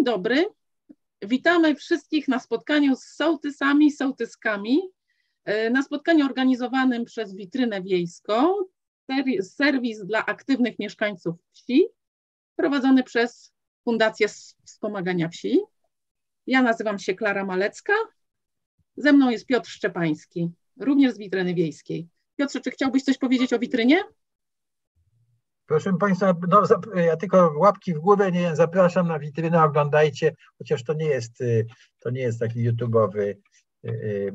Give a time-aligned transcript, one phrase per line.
[0.00, 0.46] Dzień dobry.
[1.22, 4.80] Witamy wszystkich na spotkaniu z sołtysami, sołtyskami.
[5.44, 8.54] E, na spotkaniu organizowanym przez Witrynę Wiejską,
[9.42, 11.84] serwis dla aktywnych mieszkańców wsi,
[12.56, 13.52] prowadzony przez
[13.84, 14.28] Fundację
[14.64, 15.60] Wspomagania Wsi.
[16.46, 17.94] Ja nazywam się Klara Malecka.
[18.96, 22.08] Ze mną jest Piotr Szczepański, również z Witryny Wiejskiej.
[22.36, 24.02] Piotrze, czy chciałbyś coś powiedzieć o witrynie?
[25.70, 26.62] Proszę Państwa, no,
[26.94, 31.66] ja tylko łapki w głowę, nie zapraszam na witrynę, oglądajcie, chociaż to nie jest, y,
[31.98, 33.34] to nie jest taki YouTube'owy
[33.84, 34.32] y,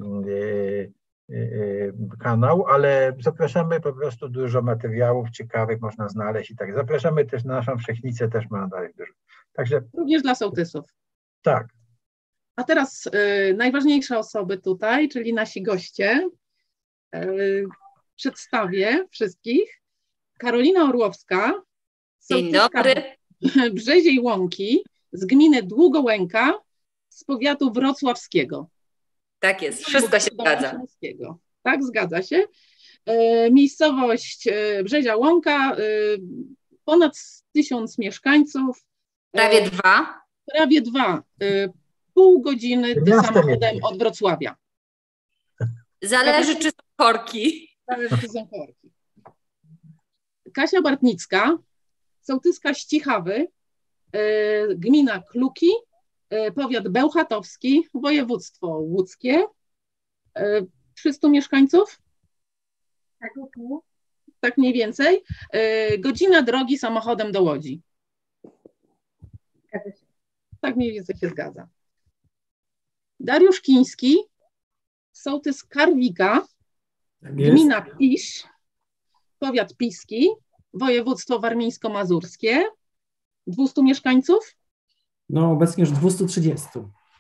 [1.30, 6.75] y, kanał, ale zapraszamy po prostu dużo materiałów ciekawych można znaleźć i tak.
[6.75, 9.14] Zapraszamy też na naszą wszechnicę, też można dać dużo.
[9.53, 10.86] Także, Również dla sołtysów.
[11.42, 11.67] Tak.
[12.55, 16.30] A teraz y, najważniejsze osoby tutaj, czyli nasi goście.
[17.16, 17.66] Y,
[18.16, 19.84] przedstawię wszystkich.
[20.38, 21.53] Karolina Orłowska.
[22.31, 23.03] Dzień dobry.
[23.73, 26.53] Brzeziej Łąki z gminy Długołęka
[27.09, 28.69] z powiatu wrocławskiego.
[29.39, 30.81] Tak jest, wszystko się zgadza.
[31.64, 32.45] Tak, zgadza się.
[33.05, 35.80] E, miejscowość e, Brzezia Łąka, e,
[36.86, 37.14] ponad
[37.53, 38.86] tysiąc mieszkańców.
[39.31, 40.22] Prawie dwa.
[40.45, 41.23] Prawie dwa.
[42.14, 44.55] Pół godziny samochodem od Wrocławia.
[46.02, 47.70] Zależy, czy są korki.
[47.88, 48.84] Zależy, czy są korki.
[50.56, 51.58] Kasia Bartnicka,
[52.22, 53.48] sołtyska Ścichawy,
[54.11, 55.70] e, gmina Kluki,
[56.30, 59.44] e, powiat bełchatowski, województwo łódzkie.
[60.95, 62.02] 300 e, mieszkańców?
[63.20, 63.33] Tak,
[64.39, 65.23] tak mniej więcej.
[66.00, 67.81] Godzina drogi samochodem do Łodzi.
[70.61, 71.67] Tak mniej więcej się zgadza.
[73.20, 74.17] Dariusz Kiński,
[75.11, 76.48] sołtys Karwika,
[77.22, 78.43] tak gmina Pisz,
[79.39, 80.30] powiat Piski,
[80.75, 82.63] województwo warmińsko-mazurskie.
[83.47, 84.55] 200 mieszkańców?
[85.30, 86.67] No, obecnie już 230.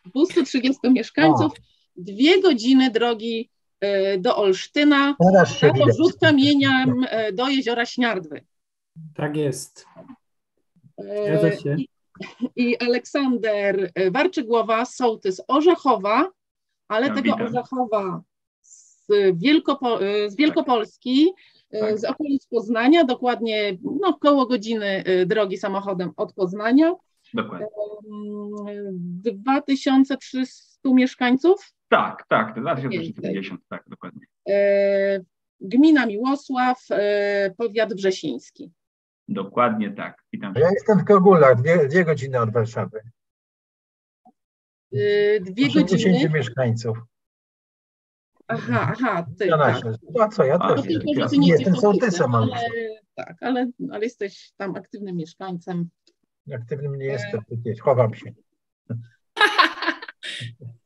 [0.05, 1.51] 230 mieszkańców.
[1.51, 1.55] O.
[1.97, 3.49] Dwie godziny drogi
[3.79, 8.45] e, do Olsztyna, na to rzut kamieniem e, do jeziora Śniardwy.
[9.15, 9.85] Tak jest.
[10.97, 11.75] E, Zgadza się.
[11.75, 11.89] I,
[12.55, 16.31] I Aleksander Warczygłowa, sołtys Orzechowa,
[16.87, 17.47] ale ja tego witam.
[17.47, 18.21] Orzechowa
[18.61, 21.31] z, Wielkopo z Wielkopolski,
[21.79, 21.99] tak.
[21.99, 26.93] z okolic Poznania, dokładnie no, koło godziny y, drogi samochodem od Poznania.
[27.33, 27.67] Dokładnie.
[29.03, 31.75] 2300 mieszkańców?
[31.89, 34.25] Tak, tak, 2350, tak, dokładnie.
[34.49, 35.19] E,
[35.61, 38.71] gmina Miłosław, e, powiat wrzesiński.
[39.27, 40.23] Dokładnie tak.
[40.33, 40.53] Witam.
[40.55, 43.01] Ja jestem w Kogulach, dwie, dwie godziny od Warszawy.
[44.93, 46.29] E, dwie godziny.
[46.29, 46.97] mieszkańców.
[48.47, 49.47] Aha, aha, ty.
[49.47, 49.81] Ja tak.
[50.21, 50.81] A co, ja też.
[50.81, 52.51] Tylko, że ty nie jestem sołtysem, ale,
[53.15, 55.89] tak, ale, ale jesteś tam aktywnym mieszkańcem.
[56.53, 58.31] Aktywnym nie jestem, przecież chowam się.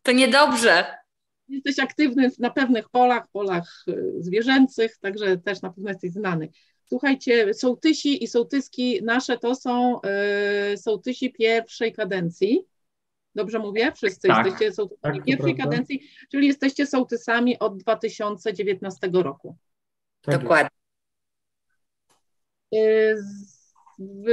[0.03, 0.86] To niedobrze.
[1.48, 6.50] Jesteś aktywny na pewnych polach, polach y, zwierzęcych, także też na pewno jesteś znany.
[6.86, 10.00] Słuchajcie, sołtysi i sołtyski nasze to są
[10.74, 12.66] y, sołtysi pierwszej kadencji.
[13.36, 13.92] Dobrze mówię?
[13.92, 14.46] Wszyscy tak.
[14.46, 15.72] jesteście sołtysami tak, pierwszej prawda.
[15.72, 19.58] kadencji, czyli jesteście sołtysami od 2019 roku.
[20.22, 20.70] Tak Dokładnie.
[22.76, 23.16] Y,
[24.00, 24.26] w,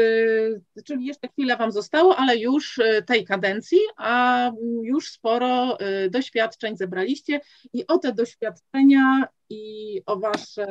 [0.84, 4.50] czyli jeszcze chwilę Wam zostało, ale już y, tej kadencji, a
[4.82, 7.40] już sporo y, doświadczeń zebraliście
[7.72, 10.66] i o te doświadczenia i o Wasze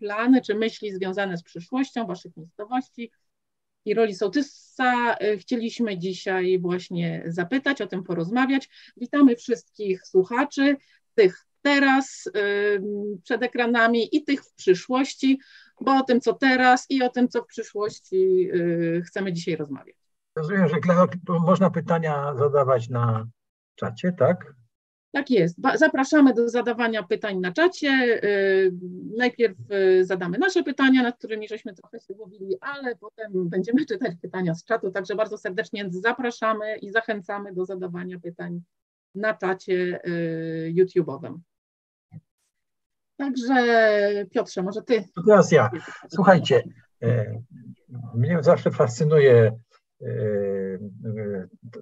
[0.00, 3.10] plany czy myśli związane z przyszłością Waszych miejscowości
[3.84, 8.68] i roli sołtysa y, chcieliśmy dzisiaj właśnie zapytać, o tym porozmawiać.
[8.96, 10.76] Witamy wszystkich słuchaczy,
[11.14, 12.30] tych teraz
[13.22, 15.40] przed ekranami i tych w przyszłości,
[15.80, 19.96] bo o tym, co teraz i o tym, co w przyszłości y, chcemy dzisiaj rozmawiać.
[20.36, 20.76] Rozumiem, że
[21.28, 23.26] można pytania zadawać na
[23.74, 24.54] czacie, tak?
[25.14, 25.56] Tak jest.
[25.74, 27.88] Zapraszamy do zadawania pytań na czacie.
[28.24, 28.72] Y,
[29.16, 34.12] najpierw y, zadamy nasze pytania, nad którymi żeśmy trochę się mówili, ale potem będziemy czytać
[34.22, 38.60] pytania z czatu, także bardzo serdecznie zapraszamy i zachęcamy do zadawania pytań
[39.14, 41.38] na czacie y, YouTube'owym.
[43.16, 43.54] Także
[44.30, 45.04] Piotrze, może Ty.
[45.26, 45.70] Teraz ja.
[46.08, 46.62] Słuchajcie,
[48.14, 49.52] mnie zawsze fascynuje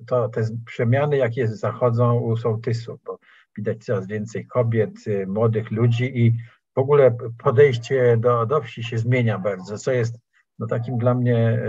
[0.06, 3.18] to, te przemiany, jakie zachodzą u sołtysów, bo
[3.56, 6.36] widać coraz więcej kobiet, y, młodych ludzi i
[6.74, 10.18] w ogóle podejście do, do wsi się zmienia bardzo, co jest
[10.58, 11.62] no, takim dla mnie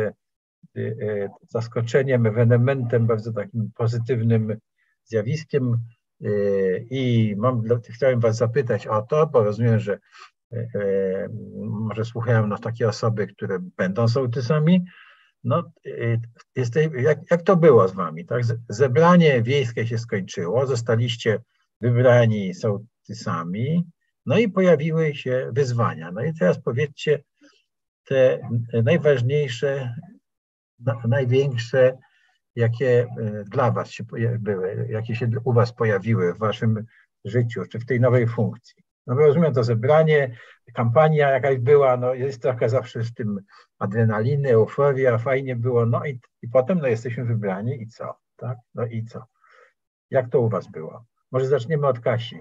[0.78, 4.58] y, y, zaskoczeniem, ewenementem, bardzo takim pozytywnym
[5.06, 5.78] zjawiskiem.
[6.90, 10.00] I mam, chciałem Was zapytać o to, bo rozumiem, że
[11.58, 14.86] może słuchają nas takie osoby, które będą sołtysami,
[15.44, 16.20] No, y,
[16.56, 18.26] jesteś, jak, jak to było z wami?
[18.26, 18.44] Tak?
[18.70, 21.40] Zebranie wiejskie się skończyło, zostaliście
[21.82, 23.84] wybrani sołtysami,
[24.26, 26.12] no i pojawiły się wyzwania.
[26.12, 27.24] No i teraz powiedzcie
[28.06, 28.50] te
[28.84, 29.96] najważniejsze,
[31.08, 31.98] największe,
[32.56, 34.04] jakie y, dla was się
[34.40, 36.86] były, jakie się u was pojawiły w waszym
[37.26, 38.83] życiu, czy w tej nowej funkcji.
[39.08, 40.38] No rozumiem to zebranie,
[40.74, 43.40] kampania jakaś była, no jest trochę zawsze z tym
[43.80, 48.58] adrenaliny, euforia, fajnie było, no i, i potem no jesteśmy wybrani i co, tak?
[48.76, 49.26] No i co?
[50.10, 51.06] Jak to u was było?
[51.32, 52.40] Może zaczniemy od Kasi.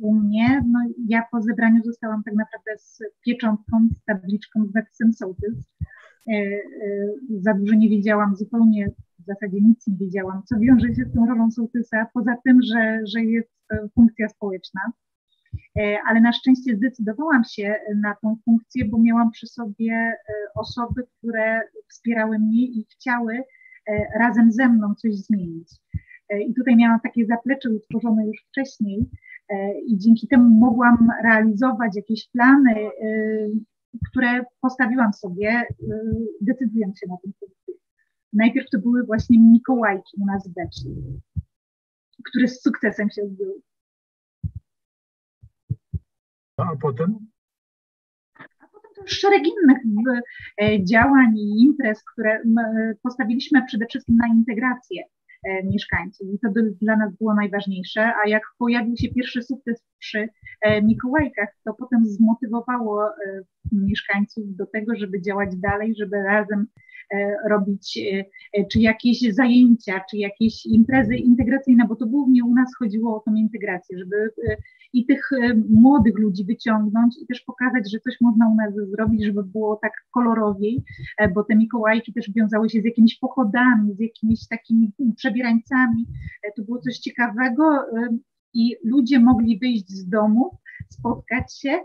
[0.00, 0.78] U mnie, no
[1.08, 5.74] ja po zebraniu zostałam tak naprawdę z pieczątką, z tabliczką z napisem sołtys.
[6.28, 6.60] E, e,
[7.40, 11.26] za dużo nie wiedziałam, zupełnie w zasadzie nic nie wiedziałam, co wiąże się z tą
[11.26, 13.55] rolą sołtysa, poza tym, że, że jest
[13.94, 14.80] funkcja społeczna.
[15.78, 20.14] E, ale na szczęście zdecydowałam się na tą funkcję, bo miałam przy sobie e,
[20.54, 23.42] osoby, które wspierały mnie i chciały e,
[24.18, 25.68] razem ze mną coś zmienić.
[26.48, 29.10] I tutaj miałam takie zaplecze utworzone już wcześniej
[29.86, 32.74] i dzięki temu mogłam realizować jakieś plany,
[34.10, 35.62] które postawiłam sobie,
[36.40, 37.74] decydując się na tę funkcję.
[38.32, 40.88] Najpierw to były właśnie Mikołajki u nas w Beczu,
[42.30, 43.60] które z sukcesem się odbyły.
[46.56, 47.18] a potem?
[48.38, 49.78] A potem to już szereg innych
[50.62, 52.42] e, działań i imprez, które
[53.02, 55.15] postawiliśmy przede wszystkim na integrację e,
[55.64, 56.48] mieszkańców i to
[56.80, 60.28] dla nas było najważniejsze, a jak pojawił się pierwszy sukces przy
[60.62, 63.08] e, Mikołajkach, to potem zmotywowało
[63.72, 66.66] mieszkańców do tego, żeby działać dalej, żeby razem
[67.48, 67.98] robić
[68.72, 73.34] czy jakieś zajęcia, czy jakieś imprezy integracyjne, bo to głównie u nas chodziło o tą
[73.34, 74.30] integrację, żeby
[74.92, 79.24] i tych e, młodych ludzi wyciągnąć i też pokazać, że coś można u nas zrobić,
[79.24, 80.84] żeby było tak kolorowiej,
[81.18, 86.06] e, bo te Mikołajki też wiązały się z jakimiś pochodami, z jakimiś takimi przebierańcami.
[86.42, 87.64] E, to było coś ciekawego
[88.54, 91.80] i ludzie mogli wyjść z domu, spotkać się.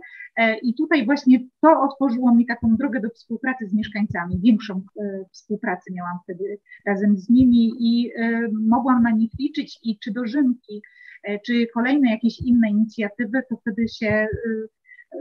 [0.63, 4.39] I tutaj właśnie to otworzyło mi taką drogę do współpracy z mieszkańcami.
[4.43, 4.81] Większą
[5.31, 8.11] współpracę miałam wtedy razem z nimi i
[8.67, 10.81] mogłam na nich liczyć i czy dożynki,
[11.45, 14.67] czy kolejne jakieś inne inicjatywy, to wtedy się y,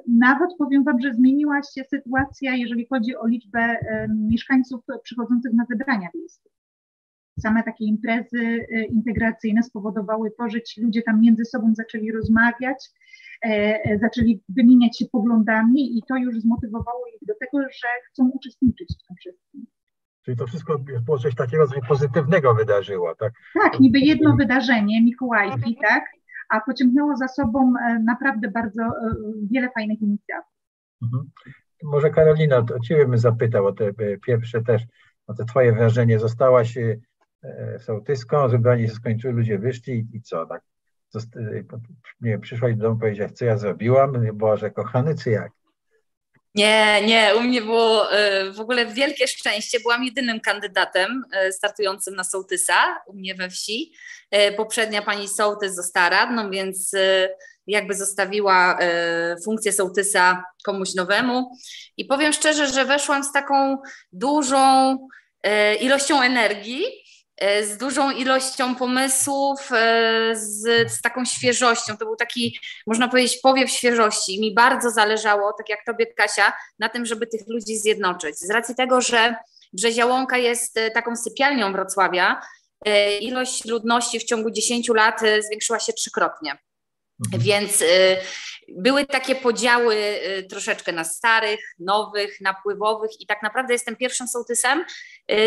[0.09, 3.77] nawet powiem Wam, że zmieniła się sytuacja, jeżeli chodzi o liczbę
[4.09, 6.51] mieszkańców przychodzących na zebrania wiejskie.
[7.41, 12.91] Same takie imprezy y, integracyjne spowodowały to, że ci ludzie tam między sobą zaczęli rozmawiać,
[13.45, 13.49] e,
[13.85, 18.89] e, zaczęli wymieniać się poglądami i to już zmotywowało ich do tego, że chcą uczestniczyć
[18.89, 19.67] w tym wszystkim.
[20.25, 23.33] Czyli to wszystko było coś takiego, co się pozytywnego wydarzyło, tak?
[23.63, 26.05] Tak, niby jedno wydarzenie, Mikołajki, tak?
[26.49, 28.91] A pociągnęło za sobą e, naprawdę bardzo e,
[29.51, 30.51] wiele fajnych inicjatyw.
[31.03, 31.31] Mhm.
[31.83, 34.83] Może Karolina, to Ciebie bym zapytał o te e, pierwsze też,
[35.27, 36.19] o te Twoje wrażenie.
[36.19, 36.79] Zostałaś
[37.79, 40.63] sołtyską, zebranie się skończyło, ludzie wyszli i co, tak?
[42.21, 44.13] Nie wiem, przyszłaś do domu i powiedziałaś, co ja zrobiłam?
[44.35, 45.53] Boże, kochany, czy jak?
[46.55, 49.81] Nie, nie, u mnie było e, w ogóle wielkie szczęście.
[49.81, 52.75] Byłam jedynym kandydatem e, startującym na sołtysa
[53.07, 53.93] u mnie we wsi.
[54.31, 56.93] E, poprzednia pani sołtys została radną, więc
[57.67, 58.79] jakby zostawiła
[59.45, 61.51] funkcję sołtysa komuś nowemu.
[61.97, 63.79] I powiem szczerze, że weszłam z taką
[64.13, 64.99] dużą
[65.81, 66.85] ilością energii,
[67.41, 71.97] z dużą ilością pomysłów, e, z, z, taką świeżością.
[71.97, 74.41] To był taki, można powiedzieć, powiew świeżości.
[74.41, 78.39] Mi bardzo zależało, tak jak tobie, Kasia, na tym, żeby tych ludzi zjednoczyć.
[78.39, 79.35] Z racji tego, że
[79.73, 82.41] Brzeziałąka jest e, taką sypialnią Wrocławia,
[83.21, 86.59] ilość ludności w ciągu 10 lat zwiększyła się trzykrotnie.
[87.25, 87.43] Mhm.
[87.43, 87.85] Więc
[88.69, 89.97] były takie podziały
[90.51, 94.85] troszeczkę na starych, nowych, napływowych i tak naprawdę jestem pierwszym sołtysem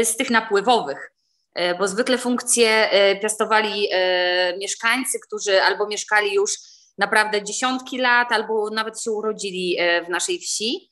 [0.04, 1.14] z tych napływowych.
[1.56, 6.54] E, bo zwykle funkcje e, piastowali e, mieszkańcy, którzy albo mieszkali już
[6.98, 10.90] naprawdę dziesiątki lat, albo nawet się urodzili w naszej wsi.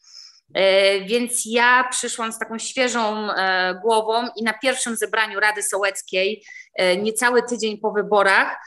[1.05, 3.27] Więc ja przyszłam z taką świeżą
[3.81, 6.45] głową i na pierwszym zebraniu Rady Sołeckiej,
[6.97, 8.57] niecały tydzień po wyborach,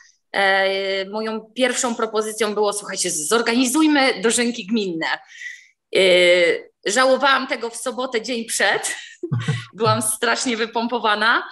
[1.10, 5.06] moją pierwszą propozycją było: słuchajcie, zorganizujmy dożynki gminne.
[6.86, 8.94] Żałowałam tego w sobotę, dzień przed.
[9.74, 11.48] Byłam strasznie wypompowana.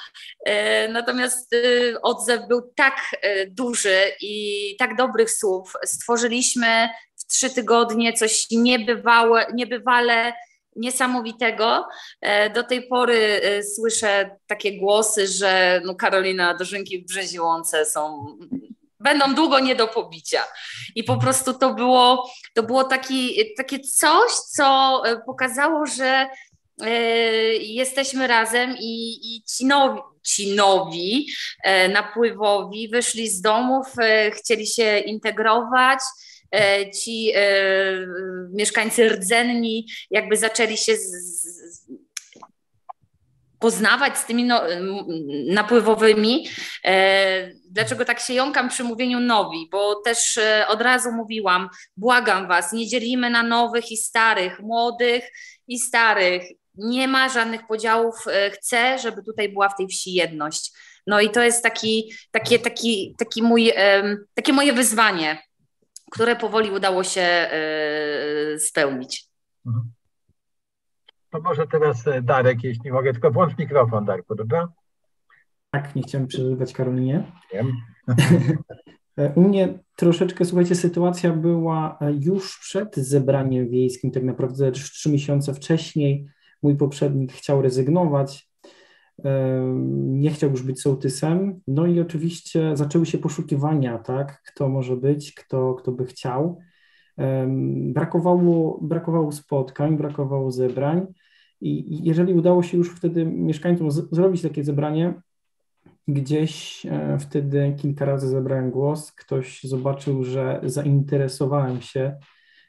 [0.47, 1.57] E, natomiast e,
[2.03, 5.73] odzew był tak e, duży i tak dobrych słów.
[5.85, 10.33] Stworzyliśmy w trzy tygodnie coś niebywałe, niebywale
[10.77, 11.89] niesamowitego.
[12.55, 13.41] Do tej pory
[13.75, 18.27] słyszę takie głosy, że no Karolina Dożynki w Brzeziłące są
[19.03, 20.45] będą długo nie do pobicia.
[20.95, 26.27] I po prostu to było, to było taki, takie coś, co e, pokazało, że
[27.61, 31.27] jesteśmy razem i, i ci, nowi, ci nowi
[31.93, 33.87] napływowi wyszli z domów,
[34.33, 35.99] chcieli się integrować,
[37.03, 37.33] ci
[38.53, 41.82] mieszkańcy rdzenni jakby zaczęli się z, z,
[43.63, 44.63] poznawać z tymi no,
[45.47, 46.49] napływowymi.
[46.85, 49.69] E, dlaczego tak się jąkam przy mówieniu nowi?
[49.73, 55.25] Bo też e, od razu mówiłam, błagam Was, nie dzielimy na nowych i starych, młodych
[55.69, 56.43] i starych.
[56.75, 58.15] Nie ma żadnych podziałów.
[58.27, 60.73] E, chcę, żeby tutaj była w tej wsi jedność.
[61.07, 63.73] No i to jest taki, takie, taki, taki mój,
[64.35, 65.43] takie moje wyzwanie,
[66.11, 67.51] które powoli udało się
[68.59, 69.27] spełnić.
[69.67, 69.93] Mhm.
[71.33, 74.69] To może teraz e, Darek, jeśli mogę, tylko włącz mikrofon, Darku, dobra?
[75.71, 77.33] Tak, nie chciałem przerywać Karolinie.
[77.53, 77.73] Wiem.
[79.17, 85.11] E, u mnie troszeczkę, słuchajcie, sytuacja była e, już przed zebraniem wiejskim, tak naprawdę trzy
[85.13, 86.27] miesiące wcześniej.
[86.63, 88.49] Mój poprzednik chciał rezygnować,
[89.95, 91.61] nie chciał już być sołtysem.
[91.67, 96.59] No i oczywiście zaczęły się poszukiwania, tak, kto może być, kto, kto by chciał.
[97.73, 101.07] Brakowało, brakowało spotkań, brakowało zebrań.
[101.63, 105.15] I jeżeli udało się już wtedy mieszkańcom zrobić takie zebranie,
[106.09, 112.17] gdzieś e, wtedy kilka razy zebrałem głos, ktoś zobaczył, że zainteresowałem się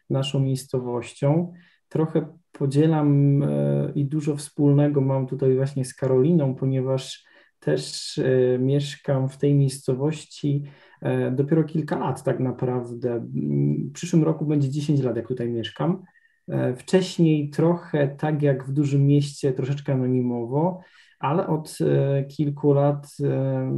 [0.09, 1.53] naszą miejscowością.
[1.89, 7.25] Trochę podzielam e, i dużo wspólnego mam tutaj właśnie z Karoliną, ponieważ
[7.59, 10.63] też e, mieszkam w tej miejscowości
[11.31, 13.25] dopiero kilka lat tak naprawdę.
[13.89, 16.03] W przyszłym roku będzie 10 lat, jak tutaj mieszkam.
[16.49, 20.81] E, wcześniej trochę tak jak w dużym mieście, troszeczkę anonimowo,
[21.19, 23.71] ale od e, kilku lat, e,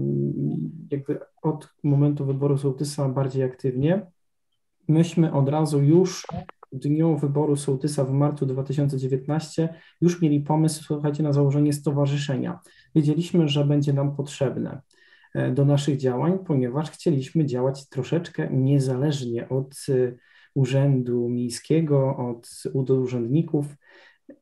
[0.92, 4.06] jakby od momentu wyboru sołtysa bardziej aktywnie.
[4.88, 6.28] Myśmy od razu już
[6.72, 9.70] w dniu wyboru sołtysa w marcu 2019
[10.02, 12.60] już mieli pomysł, słuchajcie, na założenie stowarzyszenia.
[12.96, 14.82] Wiedzieliśmy, że będzie nam potrzebne
[15.54, 19.76] do naszych działań, ponieważ chcieliśmy działać troszeczkę niezależnie od
[20.56, 22.18] Urzędu Miejskiego,
[22.74, 23.66] od urzędników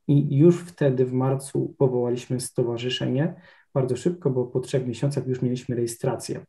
[0.08, 3.36] i już wtedy w marcu powołaliśmy stowarzyszenie
[3.74, 6.46] bardzo szybko, bo po trzech miesiącach już mieliśmy rejestrację.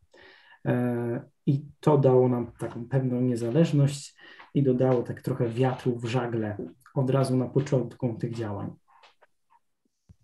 [0.66, 4.14] E, I to dało nam taką pewną niezależność
[4.54, 6.56] i dodało tak trochę wiatru w żagle
[6.94, 8.70] od razu na początku tych działań.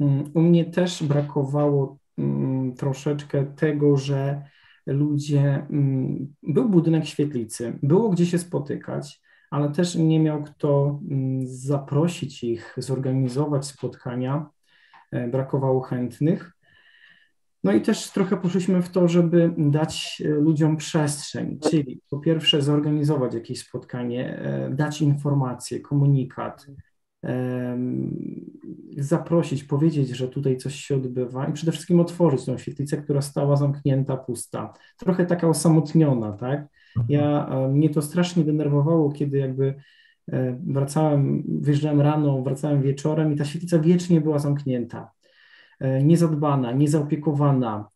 [0.01, 4.43] Mm, u mnie też brakowało mm, troszeczkę tego, że
[4.87, 9.21] ludzie, mm, był budynek świetlicy, było gdzie się spotykać,
[9.51, 14.51] ale też nie miał kto mm, zaprosić ich, zorganizować spotkania.
[15.11, 16.53] E, brakowało chętnych.
[17.65, 22.63] No i też trochę poszliśmy w to, żeby dać e, ludziom przestrzeń, czyli po pierwsze
[22.63, 26.67] zorganizować jakieś spotkanie, e, dać informacje, komunikat,
[28.97, 33.57] zaprosić, powiedzieć, że tutaj coś się odbywa i przede wszystkim otworzyć tą świetlicę, która stała
[33.57, 36.67] zamknięta, pusta, trochę taka osamotniona, tak?
[37.09, 37.65] Ja, mhm.
[37.65, 39.75] e, mnie to strasznie denerwowało, kiedy jakby
[40.33, 45.11] e, wracałem, wyjeżdżałem rano, wracałem wieczorem i ta świetlica wiecznie była zamknięta,
[45.81, 47.89] e, niezadbana, niezaopiekowana.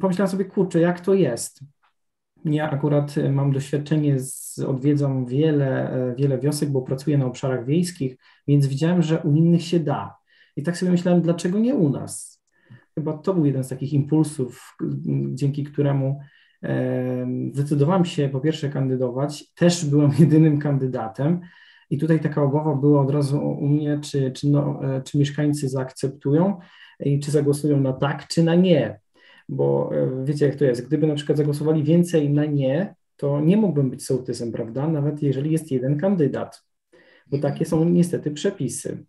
[0.00, 1.60] Pomyślałem sobie, kurczę, jak to jest?
[2.44, 8.16] Ja akurat mam doświadczenie, z, odwiedzam wiele, wiele wiosek, bo pracuję na obszarach wiejskich,
[8.48, 10.16] więc widziałem, że u innych się da.
[10.56, 12.33] I tak sobie myślałem, dlaczego nie u nas?
[12.98, 14.76] Chyba to był jeden z takich impulsów,
[15.34, 16.20] dzięki któremu
[17.52, 19.54] zdecydowałem się po pierwsze kandydować.
[19.54, 21.40] Też byłem jedynym kandydatem.
[21.90, 25.68] I tutaj taka obawa była od razu u mnie, czy, czy, no, e, czy mieszkańcy
[25.68, 26.58] zaakceptują
[27.00, 29.00] i czy zagłosują na tak, czy na nie.
[29.48, 30.86] Bo e, wiecie, jak to jest.
[30.86, 34.88] Gdyby na przykład zagłosowali więcej na nie, to nie mógłbym być sołtysem, prawda?
[34.88, 36.62] Nawet jeżeli jest jeden kandydat,
[37.26, 39.04] bo takie są niestety przepisy.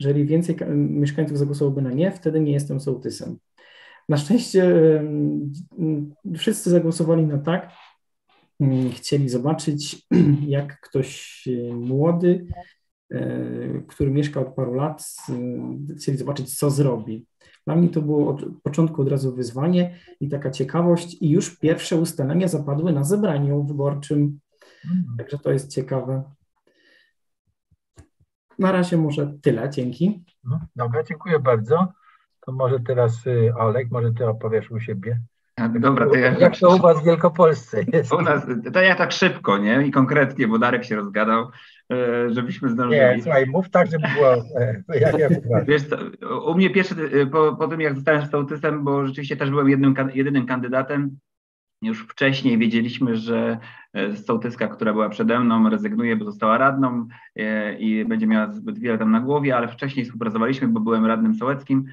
[0.00, 3.38] Jeżeli więcej mieszkańców zagłosowałoby na nie, wtedy nie jestem sołtysem.
[4.08, 4.74] Na szczęście
[6.36, 7.70] wszyscy zagłosowali na tak.
[8.60, 10.06] Mm, chcieli zobaczyć,
[10.48, 12.46] jak ktoś e, młody,
[13.10, 15.04] e, który mieszka od paru lat,
[15.98, 17.26] chcieli zobaczyć, co zrobi.
[17.66, 21.96] Dla mnie to było od początku od razu wyzwanie i taka ciekawość, i już pierwsze
[21.96, 24.40] ustalenia zapadły na zebraniu wyborczym.
[24.84, 25.16] Mhm.
[25.18, 26.22] Także to jest ciekawe.
[28.60, 30.24] Na razie może tyle, dzięki.
[30.44, 31.92] No, dobra, dziękuję bardzo.
[32.40, 35.20] To może teraz y, Olek, może ty opowiesz u siebie.
[35.80, 36.38] Dobra, to ja...
[36.38, 38.12] Jak to u was w Wielkopolsce jest?
[38.12, 39.86] U nas, to ja tak szybko, nie?
[39.86, 41.50] I konkretnie, bo Darek się rozgadał,
[41.92, 43.00] e, żebyśmy zdążyli.
[43.00, 44.44] Nie, słuchaj, mów tak, żeby było...
[45.00, 45.28] Ja, ja
[45.66, 45.96] Wiesz co,
[46.40, 46.94] u mnie pierwszy,
[47.32, 51.18] po, po tym jak zostałem sołtysem, bo rzeczywiście też byłem jednym, jedynym kandydatem,
[51.82, 53.58] już wcześniej wiedzieliśmy, że
[54.26, 57.08] sołtyska, która była przede mną, rezygnuje, bo została radną
[57.78, 61.84] i będzie miała zbyt wiele tam na głowie, ale wcześniej współpracowaliśmy, bo byłem radnym sołeckim.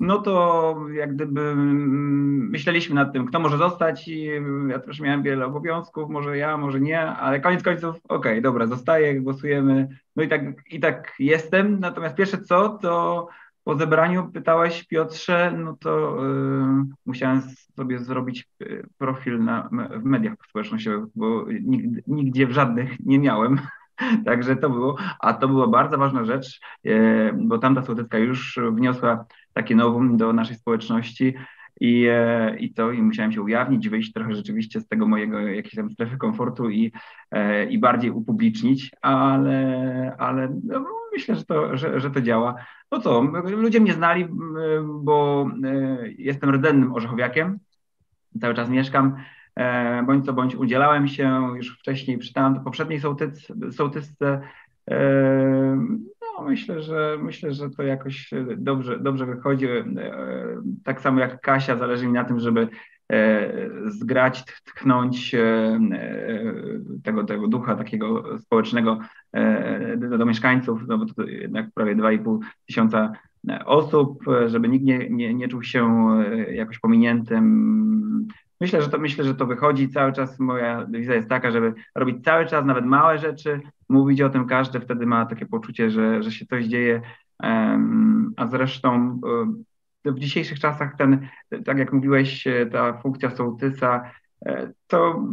[0.00, 4.30] No to jak gdyby mm, myśleliśmy nad tym, kto może zostać i
[4.68, 8.66] ja też miałem wiele obowiązków, może ja, może nie, ale koniec końców, okej, okay, dobra,
[8.66, 13.28] zostaję, głosujemy, no i tak, i tak jestem, natomiast pierwsze co, to
[13.64, 17.42] po zebraniu pytałeś Piotrze, no to yy, musiałem
[17.76, 23.60] sobie zrobić y, profil na, w mediach społecznościowych, bo nigdy, nigdzie w żadnych nie miałem.
[24.26, 29.24] Także to było, a to była bardzo ważna rzecz, yy, bo tamta sołtycka już wniosła
[29.52, 31.34] takie nowum do naszej społeczności
[31.80, 35.74] i, e, i to i musiałem się ujawnić, wyjść trochę rzeczywiście z tego mojego jakiejś
[35.74, 36.92] tam strefy komfortu i,
[37.30, 42.54] e, i bardziej upublicznić, ale, ale no, myślę, że to, że, że to działa.
[42.92, 44.26] No co, ludzie mnie znali,
[44.84, 47.58] bo e, jestem rdzennym orzechowiakiem,
[48.40, 49.16] cały czas mieszkam,
[50.06, 54.40] bądź co bądź udzielałem się już wcześniej przy tam poprzedniej sołtyc, sołtysce,
[56.38, 59.66] no, myślę, że myślę, że to jakoś dobrze, dobrze wychodzi.
[59.66, 59.84] E,
[60.84, 62.68] tak samo jak Kasia, zależy mi na tym, żeby
[63.12, 63.50] e,
[63.86, 65.78] zgrać, tchnąć e,
[67.04, 68.98] tego, tego ducha takiego społecznego
[69.96, 73.12] do, do mieszkańców, no bo to jednak prawie 2,5 tysiąca
[73.64, 76.08] osób, żeby nikt nie, nie, nie czuł się
[76.50, 78.26] jakoś pominiętym,
[78.60, 80.40] Myślę, że to myślę, że to wychodzi cały czas.
[80.40, 84.80] Moja dewiza jest taka, żeby robić cały czas nawet małe rzeczy, mówić o tym każdy
[84.80, 87.00] wtedy ma takie poczucie, że, że się coś dzieje.
[88.36, 89.20] A zresztą
[90.04, 91.28] e, w dzisiejszych czasach ten,
[91.64, 94.10] tak jak mówiłeś, e, ta funkcja sołtysa
[94.46, 95.24] e, to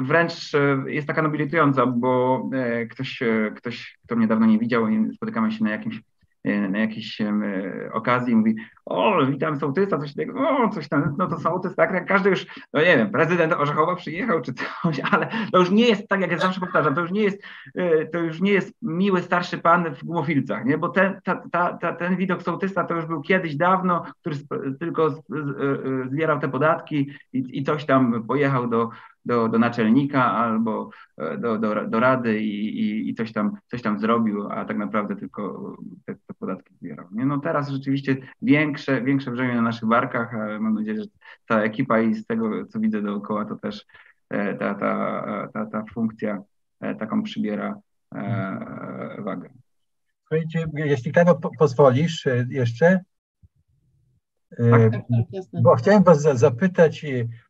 [0.00, 0.52] wręcz
[0.86, 2.42] jest taka nobilitująca, bo
[2.90, 3.22] ktoś,
[3.56, 6.00] ktoś, kto mnie dawno nie widział i spotykamy się na jakimś
[6.46, 7.32] na jakiejś e,
[7.92, 8.56] okazji mówi,
[8.86, 12.46] o, witam sołtysa, coś takiego, o, coś tam, no to sołtys, tak, jak każdy już,
[12.72, 16.30] no nie wiem, prezydent Orzechowa przyjechał czy coś, ale to już nie jest, tak jak
[16.30, 17.42] ja zawsze powtarzam, to już nie jest,
[17.74, 21.72] e, to już nie jest miły starszy pan w gumofilcach, nie, bo ten, ta, ta,
[21.72, 24.36] ta, ten widok sołtysa to już był kiedyś dawno, który
[24.80, 25.22] tylko
[26.10, 28.90] zbierał te podatki i, i coś tam pojechał do,
[29.26, 33.82] do, do naczelnika albo e, do, do, do rady i, i, i, coś, tam, coś
[33.82, 37.06] tam zrobił, a tak naprawdę tylko te, te podatki zbierał.
[37.12, 37.26] Nie?
[37.26, 41.08] No teraz rzeczywiście większe, większe brzemię na naszych barkach, mam nadzieję, że
[41.46, 43.86] ta ekipa i z tego, co widzę dookoła, to też
[44.30, 46.42] e, ta, ta, ta, ta funkcja
[46.80, 47.74] e, taką przybiera
[49.18, 49.50] wagę.
[50.20, 53.00] Słuchajcie, jeśli tego pozwolisz jeszcze,
[54.70, 57.04] tak, tak, tak, bo chciałem Was zapytać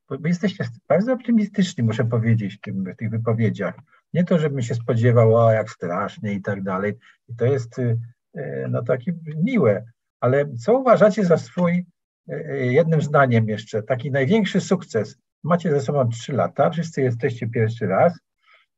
[0.08, 3.74] bo jesteście bardzo optymistyczni, muszę powiedzieć, w, tych wypowiedziach.
[4.14, 6.94] Nie to, żebym się spodziewał, o jak strasznie i tak dalej.
[7.28, 7.98] I to jest y,
[8.36, 9.84] y, no takie miłe.
[10.20, 11.86] Ale co uważacie za swój,
[12.30, 15.18] y, jednym zdaniem jeszcze, taki największy sukces?
[15.44, 18.18] Macie ze sobą trzy lata, wszyscy jesteście pierwszy raz.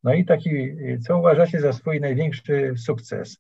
[0.03, 3.39] No i taki, co uważacie za swój największy sukces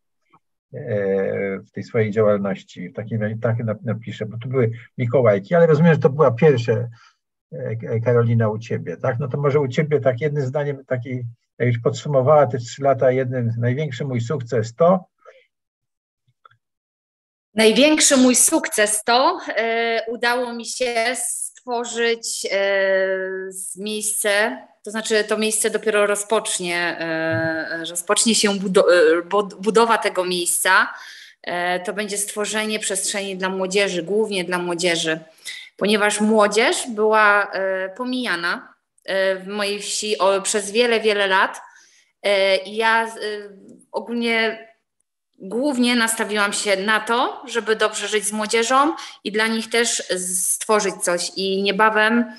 [1.67, 2.93] w tej swojej działalności?
[2.93, 6.89] Taki, tak napiszę, bo tu były Mikołajki, ale rozumiem, że to była pierwsze
[8.05, 9.19] Karolina, u Ciebie, tak?
[9.19, 11.11] No to może u Ciebie tak jednym zdaniem, taki,
[11.59, 15.05] jak już podsumowała te trzy lata, jeden największy mój sukces to?
[17.55, 22.79] Największy mój sukces to e, udało mi się stworzyć e,
[23.77, 29.23] miejsce, to znaczy to miejsce dopiero rozpocznie, e, rozpocznie się budo- e,
[29.61, 30.89] budowa tego miejsca.
[31.43, 35.21] E, to będzie stworzenie przestrzeni dla młodzieży, głównie dla młodzieży
[35.79, 41.61] ponieważ młodzież była e, pomijana e, w mojej wsi przez wiele, wiele lat.
[42.23, 43.07] E, I ja
[43.93, 44.69] ogólnie
[45.39, 50.95] głównie nastawiłam się na to, żeby dobrze żyć z młodzieżą i dla nich też stworzyć
[50.95, 51.31] coś.
[51.37, 52.33] I niebawem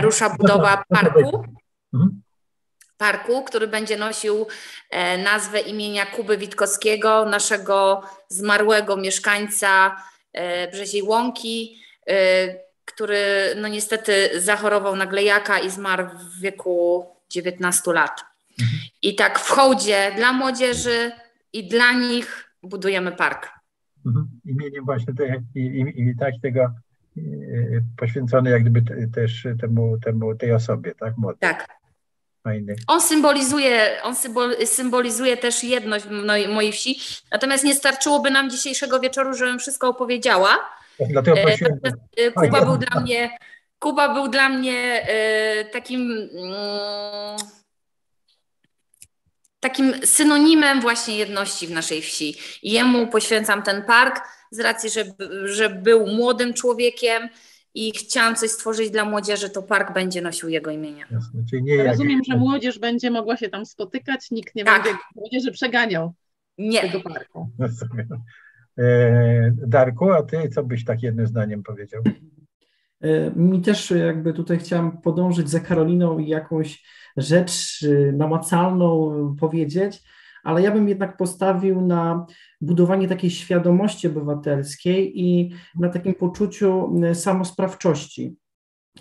[0.00, 1.44] rusza budowa parku.
[1.94, 2.22] Mhm.
[2.98, 4.46] Parku, który będzie nosił
[5.24, 9.96] nazwę imienia Kuby Witkowskiego, naszego zmarłego mieszkańca
[10.72, 11.78] Brzeziej Łąki
[12.86, 13.18] który
[13.56, 18.24] no niestety zachorował na glejaka i zmarł w wieku 19 lat.
[19.02, 21.12] I tak w hołdzie dla młodzieży
[21.52, 23.48] i dla nich budujemy park.
[24.06, 24.28] Mhm.
[24.44, 26.72] Imieniem właśnie te, i, i, i tak tego e,
[27.96, 31.16] poświęcony jak gdyby też temu, temu tej osobie, tak?
[31.16, 31.38] Młody.
[31.40, 31.68] Tak.
[32.42, 32.76] Fajny.
[32.86, 34.14] On symbolizuje, on
[34.64, 36.06] symbolizuje też jedność
[36.48, 36.98] mojej wsi.
[37.32, 40.58] Natomiast nie starczyłoby nam dzisiejszego wieczoru, żebym wszystko opowiedziała.
[41.00, 41.80] Dlatego e, prosiłem.
[42.16, 43.30] E, Kuba był dla mnie,
[43.78, 47.36] Kuba był dla mnie e, takim mm,
[49.60, 52.34] takim synonimem właśnie jedności w naszej wsi.
[52.62, 55.04] Jemu poświęcam ten park z racji, że,
[55.44, 57.28] że był młodym człowiekiem
[57.74, 61.06] i chciałam coś stworzyć dla młodzieży, to park będzie nosił jego imienia.
[61.10, 64.82] Jasne, czyli nie Rozumiem, że młodzież będzie mogła się tam spotykać, nikt nie tak.
[64.82, 66.14] będzie młodzieży przeganiał
[66.58, 66.80] nie.
[66.80, 67.50] tego parku.
[67.60, 67.68] E,
[69.52, 72.02] Darku, a ty co byś tak jednym zdaniem powiedział?
[73.00, 76.84] E, mi też jakby tutaj chciałam podążyć za Karoliną i jakąś
[77.16, 80.02] rzecz y, namacalną powiedzieć,
[80.44, 82.26] ale ja bym jednak postawił na
[82.60, 88.36] budowanie takiej świadomości obywatelskiej i na takim poczuciu samosprawczości.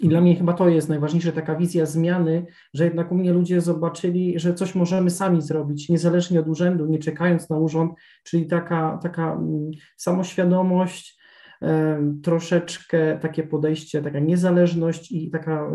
[0.01, 3.61] I dla mnie chyba to jest najważniejsze, taka wizja zmiany, że jednak u mnie ludzie
[3.61, 7.91] zobaczyli, że coś możemy sami zrobić, niezależnie od urzędu, nie czekając na urząd,
[8.23, 11.15] czyli taka, taka mm, samoświadomość,
[12.23, 15.71] troszeczkę takie podejście, taka niezależność i taka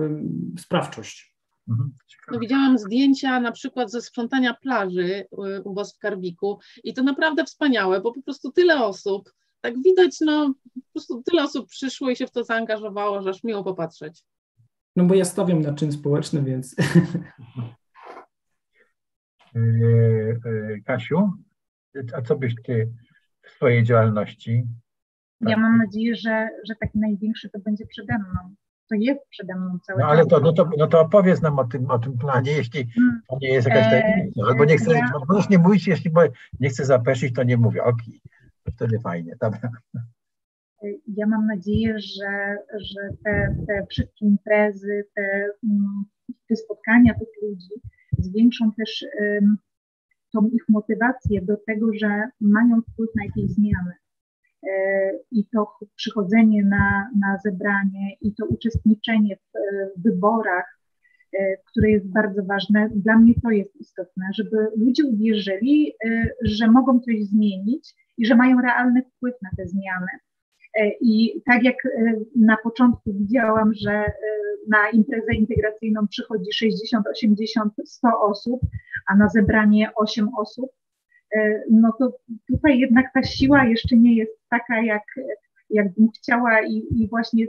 [0.59, 1.37] sprawczość.
[1.69, 1.93] Mhm.
[2.33, 5.27] No, widziałam zdjęcia na przykład ze sprzątania plaży y,
[5.65, 10.17] u Was w Karbiku i to naprawdę wspaniałe, bo po prostu tyle osób, tak widać,
[10.21, 14.23] no po prostu tyle osób przyszło i się w to zaangażowało, że aż miło popatrzeć.
[14.97, 16.77] No bo ja stawiam na czyn społeczny, więc...
[19.57, 21.33] Y, y, Kasiu,
[22.15, 22.93] a co byś Ty
[23.43, 24.67] w swojej działalności?
[25.41, 28.55] Ja mam nadzieję, że, że taki największy to będzie przede mną
[28.91, 31.65] to jest przede mną cały no, ale to, no, to, no to opowiedz nam o
[31.65, 33.21] tym, o tym planie, jeśli hmm.
[33.29, 34.41] to nie jest jakaś e, tajemnica.
[34.49, 35.11] Albo nie chcę, ja...
[35.29, 36.11] możesz nie mówić, jeśli
[36.61, 37.83] nie chcę zapeszyć, to nie mówię.
[37.85, 38.40] Okej, okay.
[38.75, 39.71] Wtedy fajnie, dobra.
[41.07, 46.05] Ja mam nadzieję, że, że te, te wszystkie imprezy, te, mm,
[46.49, 47.75] te spotkania tych ludzi
[48.19, 49.57] zwiększą też um,
[50.33, 53.93] tą ich motywację do tego, że mają wpływ na jakieś zmiany.
[54.69, 59.41] E, i to przychodzenie na, na zebranie i to uczestniczenie w,
[59.97, 60.79] w wyborach,
[61.33, 62.89] e, które jest bardzo ważne.
[62.95, 68.37] Dla mnie to jest istotne, żeby ludzie uwierzyli, e, że mogą coś zmienić i że
[68.37, 70.07] mają realny wpływ na te zmiany.
[71.01, 71.77] I tak jak
[72.37, 74.13] na początku widziałam, że
[74.69, 78.61] na imprezę integracyjną przychodzi 60, 80, 100 osób,
[79.07, 80.71] a na zebranie 8 osób,
[81.37, 82.13] E, no to
[82.49, 85.03] tutaj jednak ta siła jeszcze nie jest taka, jak,
[85.71, 87.47] jak bym chciała i, i właśnie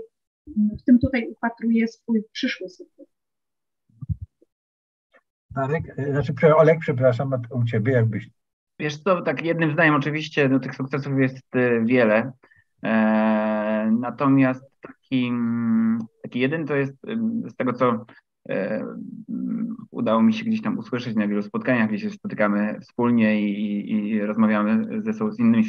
[0.47, 3.07] w tym tutaj upatruję swój przyszły sukces.
[5.51, 8.29] Darek, e, znaczy Olek, przepraszam, u Ciebie jakbyś...
[8.81, 12.31] Wiesz co, tak jednym zdaniem oczywiście no, tych sukcesów jest e, wiele,
[12.83, 15.31] e, natomiast taki,
[16.23, 16.93] taki jeden to jest
[17.45, 18.05] z tego, co
[18.49, 18.85] E,
[19.91, 24.21] udało mi się gdzieś tam usłyszeć na wielu spotkaniach, gdzie się spotykamy wspólnie i, i
[24.21, 25.63] rozmawiamy ze, z innymi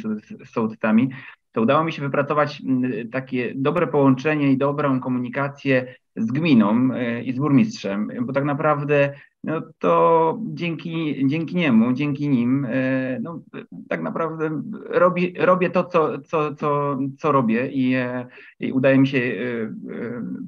[0.45, 1.09] sołtysami,
[1.51, 2.61] to udało mi się wypracować
[3.11, 9.13] takie dobre połączenie i dobrą komunikację z gminą e, i z burmistrzem, bo tak naprawdę
[9.43, 13.41] no to dzięki, dzięki niemu, dzięki nim, e, no,
[13.89, 17.95] tak naprawdę robi, robię to, co, co, co, co robię i,
[18.59, 19.21] i udaje mi się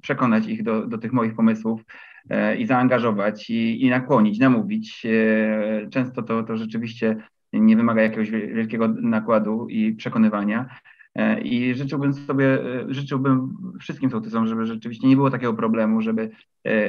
[0.01, 1.81] przekonać ich do, do tych moich pomysłów.
[2.29, 5.05] E, i zaangażować i, i nakłonić, namówić.
[5.05, 7.15] E, często to, to rzeczywiście
[7.53, 10.69] nie wymaga jakiegoś wielkiego nakładu i przekonywania.
[11.15, 16.29] E, I życzyłbym sobie, życzyłbym wszystkim sołtysom, żeby rzeczywiście nie było takiego problemu, żeby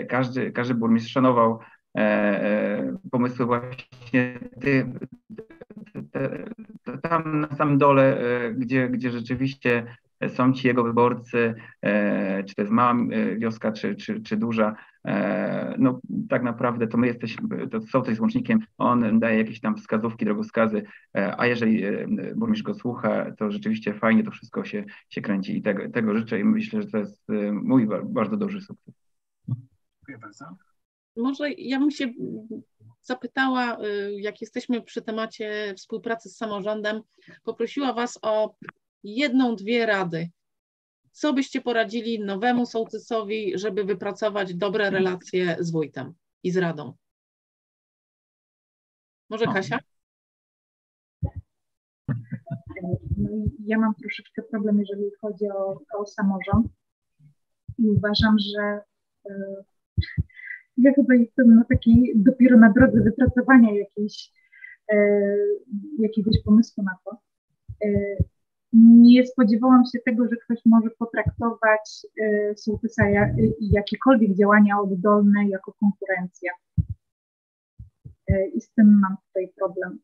[0.08, 1.58] każdy, każdy burmistrz szanował
[3.10, 4.92] pomysły właśnie ty,
[7.02, 8.18] tam na samym dole,
[8.56, 9.96] gdzie, gdzie rzeczywiście
[10.28, 11.54] są ci jego wyborcy,
[12.46, 12.94] czy to jest mała
[13.38, 18.20] wioska, czy, czy, czy duża, E, no tak naprawdę to my jesteśmy, to sołtys jest
[18.20, 20.82] łącznikiem, on daje jakieś tam wskazówki, drogowskazy,
[21.16, 22.06] e, a jeżeli e,
[22.36, 26.40] burmistrz go słucha, to rzeczywiście fajnie to wszystko się, się kręci i tego, tego życzę
[26.40, 28.94] i myślę, że to jest mój bardzo duży sukces.
[29.98, 30.44] Dziękuję bardzo.
[31.16, 32.12] Może ja bym się
[33.02, 33.78] zapytała,
[34.10, 37.02] jak jesteśmy przy temacie współpracy z samorządem,
[37.44, 38.54] poprosiła Was o
[39.02, 40.30] jedną, dwie rady
[41.16, 46.94] co byście poradzili nowemu sołtysowi, żeby wypracować dobre relacje z wójtem i z radą?
[49.30, 49.78] Może Kasia?
[53.64, 56.66] Ja mam troszeczkę problem, jeżeli chodzi o, o samorząd
[57.78, 58.80] i uważam, że
[59.30, 59.64] y,
[60.76, 64.32] ja chyba jestem na takiej, dopiero na drodze wypracowania jakiejś,
[64.92, 64.96] y,
[65.98, 67.18] jakiegoś pomysłu na to.
[67.84, 68.16] Y,
[68.72, 75.72] nie spodziewałam się tego, że ktoś może potraktować y, sołtysa y, jakiekolwiek działania oddolne jako
[75.72, 76.50] konkurencję.
[78.30, 79.98] Y, I z tym mam tutaj problem.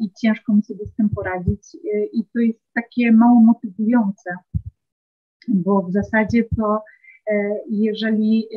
[0.00, 1.76] I ciężko mi sobie z tym poradzić.
[2.12, 4.36] I to jest takie mało motywujące,
[5.48, 6.82] bo w zasadzie to,
[7.70, 8.48] jeżeli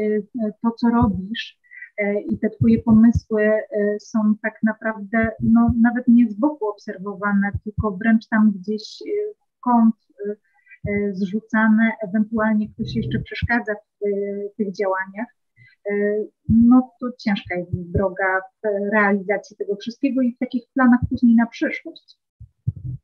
[0.62, 1.60] to, co robisz,
[1.98, 3.62] E, i te Twoje pomysły e,
[4.00, 9.60] są tak naprawdę no, nawet nie z boku obserwowane, tylko wręcz tam gdzieś e, w
[9.60, 9.96] kąt
[11.12, 15.28] zrzucane, ewentualnie ktoś jeszcze przeszkadza w tych działaniach,
[16.50, 21.46] no to ciężka jest droga w realizacji tego wszystkiego i w takich planach później na
[21.46, 22.20] przyszłość.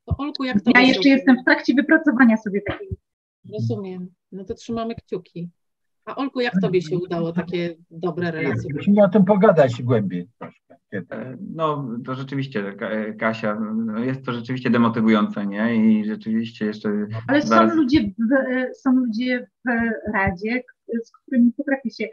[0.06, 2.90] To Olku, jak to ja jeszcze jestem w trakcie wypracowania sobie takiej.
[3.52, 4.08] Rozumiem.
[4.32, 5.50] No to trzymamy kciuki.
[6.06, 8.70] A Olku, jak tobie się udało takie dobre relacje?
[8.76, 10.76] Musimy o tym pogadać głębiej troszkę.
[10.94, 12.76] E, no, to rzeczywiście,
[13.20, 15.76] Kasia, no jest to rzeczywiście demotywujące, nie?
[15.76, 17.08] I rzeczywiście jeszcze.
[17.28, 19.70] Ale są ludzie, w, są ludzie w
[20.14, 20.64] Radzie,
[21.04, 22.08] z którymi potrafię się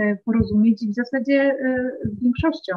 [0.00, 2.74] e, porozumieć i w zasadzie e, z większością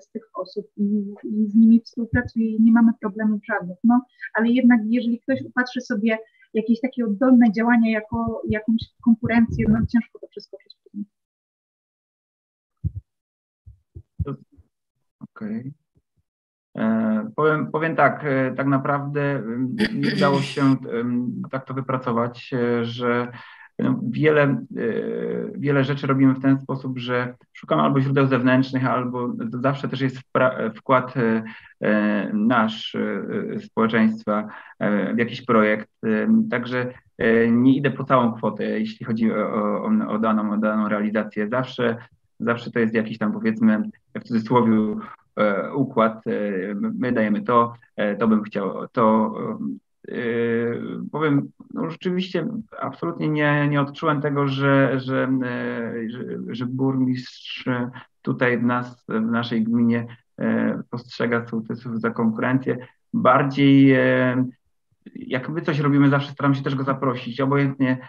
[0.00, 3.78] z tych osób i, i z nimi współpracuję i nie mamy problemów żadnych.
[3.84, 4.04] No,
[4.34, 6.18] ale jednak, jeżeli ktoś upatrzy sobie
[6.54, 11.04] jakieś takie oddolne działania jako jakąś konkurencję, no ciężko to przespójnie.
[15.20, 15.60] Okej.
[15.60, 15.72] Okay.
[16.76, 19.42] E, powiem, powiem tak, e, tak naprawdę
[19.94, 20.76] nie udało się
[21.50, 23.32] tak to wypracować, e, że
[24.02, 24.64] wiele,
[25.54, 30.18] wiele rzeczy robimy w ten sposób, że szukamy albo źródeł zewnętrznych, albo zawsze też jest
[30.76, 31.14] wkład
[32.32, 32.96] nasz
[33.58, 34.48] społeczeństwa
[35.14, 35.88] w jakiś projekt.
[36.50, 36.92] Także
[37.50, 41.48] nie idę po całą kwotę, jeśli chodzi o, o, o, daną, o daną realizację.
[41.48, 41.96] Zawsze,
[42.40, 43.82] zawsze to jest jakiś tam powiedzmy
[44.14, 44.96] w cudzysłowie
[45.38, 46.30] E, układ, e,
[46.74, 49.34] my dajemy to, e, to bym chciał, to
[51.12, 52.46] powiem, no rzeczywiście
[52.80, 55.28] absolutnie nie, nie odczułem tego, że, że,
[56.08, 57.64] że, że burmistrz
[58.22, 60.06] tutaj w nas, w naszej gminie
[60.90, 62.76] postrzega sołtysów za konkurencję.
[63.12, 63.96] Bardziej
[65.14, 68.08] jak my coś robimy, zawsze staram się też go zaprosić, obojętnie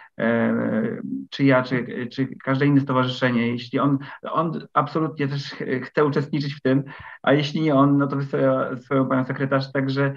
[1.30, 3.48] czy ja, czy, czy każde inne stowarzyszenie.
[3.48, 6.84] Jeśli on, on absolutnie też chce uczestniczyć w tym,
[7.22, 10.14] a jeśli nie on, no to wysyła swoją panią sekretarz, także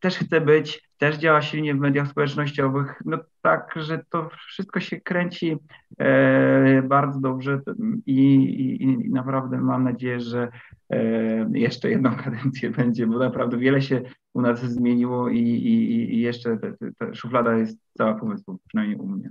[0.00, 3.02] też chce być, też działa silnie w mediach społecznościowych.
[3.04, 5.56] No tak, że to wszystko się kręci
[5.98, 7.60] e, bardzo dobrze
[8.06, 10.48] i, i, i naprawdę mam nadzieję, że
[10.90, 14.02] e, jeszcze jedną kadencję będzie, bo naprawdę wiele się
[14.34, 16.58] u nas zmieniło i, i, i jeszcze
[16.98, 19.30] ta szuflada jest cała pomysłów, przynajmniej u mnie.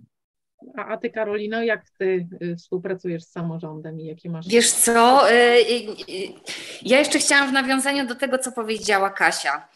[0.78, 4.48] A, a ty, Karolino, jak ty y, współpracujesz z samorządem i jakie masz.
[4.48, 5.32] Wiesz co?
[5.32, 6.34] Y, y,
[6.82, 9.68] ja jeszcze chciałam w nawiązaniu do tego, co powiedziała Kasia.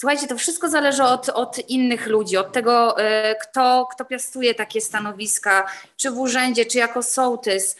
[0.00, 2.96] Słuchajcie, to wszystko zależy od, od innych ludzi, od tego,
[3.42, 7.76] kto, kto piastuje takie stanowiska, czy w urzędzie, czy jako sołtys.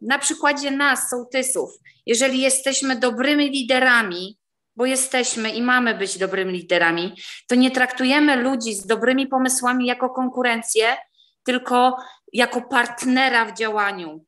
[0.00, 1.70] Na przykładzie nas, sołtysów,
[2.06, 4.38] jeżeli jesteśmy dobrymi liderami,
[4.76, 7.14] bo jesteśmy i mamy być dobrymi liderami,
[7.48, 10.96] to nie traktujemy ludzi z dobrymi pomysłami jako konkurencję,
[11.44, 11.96] tylko
[12.32, 14.24] jako partnera w działaniu.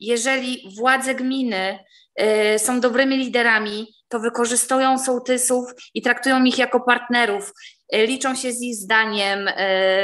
[0.00, 1.78] Jeżeli władze gminy
[2.54, 7.52] y, są dobrymi liderami, to wykorzystują sołtysów i traktują ich jako partnerów,
[7.94, 9.52] y, liczą się z ich zdaniem, y,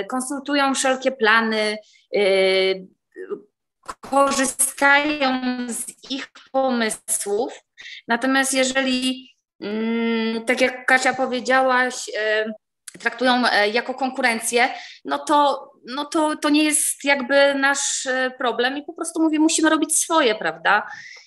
[0.09, 1.79] konsultują wszelkie plany,
[2.17, 2.87] y,
[4.01, 7.53] korzystają z ich pomysłów.
[8.09, 12.53] Natomiast jeżeli Mm, tak jak Kasia powiedziałaś, e,
[12.99, 14.69] traktują e, jako konkurencję,
[15.05, 19.39] no to, no to, to nie jest jakby nasz e, problem i po prostu mówię,
[19.39, 20.87] musimy robić swoje, prawda?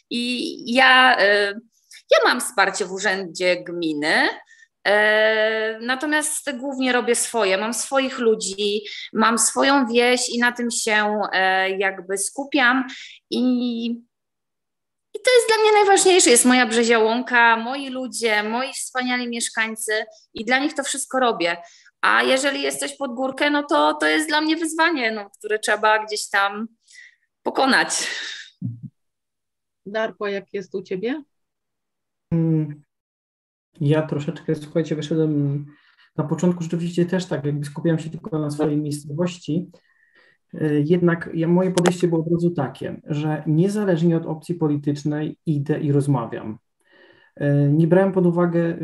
[0.09, 1.17] I ja,
[2.11, 4.29] ja mam wsparcie w urzędzie gminy,
[5.81, 7.57] Natomiast głównie robię swoje.
[7.57, 8.81] Mam swoich ludzi,
[9.13, 11.21] mam swoją wieś i na tym się
[11.77, 12.87] jakby skupiam.
[13.29, 13.85] I
[15.15, 20.05] i to jest dla mnie najważniejsze, jest moja Brzezia Łąka, moi ludzie, moi wspaniali mieszkańcy
[20.33, 21.57] i dla nich to wszystko robię.
[22.01, 26.05] A jeżeli jesteś pod górkę, no to to jest dla mnie wyzwanie, no, które trzeba
[26.05, 26.67] gdzieś tam
[27.43, 28.07] pokonać.
[29.85, 31.23] Darko, jak jest u Ciebie?
[32.33, 32.83] Mm,
[33.81, 35.65] ja troszeczkę, słuchajcie, wyszedłem
[36.17, 39.71] na początku rzeczywiście też tak, jakby skupiałem się tylko na swojej miejscowości,
[40.53, 45.79] E, jednak ja, moje podejście było od razu takie, że niezależnie od opcji politycznej idę
[45.79, 46.57] i rozmawiam.
[47.35, 48.77] E, nie brałem pod uwagę e,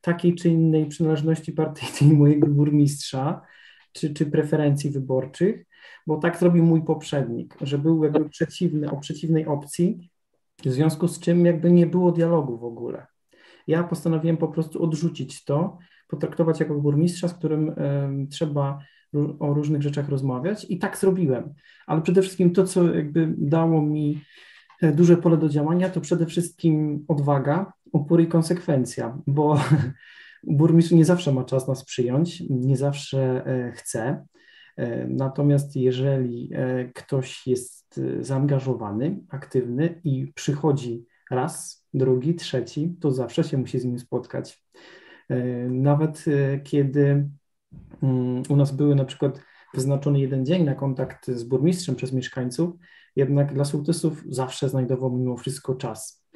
[0.00, 3.40] takiej czy innej przynależności partyjnej mojego burmistrza
[3.92, 5.64] czy, czy preferencji wyborczych,
[6.06, 10.10] bo tak zrobił mój poprzednik, że był jakby przeciwny, o przeciwnej opcji,
[10.68, 13.06] w związku z czym jakby nie było dialogu w ogóle.
[13.66, 17.74] Ja postanowiłem po prostu odrzucić to, potraktować jako burmistrza, z którym
[18.30, 18.78] trzeba
[19.38, 21.54] o różnych rzeczach rozmawiać i tak zrobiłem.
[21.86, 24.20] Ale przede wszystkim to, co jakby dało mi
[24.82, 29.60] e, duże pole do działania, to przede wszystkim odwaga, upór i konsekwencja, bo
[30.42, 34.26] burmistrz nie zawsze ma czas nas przyjąć, nie zawsze e, chce.
[34.76, 36.50] E, natomiast jeżeli
[36.94, 37.79] ktoś jest
[38.20, 44.64] zaangażowany, aktywny i przychodzi raz, drugi, trzeci, to zawsze się musi z nim spotkać.
[45.70, 46.24] Nawet
[46.64, 47.28] kiedy
[48.02, 49.42] mm, u nas były na przykład
[49.74, 52.74] wyznaczony jeden dzień na kontakt z burmistrzem przez mieszkańców,
[53.16, 56.26] jednak dla sołtysów zawsze znajdował mimo wszystko czas.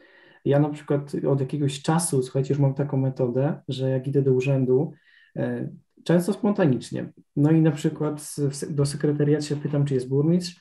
[0.45, 4.33] Ja na przykład od jakiegoś czasu, słuchajcie, już mam taką metodę, że jak idę do
[4.33, 4.93] urzędu,
[5.37, 5.69] e,
[6.05, 7.13] często spontanicznie.
[7.37, 8.35] No i na przykład
[8.71, 10.61] do sekretariatu się pytam, czy jest burmistrz e,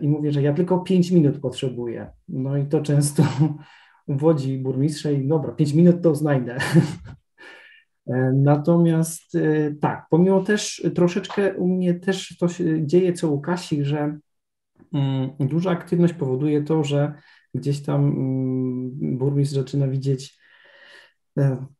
[0.00, 2.10] i mówię, że ja tylko 5 minut potrzebuję.
[2.28, 3.22] No i to często
[4.06, 6.56] uwodzi burmistrza i dobra, 5 minut to znajdę.
[8.06, 9.32] E, natomiast
[9.80, 14.18] tak, pomimo też troszeczkę u mnie też to się dzieje co u Kasi, że
[14.94, 17.14] mm, duża aktywność powoduje to, że
[17.54, 20.43] gdzieś tam mm, burmistrz zaczyna widzieć e,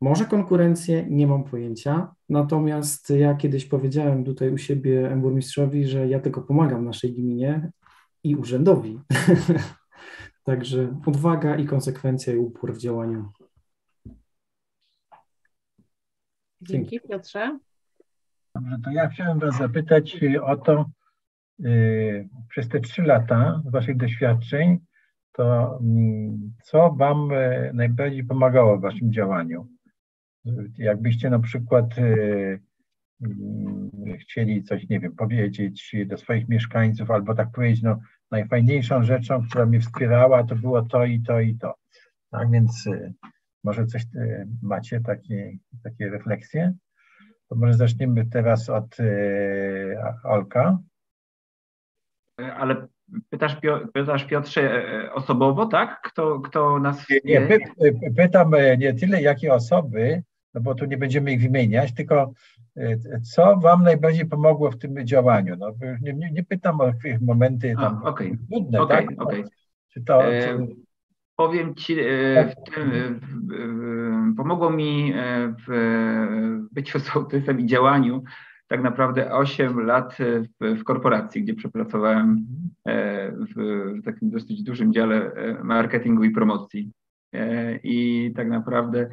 [0.01, 2.15] może konkurencję, nie mam pojęcia.
[2.29, 7.71] Natomiast ja kiedyś powiedziałem tutaj u siebie burmistrzowi, że ja tylko pomagam naszej gminie
[8.25, 9.01] i urzędowi.
[10.45, 13.29] Także odwaga i konsekwencja i upór w działaniu.
[16.61, 17.59] Dzięki Piotrze.
[18.55, 20.85] Dobrze, to ja chciałem Was zapytać o to,
[21.59, 24.79] yy, przez te trzy lata z Waszych doświadczeń,
[25.35, 29.67] to mm, co Wam e, najbardziej pomagało w Waszym działaniu?
[30.79, 32.03] Jakbyście na przykład e,
[33.23, 37.99] mm, chcieli coś, nie wiem, powiedzieć do swoich mieszkańców, albo tak powiedzieć, no
[38.31, 41.75] najfajniejszą rzeczą, która mnie wspierała, to było to i to i to.
[42.31, 43.13] Tak więc e,
[43.65, 44.03] może coś
[44.63, 46.75] macie, takie, takie refleksje?
[47.49, 48.97] To może zaczniemy teraz od
[50.25, 50.79] Olka.
[52.37, 52.87] Ale
[53.31, 53.57] Pytasz,
[53.93, 56.01] pytasz Piotrze e, osobowo, tak?
[56.03, 57.09] Kto, kto nas...
[57.11, 57.59] Nie, nie py,
[58.17, 60.23] pytam e, nie tyle jakie osoby,
[60.55, 62.33] no bo tu nie będziemy ich wymieniać, tylko
[62.77, 65.57] e, co Wam najbardziej pomogło w tym działaniu?
[65.57, 65.71] No,
[66.03, 68.39] nie, nie, nie pytam o momenty tam A, okay.
[68.51, 69.19] trudne, okay, tak?
[69.19, 69.45] Okay.
[69.89, 70.67] Czy to, e,
[71.37, 73.21] Powiem Ci, w tym,
[74.37, 75.15] pomogło mi
[75.69, 78.25] w byciu sołtysem i działaniu
[78.69, 80.17] tak naprawdę 8 lat
[80.61, 82.47] w, w korporacji, gdzie przepracowałem
[82.89, 83.55] e, w,
[84.01, 86.91] w takim dosyć dużym dziale e, marketingu i promocji.
[87.35, 89.11] E, I tak naprawdę,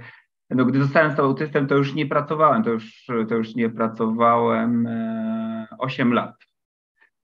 [0.49, 4.87] no, gdy zostałem autystem, to już nie pracowałem, to już, to już nie pracowałem
[5.79, 6.50] 8 lat.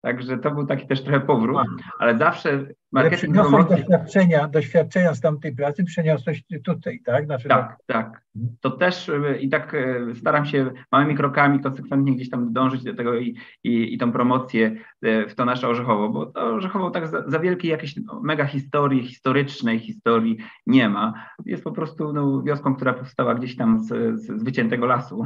[0.06, 1.58] Także to był taki też trochę powrót,
[1.98, 3.76] ale zawsze marketing ale promocji...
[3.76, 7.26] doświadczenia, doświadczenia z tamtej pracy przeniosłeś tutaj, tak?
[7.26, 8.22] Znaczy, tak, tak.
[8.60, 12.94] To też e, i tak e, staram się małymi krokami konsekwentnie gdzieś tam dążyć do
[12.94, 17.06] tego i, i, i tą promocję e, w to nasze Orzechowo, bo to Orzechowo tak
[17.06, 21.14] za, za wielkiej jakiejś mega historii, historycznej historii nie ma.
[21.44, 25.24] Jest po prostu no, wioską, która powstała gdzieś tam z, z wyciętego lasu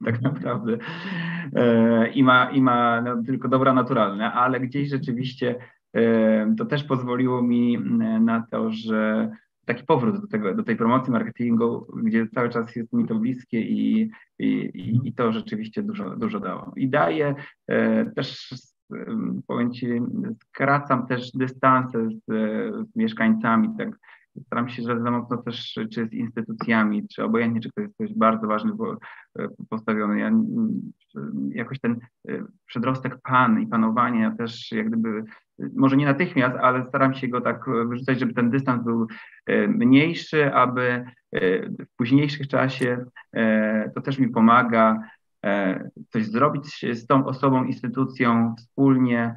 [0.04, 0.78] tak naprawdę
[1.54, 5.54] e, i ma, i ma no, tylko dobra naturalne, ale gdzieś rzeczywiście
[5.96, 7.78] e, to też pozwoliło mi
[8.20, 9.30] na to, że
[9.64, 13.60] taki powrót do, tego, do tej promocji marketingu, gdzie cały czas jest mi to bliskie
[13.60, 16.72] i, i, i to rzeczywiście dużo, dużo dało.
[16.76, 17.34] I daje
[17.68, 18.54] e, też
[19.46, 19.88] powiem Ci,
[20.40, 22.24] skracam też dystanse z,
[22.90, 23.88] z mieszkańcami, tak
[24.46, 28.14] staram się, że za mocno też, czy z instytucjami, czy obojętnie, czy ktoś jest coś
[28.14, 28.72] bardzo ważny
[29.38, 30.18] e, postawiony.
[30.20, 30.30] Ja
[31.50, 31.96] jakoś ten
[32.28, 35.24] e, przedrostek pan i panowanie, też jak gdyby,
[35.74, 39.06] może nie natychmiast, ale staram się go tak wyrzucać, żeby ten dystans był
[39.46, 41.04] e, mniejszy, aby
[41.78, 43.04] w późniejszym czasie
[43.94, 45.02] to też mi pomaga
[46.08, 49.34] coś zrobić z tą osobą, instytucją wspólnie,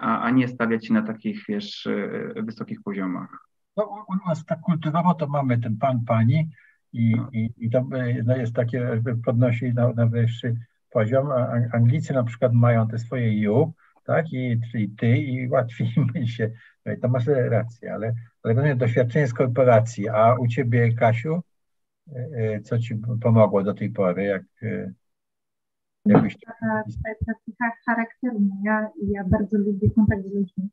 [0.00, 1.88] a, a nie stawiać się na takich, wiesz,
[2.36, 3.48] wysokich poziomach.
[3.78, 6.50] No, u nas tak kulturowo to mamy ten pan, pani
[6.92, 7.28] i, no.
[7.32, 7.86] i, i to
[8.24, 10.56] no, jest takie, podnosi na, na wyższy
[10.90, 11.30] poziom.
[11.32, 13.72] A Anglicy na przykład mają te swoje you,
[14.04, 16.50] tak, i, i ty i łatwiej mi się,
[16.86, 21.40] no to masz rację, ale, ale doświadczenie z korporacji, a u ciebie Kasiu,
[22.12, 24.92] e, e, co ci pomogło do tej pory, jak e,
[26.06, 26.36] jakbyś...
[26.46, 30.68] Taka, charakteru ja, ja bardzo lubię kontakt z ludźmi.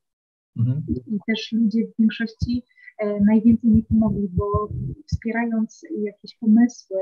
[0.57, 0.86] Mhm.
[1.07, 2.74] I też ludzie w większości E,
[3.21, 4.69] najwięcej mi pomogli, bo
[5.05, 6.97] wspierając jakieś pomysły,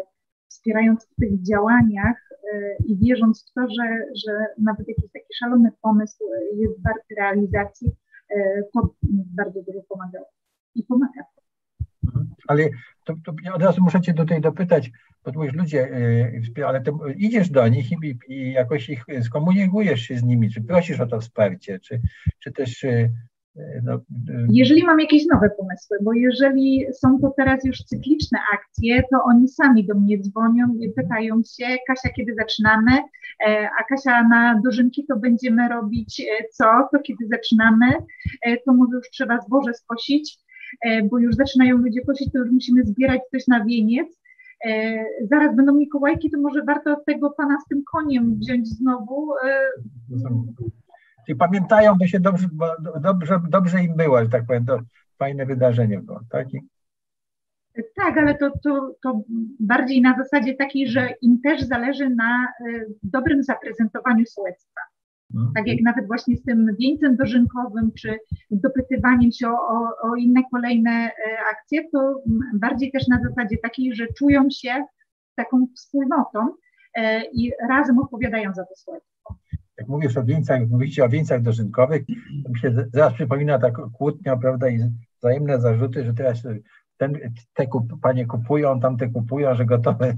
[0.53, 2.17] wspierając w tych działaniach
[2.53, 3.87] e, i wierząc w to, że,
[4.25, 6.23] że nawet jakiś taki szalony pomysł
[6.55, 7.91] jest warty realizacji,
[8.35, 8.95] e, to
[9.35, 10.25] bardzo dużo pomagało
[10.75, 11.23] i pomaga.
[12.05, 12.27] Mhm.
[12.47, 12.69] Ale
[13.05, 14.91] to, to od razu muszę Cię tutaj dopytać,
[15.25, 15.89] bo tu mówisz ludzie,
[16.65, 20.99] ale to idziesz do nich i, i jakoś ich skomunikujesz się z nimi, czy prosisz
[20.99, 22.01] o to wsparcie, czy,
[22.39, 22.85] czy też
[23.83, 24.01] no, y,
[24.51, 29.47] jeżeli mam jakieś nowe pomysły, bo jeżeli są to teraz już cykliczne akcje, to oni
[29.47, 32.91] sami do mnie dzwonią i pytają się, Kasia, kiedy zaczynamy,
[33.47, 37.85] e, a Kasia na dożynki to będziemy robić e, co, to kiedy zaczynamy,
[38.41, 40.43] e, to może już trzeba zboże skosić,
[41.11, 44.21] bo już zaczynają ludzie kosić, to już musimy zbierać coś na wieniec,
[44.65, 49.31] e, zaraz będą Mikołajki, to może warto tego pana z tym koniem wziąć znowu.
[51.25, 52.65] Czyli pamiętają, bo się dobrze, bo
[53.01, 54.79] dobrze, dobrze im było, że tak powiem, to
[55.17, 56.47] fajne wydarzenie było, tak?
[57.95, 59.23] Tak, ale to, to, to
[59.59, 62.47] bardziej na zasadzie takiej, że im też zależy na
[63.03, 64.81] dobrym zaprezentowaniu sołectwa.
[65.33, 65.51] No.
[65.55, 68.19] Tak jak nawet właśnie z tym wieńcem dożynkowym, czy
[68.51, 71.11] dopytywaniem się o, o, o, inne kolejne e,
[71.51, 74.85] akcje, to bardziej też na zasadzie takiej, że czują się
[75.35, 76.39] taką wspólnotą
[76.95, 79.35] e, i razem odpowiadają za to sołectwo.
[79.77, 82.01] Jak mówisz o wieńcach, mówicie o wieńcach dożynkowych,
[82.43, 84.79] to mi się zaraz przypomina ta kłótnia, prawda, i
[85.19, 86.43] wzajemne zarzuty, że teraz
[86.97, 90.15] ten, te kup, panie kupują, tamte kupują, że gotowe,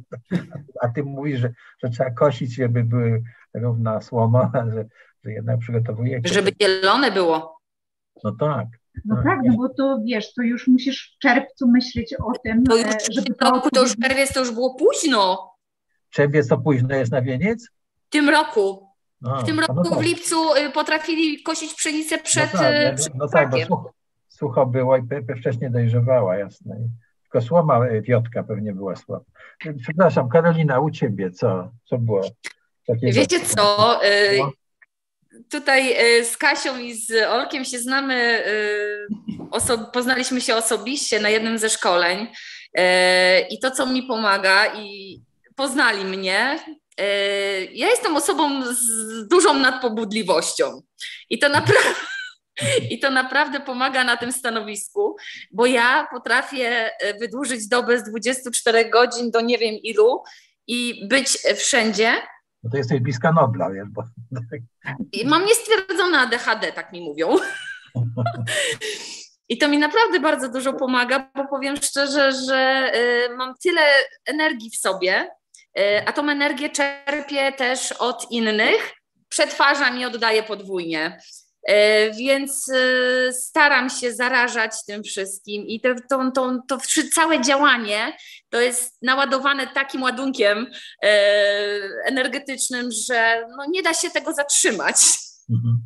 [0.82, 3.22] a ty mówisz, że, że trzeba kosić, żeby były
[3.54, 4.84] równa słoma, że,
[5.24, 6.20] że jednak przygotowuje.
[6.24, 7.60] Żeby zielone było.
[8.24, 8.66] No tak.
[9.04, 12.64] No tak, tak, no bo to wiesz, to już musisz w czerwcu myśleć o tym,
[12.64, 13.50] to już, e, żeby to...
[13.50, 15.50] Roku, to już czerwiec to już było późno.
[16.10, 17.68] Czerwiec to późno jest na wieniec?
[18.10, 18.88] W tym roku.
[19.24, 19.98] A, w tym roku no tak.
[19.98, 23.92] w lipcu y, potrafili kosić pszenicę przed, no tak, y, przed no tak, bo
[24.28, 25.02] sucho było i
[25.40, 26.76] wcześniej dojrzewała, jasne.
[27.22, 29.24] Tylko słoma e, wiotka pewnie była słaba.
[29.82, 32.20] Przepraszam, Karolina, u ciebie co, co było?
[32.86, 33.12] Takiego?
[33.12, 34.30] Wiecie co, e,
[35.50, 35.94] tutaj
[36.24, 38.44] z Kasią i z Olkiem się znamy,
[39.92, 42.26] poznaliśmy się osobiście na jednym ze szkoleń
[43.50, 45.20] i to, co mi pomaga i
[45.56, 46.58] poznali mnie,
[47.72, 50.82] ja jestem osobą z dużą nadpobudliwością
[51.30, 51.94] i to naprawdę
[52.90, 55.16] i to naprawdę pomaga na tym stanowisku,
[55.52, 60.22] bo ja potrafię e, wydłużyć dobę z 24 godzin do nie wiem ilu
[60.66, 62.12] i być wszędzie.
[62.62, 64.04] No to jesteś bliska Nobla, wiesz, bo...
[65.12, 67.36] I mam niestwierdzone ADHD, tak mi mówią.
[69.48, 73.80] I to mi naprawdę bardzo dużo pomaga, bo powiem szczerze, że y, mam tyle
[74.26, 75.30] energii w sobie,
[76.06, 78.92] a tą energię czerpię też od innych,
[79.28, 81.18] przetwarzam i oddaję podwójnie.
[81.68, 86.78] E, więc e, staram się zarażać tym wszystkim i to, to, to, to
[87.12, 88.16] całe działanie
[88.48, 90.66] to jest naładowane takim ładunkiem
[91.02, 91.08] e,
[92.04, 94.96] energetycznym, że no nie da się tego zatrzymać.
[95.50, 95.82] Mhm.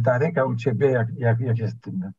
[0.00, 2.12] Darek, u Ciebie jak, jak, jak jest tym?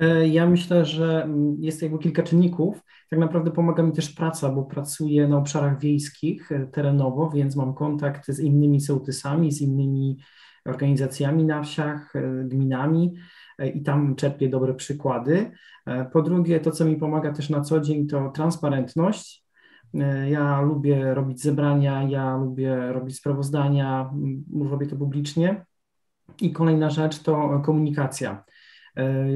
[0.00, 1.28] E, ja myślę, że
[1.58, 2.82] jest jakby kilka czynników.
[3.10, 7.74] Tak naprawdę pomaga mi też praca, bo pracuję na obszarach wiejskich e, terenowo, więc mam
[7.74, 10.18] kontakt z innymi sołtysami, z innymi
[10.64, 13.14] organizacjami na wsiach, e, gminami
[13.74, 15.50] i tam czerpię dobre przykłady.
[16.12, 19.44] Po drugie, to co mi pomaga też na co dzień, to transparentność.
[20.30, 24.10] Ja lubię robić zebrania, ja lubię robić sprawozdania,
[24.70, 25.64] robię to publicznie.
[26.40, 28.44] I kolejna rzecz to komunikacja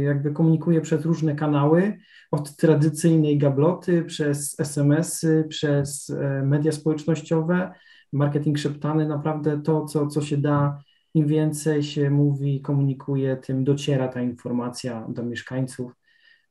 [0.03, 1.99] jakby komunikuje przez różne kanały,
[2.31, 7.73] od tradycyjnej gabloty, przez SMS-y, przez e, media społecznościowe,
[8.13, 10.79] marketing szeptany, naprawdę to, co, co się da,
[11.15, 15.93] im więcej się mówi, komunikuje, tym dociera ta informacja do mieszkańców,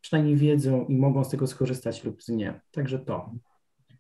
[0.01, 2.61] przynajmniej wiedzą i mogą z tego skorzystać lub nie.
[2.71, 3.31] Także to.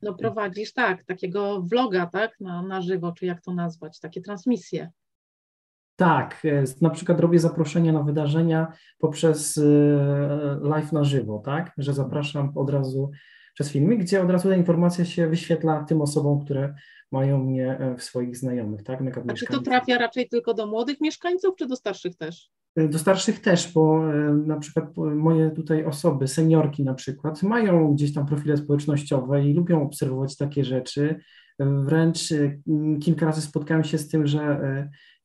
[0.01, 4.91] No prowadzisz tak, takiego vloga, tak, na, na żywo, czy jak to nazwać, takie transmisje.
[5.99, 11.93] Tak, e, na przykład robię zaproszenia na wydarzenia poprzez e, live na żywo, tak, że
[11.93, 13.11] zapraszam od razu
[13.53, 16.73] przez filmy, gdzie od razu ta informacja się wyświetla tym osobom, które
[17.11, 19.01] mają mnie e, w swoich znajomych, tak?
[19.01, 22.49] Na A czy to trafia raczej tylko do młodych mieszkańców, czy do starszych też?
[22.75, 24.03] Do starszych też, bo
[24.45, 29.83] na przykład moje tutaj osoby, seniorki na przykład, mają gdzieś tam profile społecznościowe i lubią
[29.83, 31.19] obserwować takie rzeczy.
[31.59, 32.19] Wręcz
[33.01, 34.59] kilka razy spotkałem się z tym, że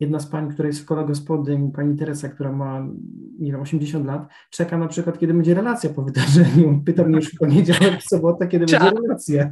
[0.04, 2.86] jedna z pań, która jest w kole gospodyń, pani Teresa, która ma
[3.38, 6.80] nie wiem, 80 lat, czeka na przykład, kiedy będzie relacja po wydarzeniu.
[6.86, 8.84] Pyta mnie już w poniedziałek, w sobotę, kiedy Czas.
[8.84, 9.50] będzie relacja.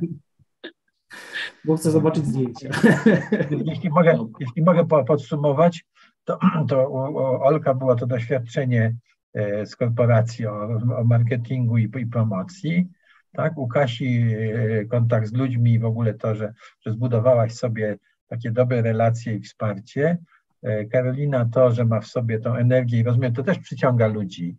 [1.65, 2.71] Bo chcę zobaczyć zdjęcia.
[3.67, 5.85] Jeśli mogę, jeśli mogę podsumować,
[6.25, 6.39] to,
[6.69, 8.95] to u Olka było to doświadczenie
[9.35, 12.89] e, z korporacji o, o marketingu i, i, promocji.
[13.33, 13.59] Tak?
[13.59, 18.51] U Kasi e, kontakt z ludźmi i w ogóle to, że, że zbudowałaś sobie takie
[18.51, 20.19] dobre relacje i wsparcie.
[20.63, 24.57] E, Karolina to, że ma w sobie tą energię i rozumiem, to też przyciąga ludzi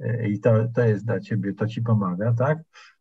[0.00, 2.58] e, i to, to jest dla ciebie, to ci pomaga, tak?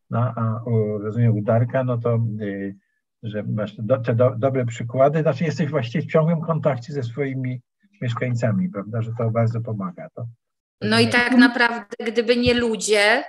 [0.10, 0.62] No, a
[0.99, 2.76] rozumiem u Darka, no to, y,
[3.24, 7.62] że masz do, te do, dobre przykłady, znaczy jesteś właściwie w ciągłym kontakcie ze swoimi
[8.01, 10.10] mieszkańcami, prawda, że to bardzo pomaga.
[10.16, 10.26] To,
[10.82, 13.24] no i tak naprawdę, gdyby nie ludzie,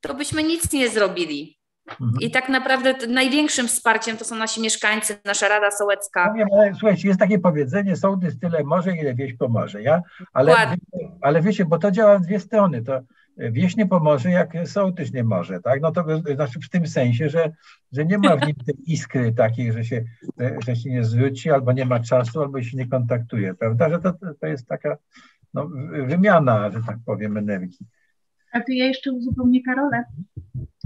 [0.00, 1.59] to byśmy nic nie zrobili.
[1.90, 2.20] Mhm.
[2.20, 6.26] I tak naprawdę największym wsparciem to są nasi mieszkańcy, nasza Rada Sołecka.
[6.26, 10.02] No nie, słuchajcie, jest takie powiedzenie, sołtys tyle może, ile wieś pomoże, ja?
[10.32, 10.76] Ale,
[11.20, 12.82] ale wiecie, bo to działa w dwie strony.
[12.82, 13.00] To
[13.36, 15.80] wieś nie pomoże, jak sołtys nie może, tak?
[15.80, 17.50] No to znaczy w tym sensie, że,
[17.92, 20.04] że nie ma w nim tej iskry takiej, że się,
[20.66, 23.88] że się nie zwróci, albo nie ma czasu, albo się nie kontaktuje, prawda?
[23.88, 24.96] Że to, to jest taka
[25.54, 25.68] no,
[26.06, 27.86] wymiana, że tak powiem, energii.
[28.52, 30.04] A tu ja jeszcze uzupełnię Karolę,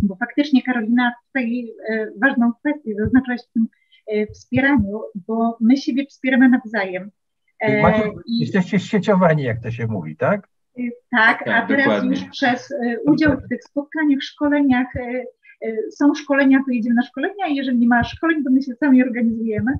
[0.02, 3.66] bo faktycznie Karolina tutaj e, ważną kwestię zaznaczyłaś w tym
[4.06, 7.10] e, wspieraniu, bo my siebie wspieramy nawzajem.
[7.60, 10.48] E, Macie, i, jesteście sieciowani, jak to się mówi, tak?
[10.78, 12.10] E, tak, a tak, teraz dokładnie.
[12.10, 12.74] już przez
[13.06, 14.86] udział w tych spotkaniach, szkoleniach,
[15.90, 19.02] są szkolenia, to jedziemy na szkolenia, i jeżeli nie ma szkoleń, to my się sami
[19.02, 19.72] organizujemy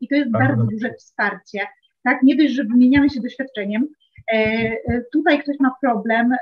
[0.00, 1.60] i to jest tak, bardzo duże wsparcie.
[2.02, 3.88] Tak, nie dość, że wymieniamy się doświadczeniem,
[5.12, 6.34] tutaj ktoś ma problem,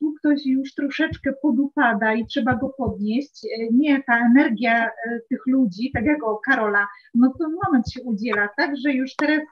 [0.00, 3.46] tu ktoś już troszeczkę podupada i trzeba go podnieść.
[3.72, 4.90] Nie, ta energia
[5.30, 9.42] tych ludzi, tak jak o Karola, no to moment się udziela, tak, że już teraz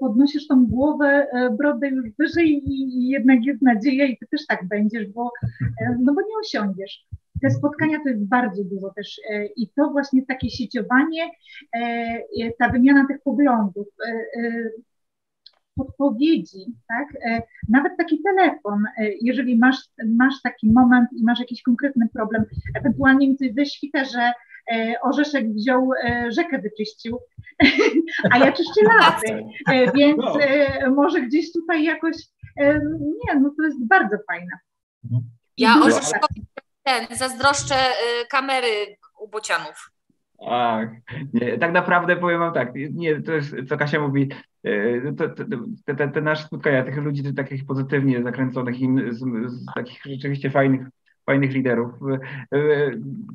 [0.00, 4.68] podnosisz tą głowę, e, brodę już wyżej i jednak jest nadzieja i ty też tak
[4.68, 5.30] będziesz, bo,
[5.62, 7.06] e, no bo nie osiądziesz.
[7.42, 11.30] Te spotkania to jest bardzo dużo też e, i to właśnie takie sieciowanie,
[12.58, 13.86] ta wymiana tych poglądów,
[15.76, 17.06] podpowiedzi, tak?
[17.68, 18.84] Nawet taki telefon,
[19.20, 19.76] jeżeli masz,
[20.18, 22.44] masz taki moment i masz jakiś konkretny problem,
[22.74, 24.32] ewentualnie mi coś wyświta, że
[24.72, 27.18] E, orzeszek wziął, e, rzekę wyczyścił,
[28.32, 30.38] a ja czyszczę lasy, e, więc no.
[30.90, 32.16] może gdzieś tutaj jakoś,
[33.00, 34.58] nie, no to jest bardzo fajne.
[35.56, 36.46] Ja orzeszkowi
[36.82, 37.74] ten, zazdroszczę
[38.30, 39.90] kamery u bocianów.
[40.46, 40.88] Ach,
[41.32, 44.28] nie, tak naprawdę powiem wam tak, nie, to jest, co Kasia mówi,
[45.18, 45.44] to, to,
[45.84, 48.76] te, te, te nasze spotkania, tych ludzi takich pozytywnie zakręconych,
[49.10, 49.18] z,
[49.52, 50.86] z takich rzeczywiście fajnych
[51.30, 51.90] fajnych liderów.
[52.52, 52.90] E, e,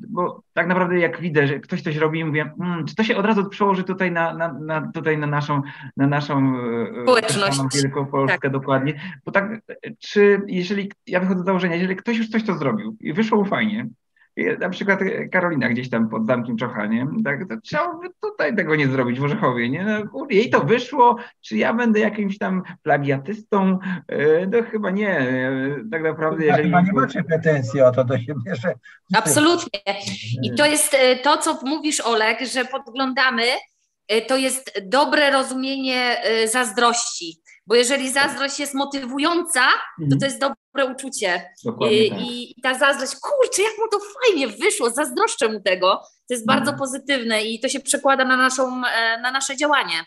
[0.08, 3.26] bo tak naprawdę jak widzę, że ktoś coś robi, mówię, hmm, czy to się od
[3.26, 5.62] razu przełoży tutaj na, na, na tutaj na naszą,
[5.96, 7.82] na naszą e, społeczność.
[7.82, 8.52] Wielką Polskę tak.
[8.52, 9.00] dokładnie.
[9.24, 9.60] Bo tak,
[9.98, 13.44] czy jeżeli, ja wychodzę z założenia, jeżeli ktoś już coś to zrobił i wyszło mu
[13.44, 13.88] fajnie,
[14.36, 15.00] na przykład
[15.32, 17.06] Karolina gdzieś tam pod zamkiem Czocha, nie?
[17.24, 19.84] Tak, to trzeba by tutaj tego nie zrobić w Orzechowie, nie?
[19.84, 23.78] No, jej to wyszło, czy ja będę jakimś tam plagiatystą?
[24.08, 25.26] E, no chyba nie.
[25.92, 26.64] Tak naprawdę, jeżeli...
[26.64, 28.74] Chyba nie macie pretensji o to do siebie, że...
[29.14, 29.80] Absolutnie.
[30.42, 33.44] I to jest e, to, co mówisz, Olek, że podglądamy,
[34.08, 36.16] e, to jest dobre rozumienie
[36.46, 37.45] zazdrości.
[37.66, 39.60] Bo jeżeli zazdrość jest motywująca,
[39.98, 40.20] to mhm.
[40.20, 41.54] to jest dobre uczucie.
[41.90, 42.20] I, tak.
[42.20, 46.00] I, ta zazdrość, kurczę, jak mu to fajnie wyszło, zazdroszczę mu tego.
[46.28, 46.78] To jest bardzo mhm.
[46.78, 50.04] pozytywne i to się przekłada na, naszą, e, na nasze działanie.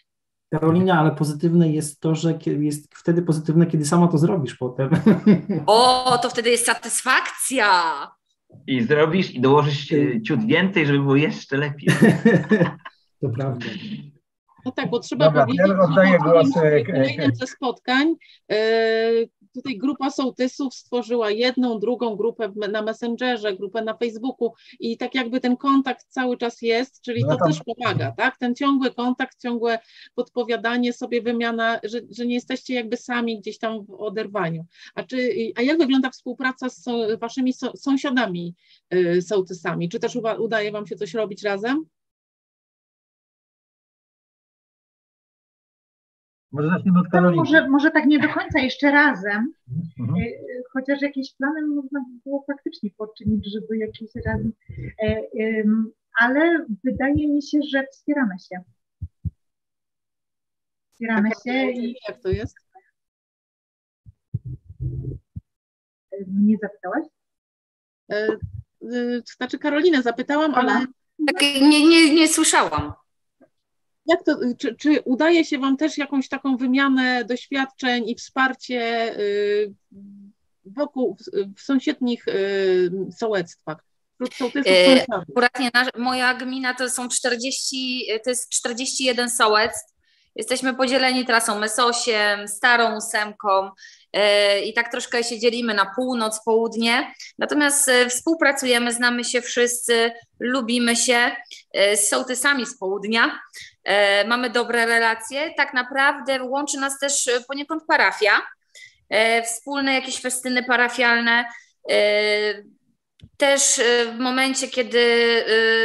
[0.52, 4.90] Karolina, ale pozytywne jest to, że jest wtedy pozytywne, kiedy sama to zrobisz potem.
[5.68, 7.72] O, to wtedy jest satysfakcja.
[8.68, 9.88] I zrobisz i dołożysz
[10.28, 11.90] ciut więcej, żeby było jeszcze lepiej.
[13.22, 13.66] to prawda.
[14.70, 18.16] No tak, bo trzeba Dobra, powiedzieć, oddaję że głos e, kolejnym ze spotkań
[18.52, 18.58] e,
[19.54, 25.40] tutaj grupa sołtysów stworzyła jedną, drugą grupę na Messengerze, grupę na Facebooku i tak jakby
[25.40, 28.38] ten kontakt cały czas jest, czyli no to też pomaga, tak?
[28.38, 29.80] Ten ciągły kontakt, ciągłe
[30.16, 34.66] podpowiadanie sobie, wymiana, że, że nie jesteście jakby sami gdzieś tam w oderwaniu.
[34.96, 36.86] A, czy, a jak wygląda współpraca z
[37.20, 38.56] waszymi sąsiadami
[38.90, 39.90] e, sołtysami?
[39.90, 41.86] Czy też udaje wam się coś robić razem?
[46.52, 47.36] Może zacznijmy od Karoliny.
[47.36, 49.54] Może, może tak nie do końca jeszcze razem,
[50.00, 50.22] mhm.
[50.22, 50.26] E,
[50.74, 54.54] chociaż jakieś plany można by było faktycznie poczynić, żeby jakieś razem,
[55.04, 55.22] e,
[56.20, 58.64] ale wydaje mi się, że wspieramy się.
[60.94, 61.96] Wspieramy się i...
[62.08, 62.56] Jak to jest?
[66.28, 67.04] Mnie zapytałaś?
[68.12, 68.28] E,
[69.38, 70.72] znaczy Karolinę zapytałam, ale...
[71.28, 72.94] Tak, nie, nie, nie słyszałam.
[74.10, 79.74] Jak to, czy, czy udaje się Wam też jakąś taką wymianę doświadczeń i wsparcie y,
[80.66, 81.18] wokół,
[81.58, 83.78] w sąsiednich y, sołectwach?
[85.30, 89.94] Akurat nie, moja gmina to są 40, to jest 41 sołectw.
[90.36, 93.72] Jesteśmy podzieleni trasą Mesosiem, Starą Ósemką
[94.14, 97.14] e, i tak troszkę się dzielimy na północ, południe.
[97.38, 101.32] Natomiast współpracujemy, znamy się wszyscy, lubimy się
[101.96, 103.40] z sołtysami z południa.
[103.84, 105.54] E, mamy dobre relacje.
[105.58, 108.42] Tak naprawdę łączy nas też e, poniekąd parafia,
[109.10, 111.46] e, wspólne jakieś festyny parafialne.
[113.38, 113.82] Też
[114.16, 115.06] w momencie, kiedy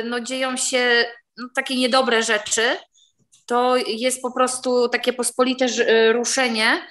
[0.05, 1.05] no, dzieją się
[1.37, 2.77] no, takie niedobre rzeczy,
[3.47, 5.67] to jest po prostu takie pospolite
[6.13, 6.87] ruszenie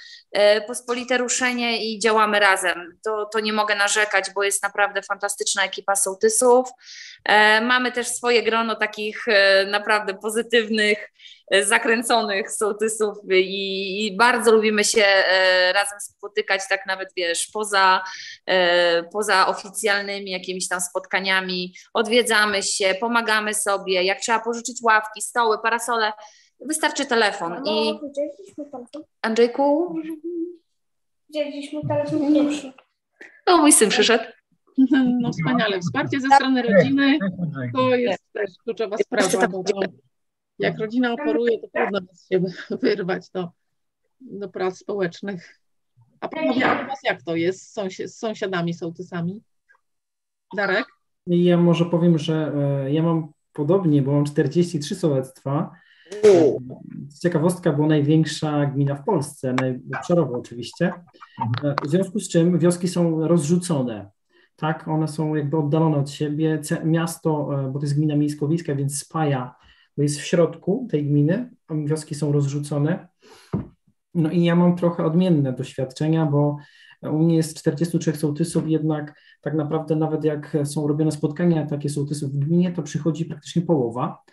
[0.67, 2.97] pospolite ruszenie i działamy razem.
[3.05, 6.69] To, to nie mogę narzekać, bo jest naprawdę fantastyczna ekipa sołtysów.
[7.25, 9.25] E, mamy też swoje grono takich
[9.67, 11.09] naprawdę pozytywnych,
[11.61, 15.05] zakręconych sołtysów i, i bardzo lubimy się
[15.73, 18.03] razem spotykać, tak nawet wiesz, poza,
[19.11, 21.73] poza oficjalnymi jakimiś tam spotkaniami.
[21.93, 26.13] Odwiedzamy się, pomagamy sobie, jak trzeba pożyczyć ławki, stoły, parasole,
[26.67, 27.99] Wystarczy telefon i...
[28.11, 29.03] Wzięliśmy telefon.
[29.21, 29.95] Andrzejku?
[31.29, 32.73] Wzięliśmy telefon pierwszy.
[33.47, 34.23] No, mój syn przyszedł.
[35.21, 35.79] No wspaniale.
[35.79, 37.17] Wsparcie ze strony rodziny
[37.73, 39.63] to jest też kluczowa sprawa, bo
[40.59, 42.43] jak rodzina operuje, to trudno jest się
[42.81, 43.49] wyrwać do,
[44.21, 45.59] do prac społecznych.
[46.19, 49.41] A panowie, a was jak to jest z, z sąsiadami, sołtysami?
[50.55, 50.85] Darek?
[51.27, 55.71] Ja może powiem, że e, ja mam podobnie, bo mam 43 sołectwa
[57.21, 59.55] Ciekawostka, była największa gmina w Polsce,
[59.97, 60.93] obszarowo oczywiście,
[61.85, 64.09] w związku z czym wioski są rozrzucone,
[64.55, 68.99] tak, one są jakby oddalone od siebie, miasto, e, bo to jest gmina miejsko-wiejska, więc
[68.99, 69.55] spaja,
[69.97, 71.49] bo jest w środku tej gminy,
[71.85, 73.07] wioski są rozrzucone,
[74.13, 76.57] no i ja mam trochę odmienne doświadczenia, bo
[77.01, 82.31] u mnie jest 43 sołtysów, jednak tak naprawdę nawet jak są robione spotkania takie sołtysów
[82.31, 84.23] w gminie, to przychodzi praktycznie połowa,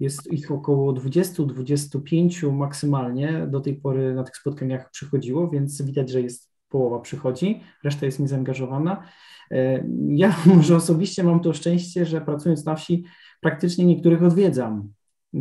[0.00, 6.20] jest ich około 20-25 maksymalnie do tej pory na tych spotkaniach przychodziło, więc widać, że
[6.20, 9.02] jest połowa przychodzi, reszta jest niezaangażowana.
[9.50, 13.04] E, ja może osobiście mam to szczęście, że pracując na wsi
[13.40, 14.92] praktycznie niektórych odwiedzam.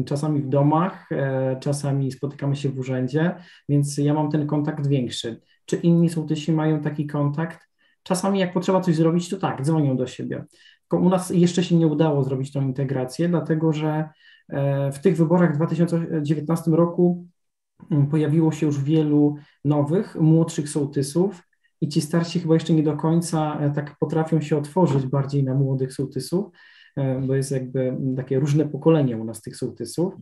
[0.06, 3.36] Czasami w domach, e, czasami spotykamy się w urzędzie,
[3.70, 5.42] więc ja mam ten kontakt większy.
[5.66, 7.60] Czy inni sołtysi mają taki kontakt?
[8.04, 10.46] Czasami jak potrzeba coś zrobić, to tak, dzwonią do siebie.
[10.82, 14.10] Tylko u nas jeszcze się nie udało zrobić tą integrację, dlatego że
[14.92, 17.28] w tych wyborach w 2019 roku
[17.92, 19.36] mm, pojawiło się już wielu
[19.66, 21.50] nowych, młodszych sołtysów
[21.82, 25.54] i ci starsi chyba jeszcze nie do końca e, tak potrafią się otworzyć bardziej na
[25.54, 26.46] młodych sołtysów,
[26.98, 30.14] e, bo jest jakby takie różne pokolenie u nas tych sołtysów.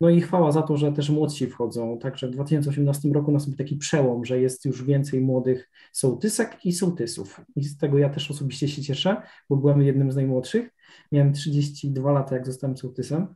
[0.00, 1.98] No i chwała za to, że też młodsi wchodzą.
[1.98, 7.40] Także w 2018 roku nastąpił taki przełom, że jest już więcej młodych sołtysek i sołtysów.
[7.56, 10.70] I z tego ja też osobiście się cieszę, bo byłem jednym z najmłodszych.
[11.12, 13.26] Miałem 32 lata, jak zostałem sołtysem.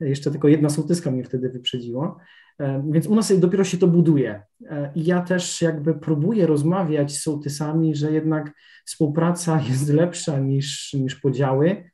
[0.00, 2.20] Jeszcze tylko jedna sołtyska mnie wtedy wyprzedziła.
[2.58, 4.42] E, więc u nas dopiero się to buduje.
[4.66, 8.52] E, I ja też jakby próbuję rozmawiać z sołtysami, że jednak
[8.84, 11.90] współpraca jest lepsza niż, niż podziały.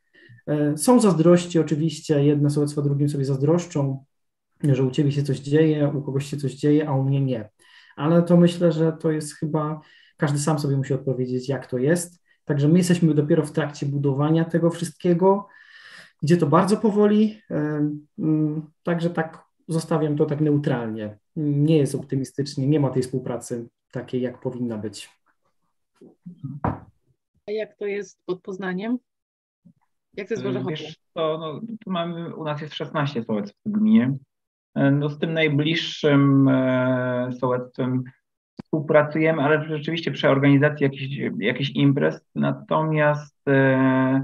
[0.46, 4.04] E, są zazdrości oczywiście, jedne sołectwa drugim sobie zazdroszczą,
[4.62, 7.50] że u ciebie się coś dzieje, u kogoś się coś dzieje, a u mnie nie.
[7.96, 9.80] Ale to myślę, że to jest chyba,
[10.16, 12.24] każdy sam sobie musi odpowiedzieć, jak to jest.
[12.44, 15.48] Także my jesteśmy dopiero w trakcie budowania tego wszystkiego.
[16.24, 17.40] Idzie to bardzo powoli,
[18.18, 21.18] mm, także tak zostawiam to tak neutralnie.
[21.36, 25.10] Nie jest optymistycznie, nie ma tej współpracy takiej, jak powinna być.
[27.46, 28.98] A jak to jest pod Poznaniem?
[30.16, 33.70] Jak to jest w Wiesz, to, no, tu mamy, u nas jest 16 sołectw w
[33.70, 34.16] gminie.
[34.74, 38.04] E, no, z tym najbliższym e, sołectwem
[38.62, 42.20] współpracujemy, ale rzeczywiście przy organizacji jakichś, jakichś imprez.
[42.34, 44.22] Natomiast e,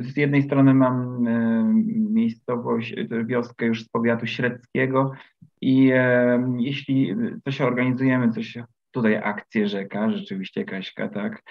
[0.00, 1.64] z jednej strony mam e,
[2.10, 5.12] miejscowość, e, wioskę już z powiatu średzkiego
[5.60, 8.58] i e, jeśli coś organizujemy, coś
[8.90, 11.42] tutaj akcję rzeka, rzeczywiście Kaśka, tak,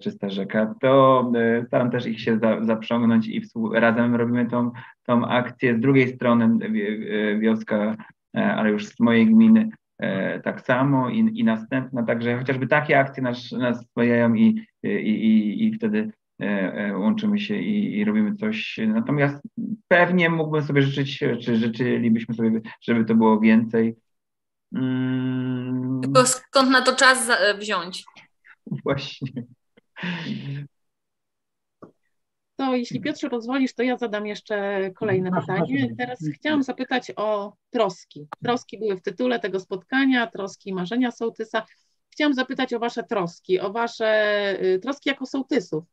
[0.00, 1.32] czysta rzeka, to
[1.66, 4.70] staram też ich się za, zaprzągnąć i razem robimy tą,
[5.06, 5.76] tą akcję.
[5.76, 6.70] Z drugiej strony
[7.38, 7.96] wioska,
[8.32, 9.68] ale już z mojej gminy
[10.44, 13.86] tak samo i, i następna, także chociażby takie akcje nas, nas
[14.36, 16.12] i, i, i, i wtedy
[16.94, 18.80] łączymy się i, i, robimy coś.
[18.88, 19.42] Natomiast
[19.88, 23.96] pewnie mógłbym sobie życzyć, czy życzylibyśmy sobie, żeby to było więcej.
[24.74, 26.00] Mm.
[26.02, 28.04] Tylko skąd na to czas wziąć?
[28.84, 29.32] Właśnie.
[32.56, 35.94] To jeśli Piotrze pozwolisz, to ja zadam jeszcze kolejne pytanie.
[35.98, 38.26] Teraz chciałam zapytać o troski.
[38.42, 41.66] Troski były w tytule tego spotkania, troski marzenia sołtysa.
[42.10, 45.84] Chciałam zapytać o Wasze troski, o Wasze y, troski jako sołtysów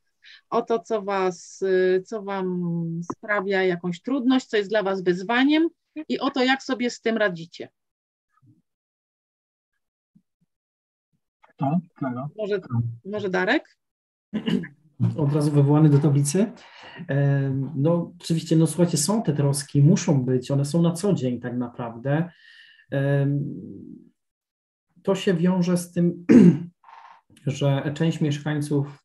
[0.50, 2.62] o to, co, was, y, co Wam
[3.12, 5.70] sprawia jakąś trudność, co jest dla Was wyzwaniem
[6.10, 7.70] i o to, jak sobie z tym radzicie.
[12.38, 12.62] Może,
[13.06, 13.78] może Darek?
[15.18, 16.52] Od razu wywołany do tablicy.
[17.76, 21.58] No, oczywiście, no słuchajcie, są te troski, muszą być, one są na co dzień tak
[21.58, 22.30] naprawdę.
[25.04, 26.26] To się wiąże z tym,
[27.46, 29.03] że część mieszkańców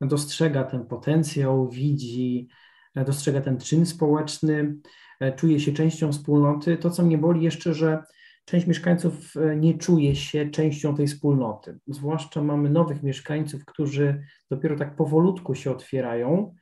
[0.00, 2.48] dostrzega ten potencjał, widzi,
[2.94, 4.76] e, dostrzega ten czyn społeczny,
[5.20, 6.76] e, czuje się częścią wspólnoty.
[6.76, 8.02] To, co mnie boli jeszcze, że
[8.44, 11.78] część mieszkańców e, nie czuje się częścią tej wspólnoty.
[11.86, 16.54] Zwłaszcza mamy nowych mieszkańców, którzy dopiero tak powolutku się otwierają,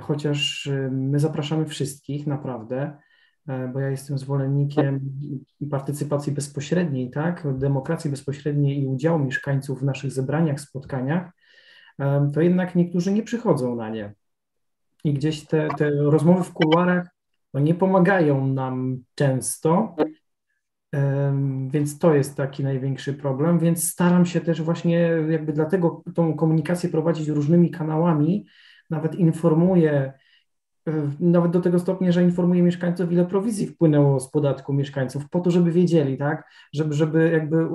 [0.00, 2.96] chociaż my zapraszamy wszystkich, naprawdę,
[3.72, 5.00] bo ja jestem zwolennikiem
[5.70, 11.30] partycypacji bezpośredniej, tak, demokracji bezpośredniej i udziału mieszkańców w naszych zebraniach, spotkaniach,
[12.34, 14.14] to jednak niektórzy nie przychodzą na nie.
[15.04, 17.08] I gdzieś te, te rozmowy w kuluarach
[17.54, 19.96] no, nie pomagają nam często,
[21.68, 26.88] więc to jest taki największy problem, więc staram się też właśnie jakby dlatego tą komunikację
[26.88, 28.46] prowadzić różnymi kanałami,
[28.90, 30.12] nawet informuję,
[31.20, 35.50] nawet do tego stopnia, że informuję mieszkańców, ile prowizji wpłynęło z podatku mieszkańców, po to,
[35.50, 37.68] żeby wiedzieli, tak, żeby, żeby jakby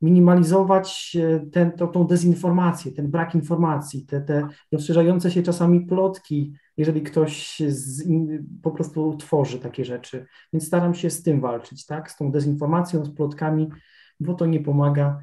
[0.00, 6.54] minimalizować e, ten, to, tą dezinformację, ten brak informacji, te, te rozszerzające się czasami plotki,
[6.76, 8.08] jeżeli ktoś z,
[8.62, 10.26] po prostu tworzy takie rzeczy.
[10.52, 12.10] Więc staram się z tym walczyć, tak?
[12.10, 13.68] Z tą dezinformacją, z plotkami,
[14.20, 15.20] bo to nie pomaga,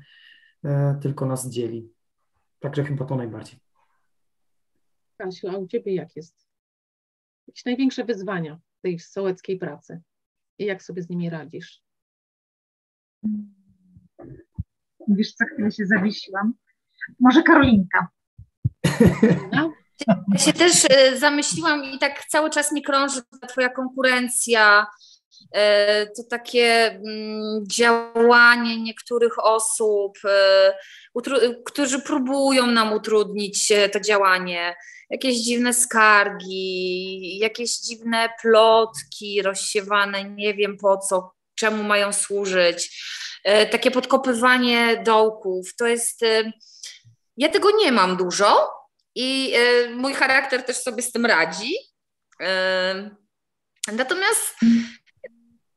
[0.66, 1.89] e, tylko nas dzieli.
[2.60, 3.60] Także chyba to najbardziej.
[5.18, 6.49] Kasiu, a u Ciebie jak jest?
[7.50, 10.02] Jakieś największe wyzwania tej sołeckiej pracy
[10.60, 11.82] i jak sobie z nimi radzisz?
[15.08, 16.54] Wiesz, co chwilę się zawiesiłam.
[17.20, 18.08] Może Karolinka.
[19.52, 19.74] No?
[20.08, 24.88] Ja się też e, zamyśliłam i tak cały czas mi krąży ta twoja konkurencja,
[26.18, 30.74] to takie mm, działanie niektórych osób, e,
[31.66, 34.76] którzy próbują nam utrudnić to działanie,
[35.10, 43.04] jakieś dziwne skargi, jakieś dziwne plotki rozsiewane, nie wiem po co, czemu mają służyć,
[43.72, 45.76] takie podkopywanie dołków.
[45.76, 46.22] To jest.
[47.38, 48.80] Ja tego nie mam dużo,
[49.16, 49.54] i
[49.96, 51.74] mój charakter też sobie z tym radzi.
[53.92, 54.56] Natomiast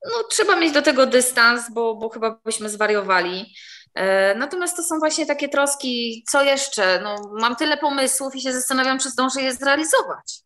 [0.05, 3.40] no, trzeba mieć do tego dystans, bo, bo chyba byśmy zwariowali.
[3.40, 7.00] Y, natomiast to są właśnie takie troski, co jeszcze?
[7.03, 10.42] No, mam tyle pomysłów i się zastanawiam, czy zdążę je zrealizować.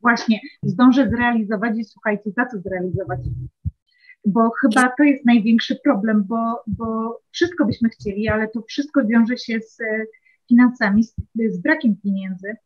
[0.00, 3.20] Właśnie, zdążę zrealizować i słuchajcie, za co zrealizować?
[4.24, 9.36] Bo chyba to jest największy problem, bo, bo wszystko byśmy chcieli, ale to wszystko wiąże
[9.36, 9.78] się z
[10.48, 11.14] finansami, z,
[11.48, 12.56] z brakiem pieniędzy.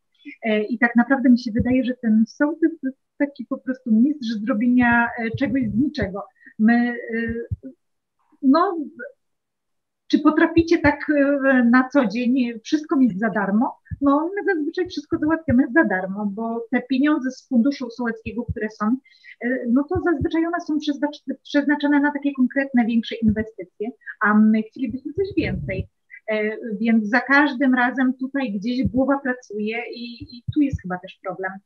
[0.42, 2.72] E, I tak naprawdę mi się wydaje, że ten sołtys
[3.18, 6.24] taki po prostu mistrz zrobienia e, czegoś z niczego.
[6.58, 7.34] My, e,
[8.42, 8.78] no,
[10.06, 11.12] czy potraficie tak
[11.70, 13.78] na co dzień wszystko mieć za darmo?
[14.00, 18.96] No, my zazwyczaj wszystko załatwiamy za darmo, bo te pieniądze z funduszu sołeckiego, które są,
[19.68, 20.78] no to zazwyczaj one są
[21.42, 23.90] przeznaczone na takie konkretne, większe inwestycje,
[24.20, 25.88] a my chcielibyśmy coś więcej.
[26.30, 31.18] E, więc za każdym razem tutaj gdzieś głowa pracuje i, i tu jest chyba też
[31.22, 31.58] problem, e,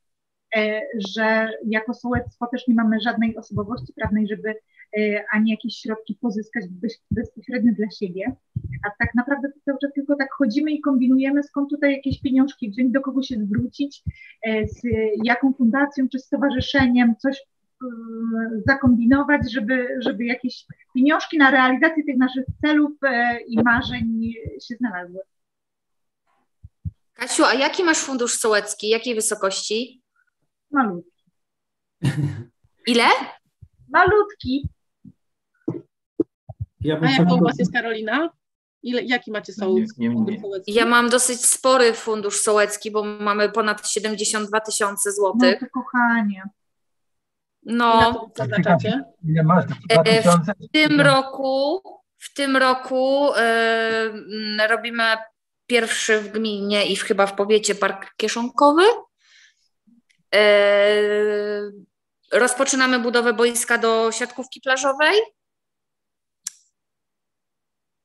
[1.15, 6.65] że jako sołectwo też nie mamy żadnej osobowości prawnej, żeby e, ani jakieś środki pozyskać
[7.11, 8.35] bezpośrednio dla siebie,
[8.87, 12.71] a tak naprawdę to cały czas tylko tak chodzimy i kombinujemy, skąd tutaj jakieś pieniążki
[12.71, 14.03] wziąć, do kogo się zwrócić,
[14.45, 14.81] z
[15.23, 17.41] jaką fundacją czy stowarzyszeniem, coś
[17.83, 24.33] Y, zakombinować, żeby, żeby jakieś pieniążki na realizację tych naszych celów e, i marzeń
[24.67, 25.19] się znalazły.
[27.13, 28.89] Kasiu, a jaki masz fundusz sołecki?
[28.89, 29.98] Jakiej wysokości?
[30.71, 31.23] Malutki.
[32.87, 33.07] Ile?
[33.89, 34.69] Malutki.
[36.81, 38.29] Ja a jaka u Was jest Karolina?
[38.83, 40.41] Ile, jaki macie sołec, nie, nie, nie.
[40.67, 45.61] Ja mam dosyć spory fundusz sołecki, bo mamy ponad 72 tysiące złotych.
[45.61, 46.43] No to kochanie.
[47.63, 49.03] No, zaznaczacie?
[49.29, 49.65] Ile masz?
[49.89, 51.83] E, w tym roku,
[52.17, 53.29] w tym roku
[54.57, 55.03] yy, robimy
[55.67, 58.83] pierwszy w gminie i w, chyba w powiecie park kieszonkowy.
[60.33, 61.71] Yy,
[62.31, 65.15] rozpoczynamy budowę boiska do siatkówki plażowej.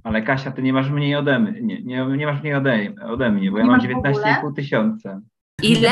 [0.04, 3.30] Ale Kasia, ty nie masz mniej ode mnie, nie, nie, nie masz mniej ode, ode
[3.30, 5.20] mnie, bo nie ja mam 19,5 tysiąca.
[5.62, 5.90] Ile?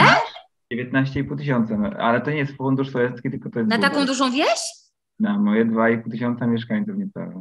[0.73, 3.71] 19,5 tysiąca, no, ale to nie jest fundusz sowiecki, tylko to jest...
[3.71, 4.79] Na taką dużą wieś?
[5.21, 7.41] na moje 2,5 tysiąca mieszkańców niecałe.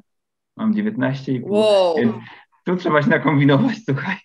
[0.58, 1.42] Mam 19,5.
[1.44, 1.96] Wow.
[1.98, 2.16] Więc
[2.66, 4.18] tu trzeba się nakombinować, słuchaj.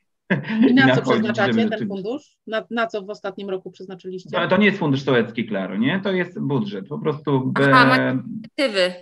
[0.71, 2.37] I na co przeznaczacie ten fundusz?
[2.47, 4.31] Na, na, co w ostatnim roku przeznaczyliście?
[4.33, 6.01] No, ale to nie jest fundusz sołecki, Klaro, nie?
[6.01, 6.89] To jest budżet.
[6.89, 7.53] Po prostu.
[7.53, 7.75] Be...
[7.75, 8.17] Aha,
[8.47, 8.93] aktywy.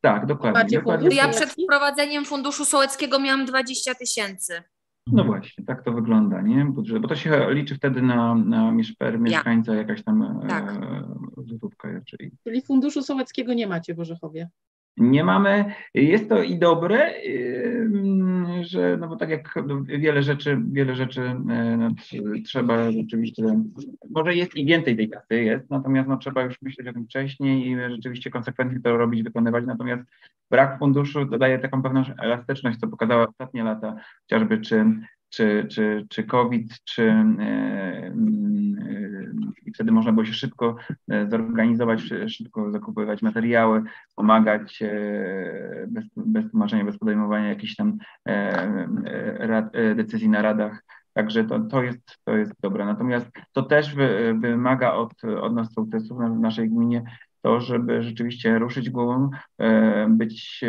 [0.00, 0.62] Tak, dokładnie.
[0.62, 1.16] Macie dokładnie.
[1.16, 4.62] Ja przed wprowadzeniem funduszu sołeckiego miałam 20 tysięcy.
[5.06, 6.64] No właśnie, tak to wygląda, nie?
[6.64, 10.70] Budżet, bo to się liczy wtedy na, na per mieszkańca jakaś tam Tak.
[10.70, 11.04] e,
[11.46, 14.48] złotówka, czyli Czyli funduszu sołeckiego nie macie w Orzechowie.
[14.96, 15.64] Nie mamy.
[15.94, 17.12] Jest to i dobre,
[18.62, 23.42] że no bo tak jak wiele rzeczy, wiele rzeczy e, no, tr- trzeba rzeczywiście,
[24.10, 27.68] może jest i więcej tej kasy jest, natomiast no, trzeba już myśleć o tym wcześniej
[27.68, 30.02] i rzeczywiście konsekwentnie to robić, wykonywać, natomiast
[30.50, 34.84] brak funduszu daje taką pewną elastyczność, co pokazała ostatnie lata, chociażby czy
[35.34, 38.14] czy, czy, czy COVID, czy e,
[39.74, 40.76] wtedy można było się szybko
[41.10, 43.82] e, zorganizować, szy- szybko zakupywać materiały,
[44.16, 47.98] pomagać e, bez, bez tłumaczenia, bez podejmowania jakichś tam
[48.28, 50.84] e, decyzji na radach.
[51.12, 52.84] Także to, to, jest, to jest dobre.
[52.84, 57.04] Natomiast to też wy, wymaga od, od nas sołtysów w naszej gminie
[57.42, 59.30] to, żeby rzeczywiście ruszyć głową,
[60.08, 60.64] być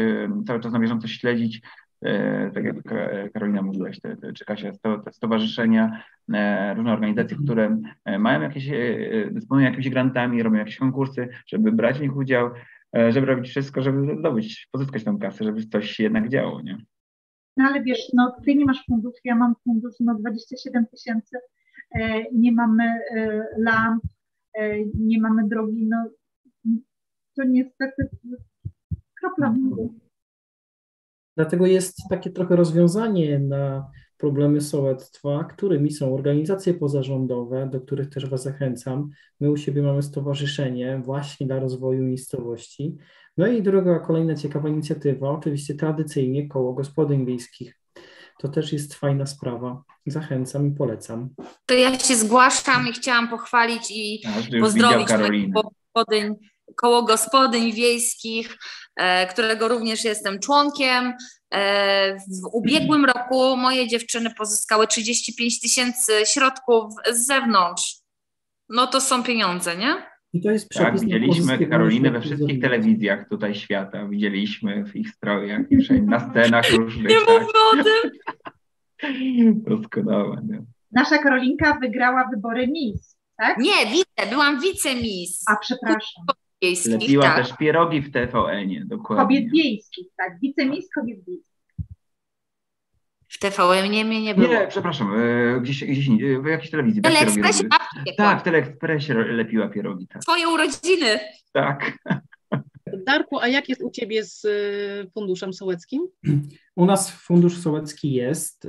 [0.48, 1.62] cały czas na bieżąco śledzić
[2.54, 4.72] tak jak Ka- Karolina mówiłaś, te, te, czy Kasia,
[5.06, 6.04] te stowarzyszenia,
[6.34, 11.30] e, różne organizacje, które e, mają jakieś, e, e, dysponują jakimiś grantami, robią jakieś konkursy,
[11.48, 12.50] żeby brać w nich udział,
[12.98, 16.78] e, żeby robić wszystko, żeby zdobyć, pozyskać tą kasę, żeby coś się jednak działo, nie?
[17.58, 21.38] No ale wiesz, no ty nie masz funduszu, ja mam fundusz, no 27 tysięcy,
[21.96, 24.04] e, nie mamy e, lamp,
[24.54, 26.10] e, nie mamy drogi, no
[27.36, 28.10] to niestety
[29.20, 30.05] kropla w morzu.
[31.36, 38.30] Dlatego jest takie trochę rozwiązanie na problemy sołectwa, którymi są organizacje pozarządowe, do których też
[38.30, 39.10] Was zachęcam.
[39.40, 42.96] My u siebie mamy stowarzyszenie właśnie dla rozwoju miejscowości.
[43.38, 47.80] No i druga, kolejna ciekawa inicjatywa, oczywiście tradycyjnie koło gospodyń wiejskich.
[48.40, 49.84] To też jest fajna sprawa.
[50.08, 51.30] Zachęcam i polecam.
[51.66, 55.08] To ja się zgłaszam i chciałam pochwalić i widział pozdrowić
[55.48, 56.36] gospodyń,
[56.82, 58.58] koło gospodyń wiejskich,
[58.96, 61.14] e, którego również jestem członkiem.
[61.54, 67.96] E, w ubiegłym roku moje dziewczyny pozyskały 35 tysięcy środków z zewnątrz.
[68.70, 70.16] No to są pieniądze, nie?
[70.34, 75.10] I to jest Tak, przepis widzieliśmy Karolinę we wszystkich telewizjach tutaj świata, widzieliśmy w ich
[75.10, 75.62] strojach
[76.02, 77.30] na scenach różnych, Nie tak.
[77.30, 78.12] mówmy o tym.
[79.70, 80.62] Doskonałe, nie?
[80.92, 83.58] Nasza Karolinka wygrała wybory Miss, tak?
[83.58, 86.24] Nie, wice, byłam wicemis A przepraszam,
[86.66, 87.36] wiejskich, Lepiła tak.
[87.38, 89.24] też pierogi w TVN-ie, dokładnie.
[89.24, 91.56] kobiet wiejskich, tak, wicemis kobiet wiejskich.
[93.30, 94.48] W TVN nie mnie nie było.
[94.48, 97.02] Nie, przepraszam, e, gdzieś, gdzieś indziej, w jakiejś telewizji.
[97.02, 98.16] W tak Teleekspresie babci.
[98.18, 100.22] Tak, w Teleekspresie lepiła pierogi, tak.
[100.22, 101.20] Twoje urodziny.
[101.54, 101.98] Tak.
[103.06, 106.08] Darku, a jak jest u Ciebie z y, funduszem sołeckim?
[106.76, 108.68] U nas fundusz sołecki jest,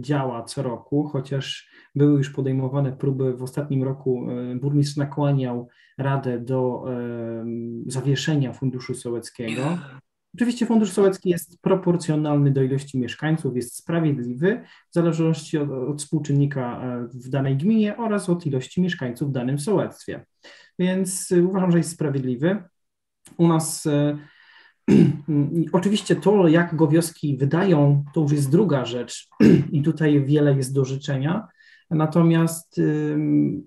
[0.00, 3.36] działa co roku, chociaż były już podejmowane próby.
[3.36, 5.68] W ostatnim roku y, burmistrz nakłaniał
[5.98, 6.84] Radę do
[7.86, 9.78] zawieszenia funduszu sołeckiego.
[10.34, 16.82] Oczywiście fundusz sołecki jest proporcjonalny do ilości mieszkańców, jest sprawiedliwy w zależności od, od współczynnika
[16.82, 20.26] e, w danej gminie oraz od ilości mieszkańców w danym sołectwie.
[20.78, 22.62] Więc y, uważam, że jest sprawiedliwy.
[23.36, 24.18] U nas e,
[25.72, 29.28] Oczywiście to, jak go wioski wydają, to już jest druga rzecz
[29.72, 31.48] i tutaj wiele jest do życzenia.
[31.90, 32.80] Natomiast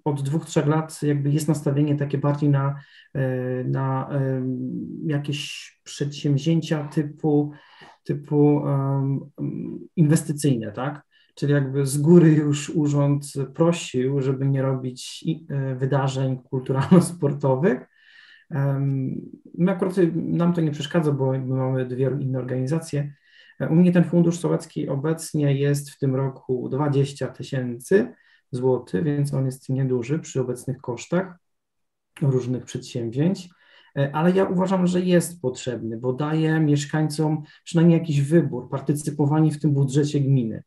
[0.05, 2.79] od dwóch, trzech lat jakby jest nastawienie takie bardziej na,
[3.15, 4.09] y, na
[5.05, 7.51] jakieś przedsięwzięcia typu,
[8.03, 8.61] typu
[9.95, 11.01] inwestycyjne, tak?
[11.35, 17.87] Czyli jakby z góry już urząd prosił, żeby nie robić y, wydarzeń kulturalno-sportowych,
[19.57, 23.13] My akurat nam to nie przeszkadza, bo mamy dwie inne organizacje.
[23.69, 28.13] U mnie ten fundusz sołecki obecnie jest w tym roku 20 tysięcy
[28.51, 31.37] złotych, więc on jest nieduży przy obecnych kosztach
[32.21, 33.49] różnych przedsięwzięć,
[33.97, 39.59] E, ale ja uważam, że jest potrzebny, bo daje mieszkańcom przynajmniej jakiś wybór, partycypowanie w
[39.59, 40.63] tym budżecie gminy.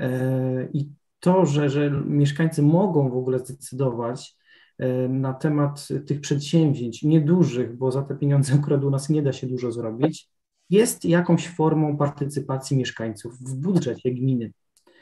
[0.00, 0.88] E, I
[1.20, 4.36] to, że, że mieszkańcy mogą w ogóle zdecydować,
[4.78, 9.32] e, na temat tych przedsięwzięć niedużych, bo za te pieniądze akurat u nas nie da
[9.32, 10.30] się dużo zrobić,
[10.70, 14.52] jest jakąś formą partycypacji mieszkańców w budżecie gminy.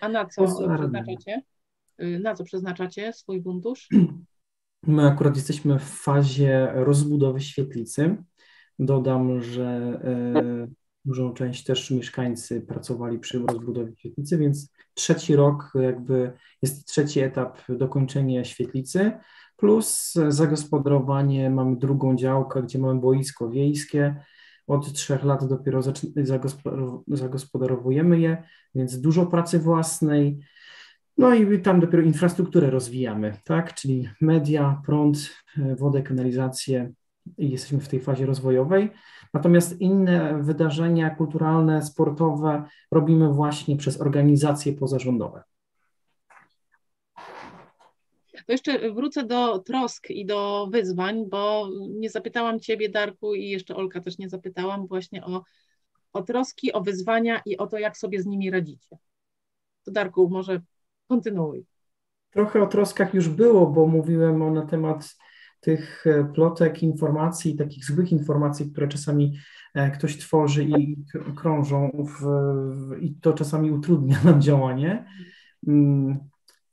[0.01, 1.43] A na co przeznaczacie?
[2.03, 3.89] Y, Na co przeznaczacie swój fundusz?
[4.87, 8.17] My akurat jesteśmy w fazie rozbudowy świetlicy.
[8.79, 10.69] Dodam, że e,
[11.05, 17.59] dużą część też mieszkańcy pracowali przy rozbudowie świetlicy, więc trzeci rok jakby jest trzeci etap
[17.69, 19.13] dokończenia świetlicy,
[19.57, 24.25] plus zagospodarowanie, mamy drugą działkę, gdzie mamy boisko wiejskie.
[24.67, 25.81] Od trzech lat dopiero
[27.07, 28.43] zagospodarowujemy je,
[28.75, 30.39] więc dużo pracy własnej.
[31.19, 33.75] No i tam dopiero infrastrukturę rozwijamy, tak?
[33.75, 36.93] Czyli media, prąd, e, wodę, kanalizację
[37.39, 38.91] i jesteśmy w tej fazie rozwojowej.
[39.35, 45.43] Natomiast inne wydarzenia kulturalne, sportowe robimy właśnie przez organizacje pozarządowe.
[48.47, 53.77] To jeszcze wrócę do trosk i do wyzwań, bo nie zapytałam Ciebie, Darku, i jeszcze
[53.77, 55.43] Olka też nie zapytałam właśnie o,
[56.13, 58.99] o troski, o wyzwania i o to, jak sobie z nimi radzicie.
[59.85, 60.61] To Darku, może
[61.09, 61.65] kontynuuj.
[62.31, 65.17] Trochę o troskach już było, bo mówiłem o na temat
[65.61, 69.39] tych e, plotek, informacji, takich złych informacji, które czasami
[69.75, 70.97] e, ktoś tworzy i
[71.37, 72.27] krążą w,
[73.01, 75.05] i to czasami utrudnia nam działanie.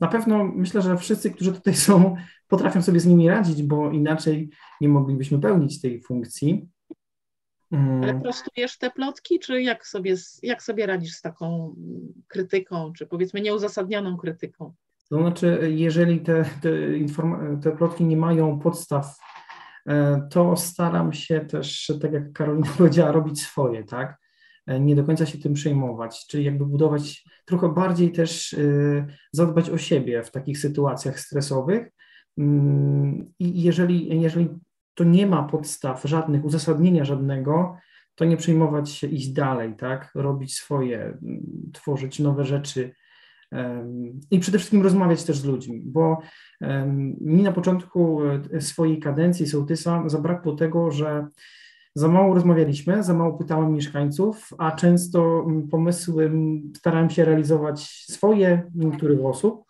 [0.02, 2.16] Na pewno myślę, że wszyscy, którzy tutaj są,
[2.48, 4.50] potrafią sobie z nimi radzić, bo inaczej
[4.82, 6.70] nie moglibyśmy pełnić tej funkcji.
[7.72, 8.04] Mm.
[8.04, 11.76] Ale prostujesz te plotki, czy jak sobie, jak sobie radzisz z taką
[12.28, 14.74] krytyką, czy powiedzmy nieuzasadnioną krytyką?
[15.10, 16.70] To znaczy, jeżeli te, te,
[17.64, 19.18] te plotki nie mają podstaw,
[19.88, 24.21] e, to staram się też, tak jak Karolina powiedziała, robić swoje, tak?
[24.68, 28.58] E, nie do końca się tym przejmować, czyli jakby budować trochę bardziej też e,
[29.32, 31.92] zadbać o siebie w takich sytuacjach stresowych.
[32.38, 34.50] Mm, I jeżeli, jeżeli
[34.94, 37.78] to nie ma podstaw żadnych, uzasadnienia żadnego,
[38.16, 40.12] to nie przejmować się, iść dalej, tak?
[40.16, 42.94] Robić swoje, mm, tworzyć nowe rzeczy,
[44.32, 46.22] i przede wszystkim rozmawiać też z ludźmi, bo
[47.22, 48.22] mi na początku
[48.54, 51.28] e, swojej kadencji sołtysa zabrakło tego, że
[51.96, 56.32] za mało rozmawialiśmy, za mało pytałem mieszkańców, a często pomysły
[56.78, 59.64] starałem się realizować swoje niektórych osób.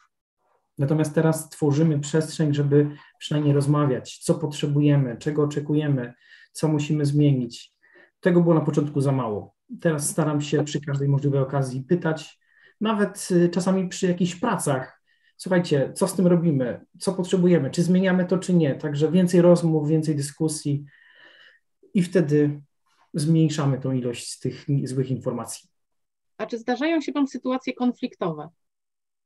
[0.78, 6.14] Natomiast teraz tworzymy przestrzeń, żeby przynajmniej rozmawiać, co potrzebujemy, czego oczekujemy,
[6.52, 7.74] co musimy zmienić.
[8.20, 9.56] Tego było na początku za mało.
[9.82, 12.40] Teraz staram się przy każdej możliwej okazji pytać,
[12.82, 15.02] nawet y, czasami przy jakichś pracach.
[15.38, 18.76] Słuchajcie, co z tym robimy, co potrzebujemy, czy zmieniamy to, czy nie.
[18.76, 20.86] Także więcej rozmów, więcej dyskusji
[21.94, 22.62] i wtedy
[23.14, 25.70] zmniejszamy tą ilość z tych złych informacji.
[26.38, 28.50] A czy zdarzają się Wam sytuacje konfliktowe?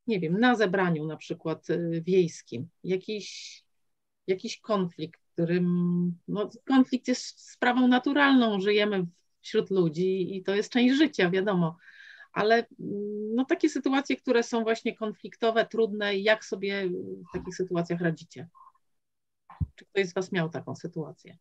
[0.07, 3.63] Nie wiem, na zebraniu na przykład y, wiejskim, jakiś,
[4.27, 5.65] jakiś konflikt, którym
[6.27, 9.05] no, konflikt jest sprawą naturalną, żyjemy
[9.41, 11.77] wśród ludzi i to jest część życia, wiadomo
[12.35, 12.65] ale
[13.35, 18.47] no, takie sytuacje, które są właśnie konfliktowe, trudne, jak sobie w takich sytuacjach radzicie?
[19.75, 21.37] Czy ktoś z Was miał taką sytuację?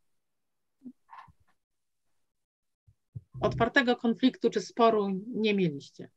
[3.41, 6.11] Otwartego konfliktu czy sporu nie mieliście?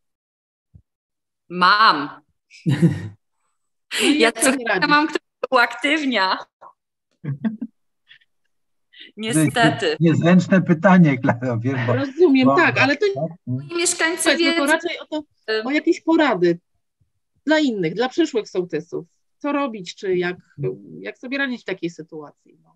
[1.49, 2.21] Mam.
[2.65, 2.75] No
[4.17, 4.51] ja co
[4.87, 5.17] mam, kto
[5.51, 6.37] uaktywnia.
[9.17, 9.97] Niestety.
[9.99, 13.05] Niezręczne pytanie, Klaro, wiem, bo, Rozumiem, bo, tak, ale to
[13.47, 14.57] moi mieszkańcy wiedzą.
[14.57, 15.23] To raczej o, to,
[15.65, 16.59] o jakieś porady
[17.45, 19.05] dla innych, dla przyszłych sołtysów.
[19.37, 20.37] Co robić, czy jak,
[20.99, 22.59] jak sobie radzić w takiej sytuacji?
[22.63, 22.75] No.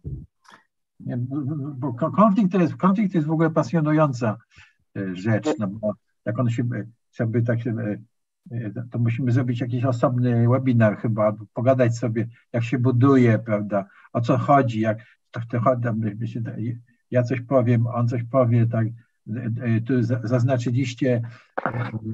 [1.78, 4.38] Bo konflikt to, jest, konflikt to jest w ogóle pasjonująca
[4.98, 5.94] e, rzecz, no bo
[6.26, 6.64] jak on się,
[7.14, 7.76] żeby tak się,
[8.52, 14.22] e, to musimy zrobić jakiś osobny webinar chyba, pogadać sobie, jak się buduje, prawda, o
[14.22, 15.60] co chodzi, jak, tak to
[17.12, 18.88] ja coś powiem, on coś powie, tak.
[19.86, 21.22] Tu zaznaczyliście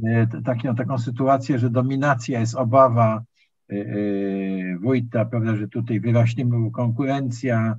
[0.07, 3.23] e, taką, taką sytuację, że dominacja jest obawa
[3.71, 7.77] e, e, wójta, prawda, że tutaj wyrośnie mu konkurencja,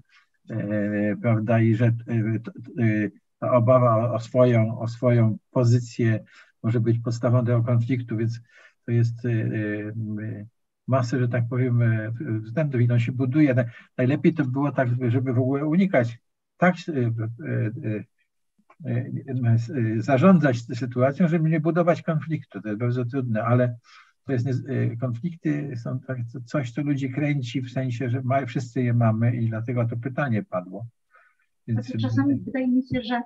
[1.22, 1.92] prawda, i że
[3.38, 6.24] ta obawa o swoją, o swoją pozycję
[6.62, 8.40] może być podstawą tego konfliktu, więc
[8.84, 9.14] to jest
[10.88, 13.64] masę, że tak powiem, e, względów i on się buduje.
[13.96, 16.18] Najlepiej to było tak, żeby w ogóle unikać,
[16.56, 16.92] tak e,
[18.86, 19.58] e,
[19.98, 22.62] zarządzać sytuacją, żeby nie budować konfliktu.
[22.62, 23.76] To jest bardzo trudne, ale
[24.28, 24.48] to jest,
[25.00, 29.48] konflikty są tak, coś, co ludzi kręci, w sensie, że my, wszyscy je mamy i
[29.48, 30.86] dlatego to pytanie padło.
[31.66, 31.86] Więc...
[31.86, 33.22] Znaczy, czasami wydaje mi się, że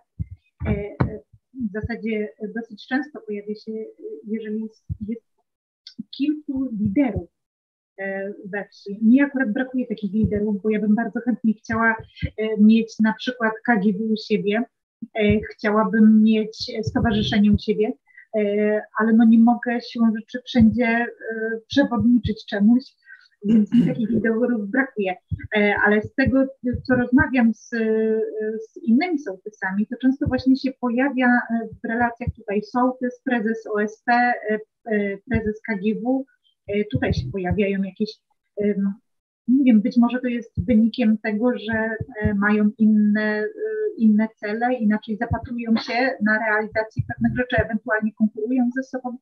[1.54, 3.72] w zasadzie dosyć często pojawia się,
[4.26, 5.26] jeżeli jest, jest
[6.10, 7.30] kilku liderów
[8.46, 8.98] we wsi.
[9.02, 11.96] Mi akurat brakuje takich liderów, bo ja bym bardzo chętnie chciała
[12.58, 14.62] mieć na przykład KGW u siebie,
[15.52, 17.92] chciałabym mieć stowarzyszenie u siebie,
[18.98, 21.06] ale no nie mogę siłą rzeczy wszędzie
[21.68, 22.82] przewodniczyć czemuś,
[23.44, 25.14] więc takich liderów brakuje.
[25.86, 26.46] Ale z tego,
[26.82, 27.68] co rozmawiam z,
[28.70, 31.28] z innymi sołtysami, to często właśnie się pojawia
[31.84, 34.32] w relacjach tutaj sołtys, prezes OSP,
[35.28, 36.24] prezes KGW,
[36.68, 38.10] E, tutaj się pojawiają jakieś,
[39.48, 43.46] nie wiem, być może to jest wynikiem tego, że e, mają inne, e,
[43.98, 49.18] inne cele, inaczej zapatrują się na realizację pewnych rzeczy, ewentualnie konkurują ze sobą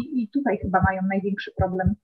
[0.00, 1.94] i, i tutaj chyba mają największy problem.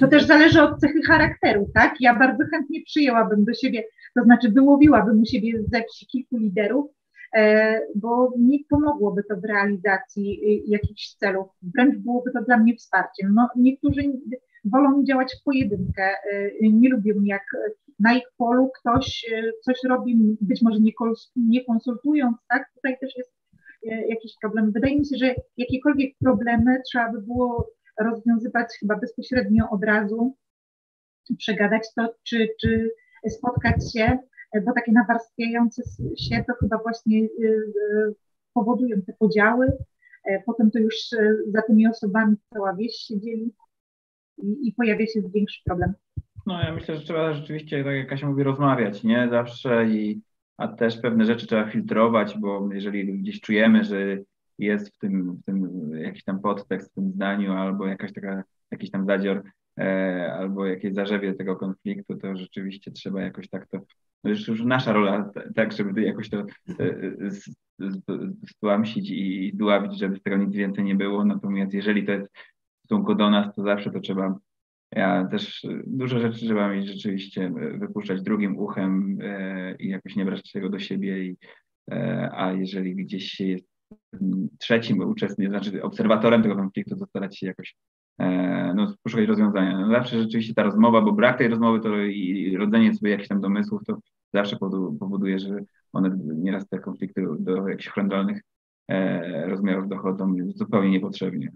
[0.00, 1.94] To też zależy od cechy charakteru, tak?
[2.00, 3.84] Ja bardzo chętnie przyjęłabym do siebie,
[4.14, 6.97] to znaczy wyłowiłabym u siebie ze wsi kilku liderów, e,
[7.94, 13.34] bo mi pomogłoby to w realizacji y, jakichś celów, wręcz byłoby to dla mnie wsparciem.
[13.34, 14.02] No, niektórzy
[14.64, 17.42] wolą działać w pojedynkę, y, nie lubią jak
[17.98, 20.78] na ich polu ktoś y, coś robi, być może
[21.36, 22.70] nie konsultując, tak?
[22.74, 23.38] Tutaj też jest
[24.08, 24.72] jakiś problem.
[24.72, 27.70] Wydaje mi się, że jakiekolwiek problemy trzeba by było
[28.00, 30.36] rozwiązywać chyba bezpośrednio od razu,
[31.38, 32.90] przegadać to, czy, czy
[33.28, 34.18] spotkać się,
[34.66, 35.82] bo takie nawarstwiające
[36.18, 38.14] się to chyba właśnie y, y,
[38.54, 39.72] powodują te podziały.
[40.24, 43.54] E, potem to już e, za tymi osobami cała wieś się dzieli
[44.38, 45.92] i, i pojawia się większy problem.
[46.46, 49.28] No ja myślę, że trzeba rzeczywiście, tak jak Kasia mówi, rozmawiać, nie?
[49.30, 50.22] Zawsze i
[50.56, 54.18] a też pewne rzeczy trzeba filtrować, bo jeżeli gdzieś czujemy, że
[54.58, 58.90] jest w tym, w tym jakiś tam podtekst w tym zdaniu, albo jakaś taka, jakiś
[58.90, 59.42] tam zadzior,
[59.78, 63.78] e, albo jakieś zarzewie tego konfliktu, to rzeczywiście trzeba jakoś tak to,
[64.28, 66.44] no już, już nasza rola, tak, żeby jakoś to e,
[68.46, 72.26] stłamsić i dławić, żeby z tego nic więcej nie było, natomiast jeżeli to jest
[72.82, 74.38] w stosunku do nas, to zawsze to trzeba
[74.92, 80.52] ja też dużo rzeczy trzeba mieć rzeczywiście wypuszczać drugim uchem e, i jakoś nie brać
[80.52, 81.24] tego do siebie.
[81.24, 81.36] I,
[81.90, 83.68] e, a jeżeli gdzieś się jest
[84.58, 87.76] trzecim uczestnikiem, znaczy obserwatorem tego konfliktu, to starać się jakoś
[88.18, 89.80] e, no, poszukać rozwiązania.
[89.80, 93.40] No, zawsze rzeczywiście ta rozmowa, bo brak tej rozmowy to i rodzenie sobie jakichś tam
[93.40, 93.98] domysłów, to
[94.34, 94.56] zawsze
[95.00, 95.56] powoduje, że
[95.92, 98.42] one nieraz te konflikty do jakichś frontalnych
[98.88, 101.52] e, rozmiarów dochodzą zupełnie niepotrzebnie.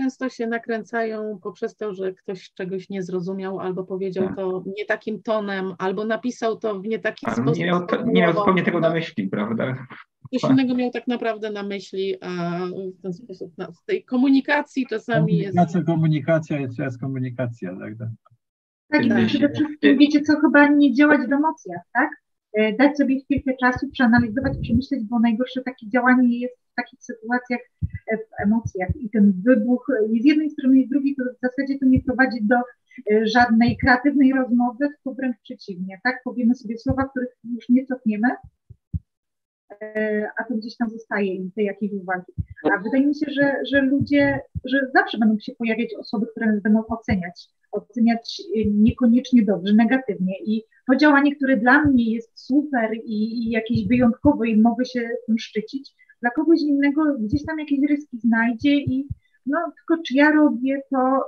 [0.00, 4.36] Często się nakręcają poprzez to, że ktoś czegoś nie zrozumiał, albo powiedział tak.
[4.36, 7.58] to nie takim tonem, albo napisał to w nie taki Ale sposób.
[7.58, 9.86] Nie miał, nie miał zupełnie tego na myśli, prawda?
[10.32, 12.60] Coś innego miał tak naprawdę na myśli, a
[12.98, 15.86] w ten sposób na, w tej komunikacji czasami komunikacja, jest...
[15.86, 18.08] Komunikacja jest komunikacja, tak?
[18.90, 22.10] Tak, tak przede wszystkim wiecie co, chyba nie działać w emocjach, tak?
[22.52, 27.60] E, dać sobie chwilkę czasu, przeanalizować, przemyśleć, bo najgorsze takie działanie jest w takich sytuacjach
[28.12, 31.40] e, w emocjach i ten wybuch i z jednej strony i z drugiej to w
[31.40, 36.20] zasadzie to nie prowadzi do e, żadnej kreatywnej rozmowy, tylko wręcz przeciwnie, tak?
[36.24, 38.28] Powiemy sobie słowa, których już nie cofniemy,
[40.38, 42.32] a to gdzieś tam zostaje im tej jakiejś uwagi.
[42.72, 46.62] A wydaje mi się, że, że ludzie, że zawsze będą się pojawiać osoby, które nas
[46.62, 53.46] będą oceniać, oceniać niekoniecznie dobrze, negatywnie i to działanie, które dla mnie jest super i,
[53.46, 58.18] i jakieś wyjątkowe i mogę się tym szczycić, dla kogoś innego gdzieś tam jakieś ryski
[58.18, 59.08] znajdzie i
[59.46, 61.24] no tylko czy ja robię to,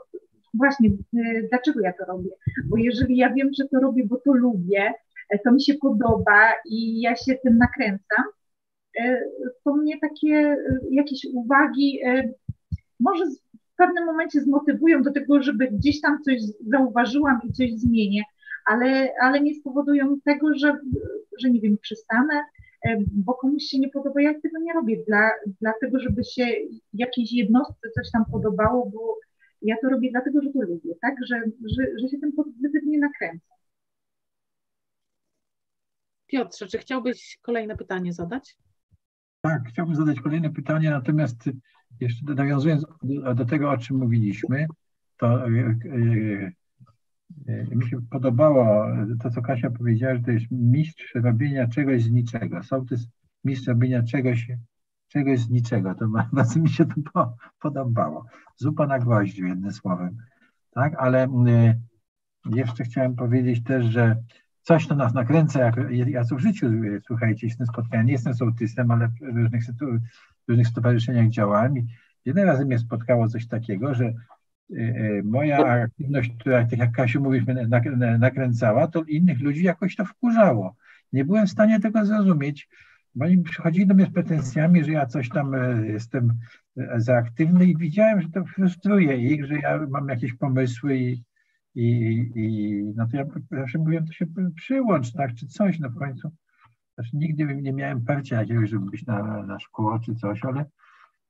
[0.55, 2.31] właśnie y, dlaczego ja to robię?
[2.69, 4.93] Bo jeżeli ja wiem, że to robię, bo to lubię, e,
[5.39, 8.25] to mi się podoba i ja się tym nakręcam,
[9.01, 9.21] e,
[9.65, 12.33] to mnie takie y, jakieś uwagi e,
[13.01, 18.23] może w pewnym momencie zmotywują do tego, żeby gdzieś tam coś zauważyłam i coś zmienię,
[18.67, 20.77] ale, ale nie spowodują tego, że,
[21.39, 22.45] że nie wiem, przystanę,
[22.85, 24.23] e, bo komuś się nie podoba.
[24.23, 26.47] Ja tego nie robię dla, dlatego, żeby się
[26.93, 29.19] jakiejś jednostce coś tam podobało, bo
[29.63, 31.15] ja to robię dlatego, że to lubię, tak?
[31.27, 33.60] Że, że, że się tym pozytywnie nakręcam.
[36.31, 38.57] Piotrze, czy chciałbyś kolejne pytanie zadać?
[39.41, 41.51] Tak, chciałbym zadać kolejne pytanie, natomiast
[42.01, 42.87] jeszcze nawiązując
[43.35, 44.67] do, tego, o czym mówiliśmy,
[45.17, 46.53] to e, e,
[47.49, 48.87] E, mi się podobało
[49.23, 52.63] to, co Kasia powiedziała, że to jest mistrz robienia czegoś z niczego.
[52.63, 53.09] Sołtys
[53.45, 54.49] mistrz robienia czegoś,
[55.09, 55.95] czegoś z niczego.
[55.95, 58.27] To bardzo mi się to podobało.
[58.57, 60.17] Zupa na gwoździu, jednym słowem.
[60.71, 61.29] Tak, ale
[62.55, 64.17] jeszcze chciałem powiedzieć też, że
[64.63, 66.67] coś to nas nakręca, jak, ja co w życiu,
[67.07, 71.87] słuchajcie, jestem spotkałem, nie jestem sołtysem, ale w różnych, w różnych stowarzyszeniach działałem i
[72.25, 74.13] jeden razy mnie spotkało coś takiego, że
[74.73, 77.45] Y, y, moja aktywność, która, tak jak Kasiu mówisz,
[78.19, 80.77] nakręcała, to innych ludzi jakoś to wkurzało.
[81.13, 82.69] Nie byłem w stanie tego zrozumieć,
[83.15, 86.35] bo oni przychodzili do mnie z pretensjami, że ja coś tam e, jestem
[86.77, 91.23] e, za aktywny i widziałem, że to frustruje ich, że ja mam jakieś pomysły i,
[91.75, 91.91] i,
[92.35, 94.27] i no to ja zawsze mówiłem, to się
[94.57, 96.31] przyłącz, tak, czy coś, no w końcu.
[96.95, 100.65] Znaczy nigdy nie miałem parcia jakiegoś, żeby być na, na szkło czy coś, ale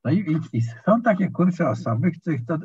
[0.03, 2.59] no i, i, i są takie kurcze osoby, których to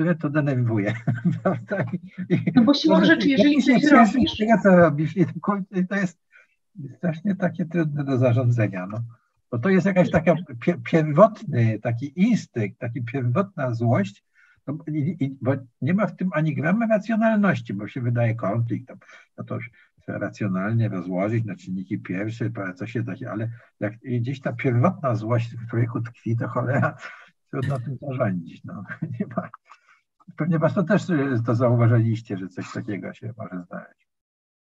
[0.00, 0.94] które to denerwuje.
[2.54, 5.26] No bo siłą rzeczy, jeżeli się cieszysz tego, co robisz, i
[5.88, 6.18] to jest
[6.96, 8.86] strasznie takie trudne do zarządzania.
[8.86, 9.00] No.
[9.50, 10.34] Bo to jest jakaś taka
[10.84, 14.24] pierwotny taki instynkt, taka pierwotna złość,
[14.72, 18.92] no, i, i, bo nie ma w tym ani gramy racjonalności, bo się wydaje konflikt,
[19.38, 19.58] no to
[20.08, 25.70] racjonalnie rozłożyć na czynniki pierwsze, co się da, ale jak gdzieś ta pierwotna złość w
[25.70, 26.96] człowieku tkwi, to cholera,
[27.50, 28.64] trudno tym zarządzić.
[28.64, 28.84] No.
[29.20, 29.50] Nie ma,
[30.36, 34.08] pewnie Was to też y, to zauważyliście, że coś takiego się może zdarzyć.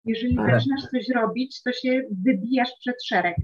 [0.05, 3.35] Jeżeli Ale- zaczynasz coś robić, to się wybijasz przed szereg,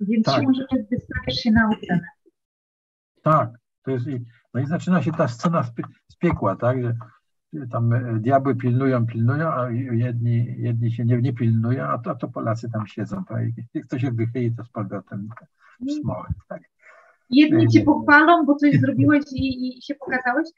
[0.00, 0.40] więc Tak.
[0.40, 2.06] siłą rzeczy wystawiasz się na ocenę.
[3.22, 3.50] Tak,
[3.82, 4.06] to jest,
[4.54, 6.82] no i zaczyna się ta scena z, pie- z piekła, tak,
[7.52, 12.10] że tam e, diabły pilnują, pilnują, a jedni, jedni się nie, nie pilnują, a to,
[12.10, 13.42] a to Polacy tam siedzą, tak,
[13.74, 15.28] i kto się wychyli, to z powrotem
[15.80, 16.62] w smołę, tak.
[17.30, 20.48] Jedni cię pochwalą, bo coś zrobiłeś i, i się pokazałeś,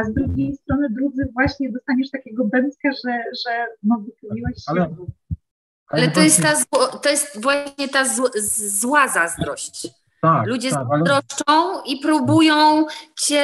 [0.00, 3.12] a z drugiej strony drudzy właśnie dostaniesz takiego bęcka, że,
[3.46, 4.62] że no wychyliłeś się.
[4.66, 4.88] Ale-
[5.88, 8.04] Ale to jest, właśnie- ta, zło- to jest właśnie ta
[8.80, 9.88] zła zazdrość.
[10.24, 12.86] Tak, Ludzie tak, ale, zazdroszczą i próbują
[13.18, 13.42] cię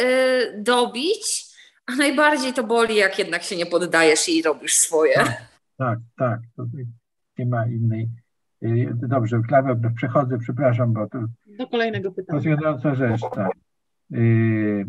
[0.00, 1.44] y, dobić,
[1.86, 5.14] a najbardziej to boli, jak jednak się nie poddajesz i robisz swoje.
[5.78, 6.64] tak, tak, to
[7.38, 8.08] nie ma innej.
[8.64, 11.18] Y, Dobrze, Klawę, przechodzę, przepraszam, bo to
[11.58, 12.38] Do kolejnego pytania.
[12.38, 13.52] Fascynująca rzecz, tak.
[14.10, 14.86] Yy,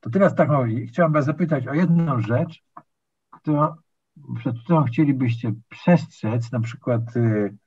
[0.00, 2.62] To teraz taką, chciałem Was zapytać o jedną rzecz,
[3.30, 3.74] którą,
[4.38, 7.58] przed którą chcielibyście przestrzec, na przykład m-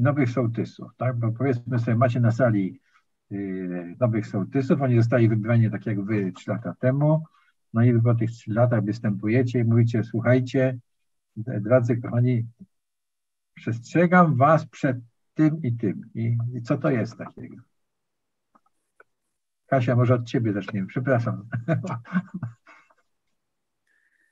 [0.00, 1.18] nowych sołtysów, tak?
[1.18, 2.80] Bo powiedzmy sobie, macie na sali
[3.30, 7.24] yy, nowych sołtysów, oni zostali wybrani tak jak Wy trzy lata temu,
[7.74, 10.78] no i Wy po tych trzech latach występujecie i mówicie, słuchajcie,
[11.36, 12.46] drodzy kochani,
[13.54, 14.96] przestrzegam Was przed
[15.34, 16.10] tym i tym.
[16.14, 17.56] I, I co to jest takiego?
[19.66, 20.86] Kasia, może od ciebie zaczniemy.
[20.86, 21.48] Przepraszam.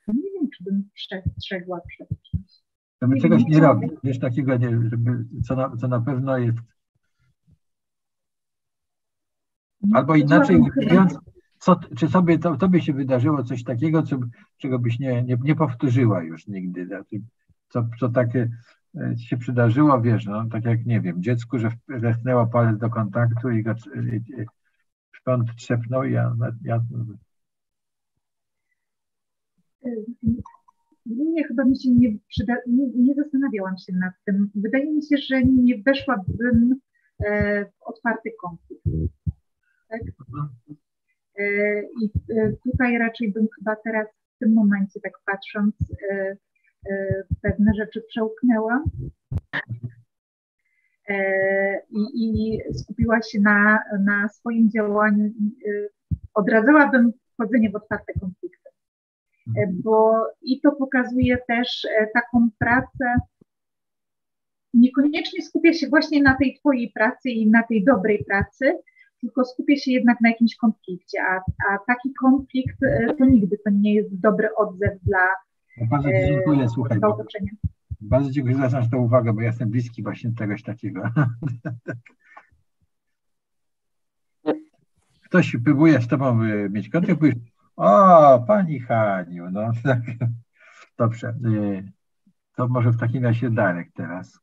[0.07, 2.70] Nie wiem, czy bym przestrzegła przed czymś.
[3.01, 3.91] Żeby Nie czegoś nie co- robić.
[4.03, 6.57] Wiesz, takiego, nie, żeby, co, na, co na pewno jest.
[9.93, 11.17] Albo inaczej mówiąc,
[11.59, 14.17] co, czy sobie, to, tobie się wydarzyło coś takiego, co,
[14.57, 16.85] czego byś nie, nie, nie powtórzyła już nigdy.
[16.85, 17.21] Znaczy,
[17.69, 18.49] Co, co takie
[18.95, 23.49] e, się przydarzyło, wiesz, no, tak jak, nie wiem, dziecku, że wepchnęło palec do kontaktu
[23.49, 24.45] i go i, i,
[25.11, 26.81] szpont trzepnął i ja, ja
[31.05, 34.51] Nie, chyba mi się nie przyda, nie, nie zastanawiałam się nad tym.
[34.55, 36.75] Wydaje mi się, że nie weszłabym
[37.25, 38.83] e, w otwarty konflikt.
[39.89, 40.01] Tak?
[41.39, 45.75] E, I e, tutaj raczej bym chyba teraz w tym momencie, tak patrząc,
[46.11, 46.37] e,
[46.89, 48.83] e, pewne rzeczy przełknęła
[51.09, 55.33] e, i, i skupiła się na, na swoim działaniu.
[56.33, 58.60] Odradzałabym wchodzenie w otwarte konflikty
[59.83, 63.15] bo i to pokazuje też e, taką pracę.
[64.73, 68.79] Niekoniecznie skupia się właśnie na tej Twojej pracy i na tej dobrej pracy,
[69.21, 71.35] tylko skupia się jednak na jakimś konflikcie, a,
[71.69, 75.19] a taki konflikt e, to nigdy to nie jest dobry odzew dla,
[75.77, 76.99] no, bardzo Ci e, dziękuję, słuchaj.
[77.01, 77.51] otoczenia.
[78.01, 81.01] bardzo dziękuję za tę uwagę, bo ja jestem bliski właśnie czegoś takiego.
[85.25, 86.39] Ktoś próbuje z Tobą
[86.69, 87.19] mieć kontakt,
[87.81, 90.01] o, Pani Haniu, no tak.
[90.97, 91.35] Dobrze.
[91.45, 91.91] y,
[92.55, 94.39] To może w takim razie Darek teraz.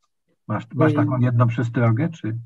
[0.49, 2.39] Masz, masz taką jedną przestrogę, czy?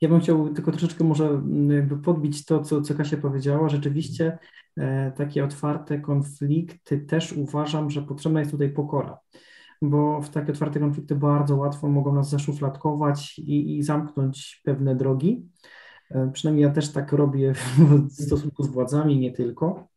[0.00, 3.68] Ja bym chciał tylko troszeczkę może mm, jakby podbić to, co, co Kasia powiedziała.
[3.68, 4.38] Rzeczywiście
[4.76, 9.18] e, takie otwarte konflikty też uważam, że potrzebna jest tutaj pokora,
[9.82, 15.48] bo w takie otwarte konflikty bardzo łatwo mogą nas zaszufladkować i, i zamknąć pewne drogi.
[16.10, 19.88] E, przynajmniej ja też tak robię w stosunku z władzami, nie tylko.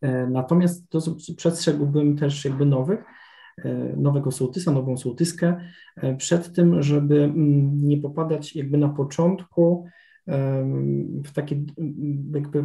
[0.00, 1.00] E, natomiast to
[1.36, 3.04] przestrzegłbym też jakby nowych,
[3.64, 5.60] e, nowego sołtysa, nową sołtyskę,
[5.96, 9.86] e, przed tym, żeby mm, nie popadać jakby na początku
[11.24, 11.62] w takie
[12.34, 12.64] jakby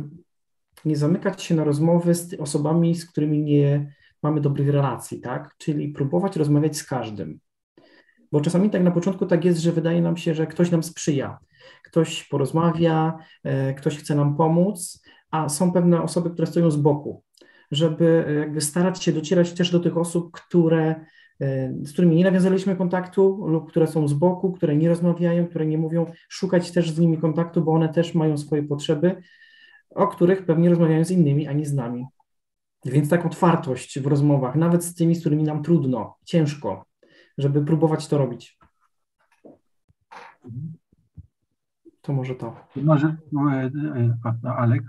[0.86, 3.94] nie zamykać się na rozmowy z osobami, z którymi nie
[4.24, 5.56] mamy dobrych relacji, tak?
[5.58, 7.40] Czyli próbować rozmawiać z każdym.
[8.32, 11.38] Bo czasami tak na początku tak jest, że wydaje nam się, że ktoś nam sprzyja,
[11.84, 13.18] ktoś porozmawia,
[13.78, 15.03] ktoś chce nam pomóc,
[15.34, 17.24] a są pewne osoby, które stoją z boku,
[17.72, 21.06] żeby e, jakby starać się docierać też do tych osób, które,
[21.42, 25.66] e, z którymi nie nawiązaliśmy kontaktu lub które są z boku, które nie rozmawiają, które
[25.66, 29.22] nie mówią, szukać też z nimi kontaktu, bo one też mają swoje potrzeby,
[29.90, 32.06] o których pewnie rozmawiają z innymi, a nie z nami.
[32.86, 36.86] Więc tak otwartość w rozmowach, nawet z tymi, z którymi nam trudno, ciężko,
[37.38, 38.58] żeby próbować to robić.
[42.02, 42.56] To może to.
[42.76, 43.42] Może no,
[44.58, 44.84] Alek?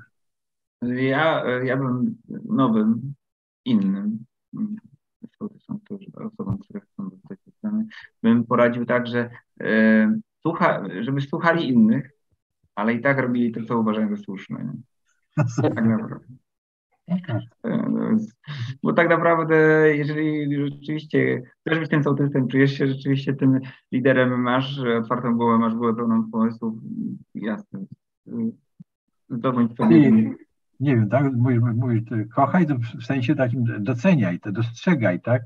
[0.88, 3.14] Ja, ja bym nowym,
[3.64, 4.24] innym
[4.54, 4.76] mm,
[5.38, 7.84] sołtysom, którzy, osobom, które chcą zostać sołtysami,
[8.22, 9.30] bym poradził tak, że
[9.60, 12.10] e, słucha, żeby słuchali innych,
[12.74, 14.64] ale i tak robili to, co uważają za słuszne.
[14.64, 14.72] Nie?
[15.62, 16.26] Tak naprawdę.
[17.66, 18.16] E,
[18.82, 19.56] Bo tak naprawdę,
[19.96, 23.60] jeżeli rzeczywiście chcesz być tym sołtysem, czujesz się rzeczywiście tym
[23.92, 26.74] liderem, masz otwartą głowę, masz głowę pełną pomysłów,
[27.34, 27.84] jasne.
[29.28, 30.34] Zdobądź sobie
[30.80, 31.32] nie wiem, tak?
[31.32, 32.02] Mówisz, mówisz
[32.34, 35.42] kochaj, to w sensie takim doceniaj, to dostrzegaj, tak?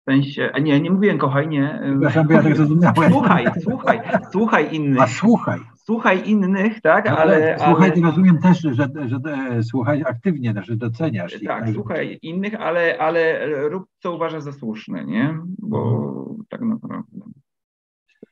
[0.00, 1.80] W sensie, a nie, nie mówiłem kochaj, nie.
[1.90, 3.12] Przepraszam, bo ja tak zrozumiałem.
[3.12, 4.00] Słuchaj, słuchaj,
[4.32, 5.02] słuchaj innych.
[5.02, 5.60] A słuchaj.
[5.84, 7.56] Słuchaj innych, tak, No ale...
[7.56, 8.00] tak, Słuchaj, ale...
[8.00, 11.42] to rozumiem też, że, że, że e, słuchaj aktywnie, znaczy doceniasz.
[11.42, 15.38] ich, Tak, słuchaj innych, ale, ale rób co uważasz za słuszne, nie?
[15.58, 17.18] Bo tak naprawdę.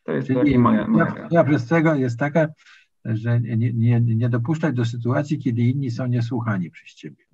[0.04, 2.46] To jest Czyli taka moja, moja ja, ja przez tego jest taka,
[3.04, 7.24] że nie, nie, nie dopuszczać do sytuacji, kiedy inni są niesłuchani przez ciebie.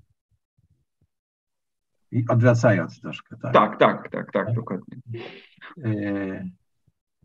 [2.12, 3.52] I odwracając troszkę, tak?
[3.52, 4.96] Tak, tak, tak, tak, dokładnie.
[5.84, 6.48] E,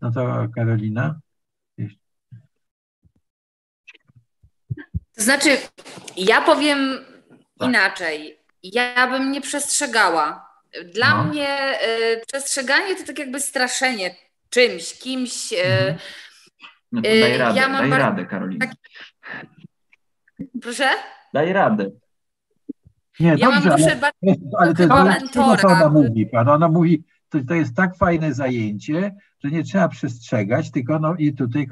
[0.01, 1.19] No to Karolina?
[5.15, 5.49] To znaczy,
[6.17, 6.97] ja powiem
[7.59, 7.69] Tak.
[7.69, 8.37] inaczej.
[8.63, 10.51] Ja bym nie przestrzegała.
[10.93, 11.23] Dla No.
[11.23, 14.15] mnie y, przestrzeganie to tak jakby straszenie
[14.49, 15.53] czymś, kimś.
[15.53, 15.97] y, Mhm.
[16.91, 18.65] No to Yy, daj radę, ja mam daj bar- radę, Karolina.
[18.65, 18.75] tak-
[20.61, 20.89] Proszę?
[21.33, 21.85] Daj radę.
[23.19, 24.17] Nie, Ja mam dobrze, ale, bardzo
[24.59, 26.25] ale to jest bardzo to, co ona mówi.
[26.25, 26.49] Pan.
[26.49, 31.33] Ona mówi, to, to jest tak fajne zajęcie, że nie trzeba przestrzegać, tylko no i
[31.33, 31.67] tutaj.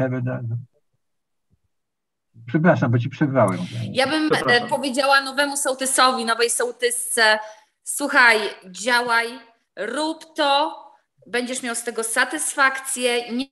[2.48, 3.60] Przepraszam, bo ci przerwałem.
[3.92, 4.66] Ja bym Przepraszam.
[4.66, 7.40] e, powiedziała nowemu sołtysowi, nowej sołtysce,
[7.84, 8.38] słuchaj,
[8.72, 9.28] działaj,
[9.76, 10.76] rób to,
[11.28, 13.32] będziesz miał z tego satysfakcję.
[13.32, 13.46] Nie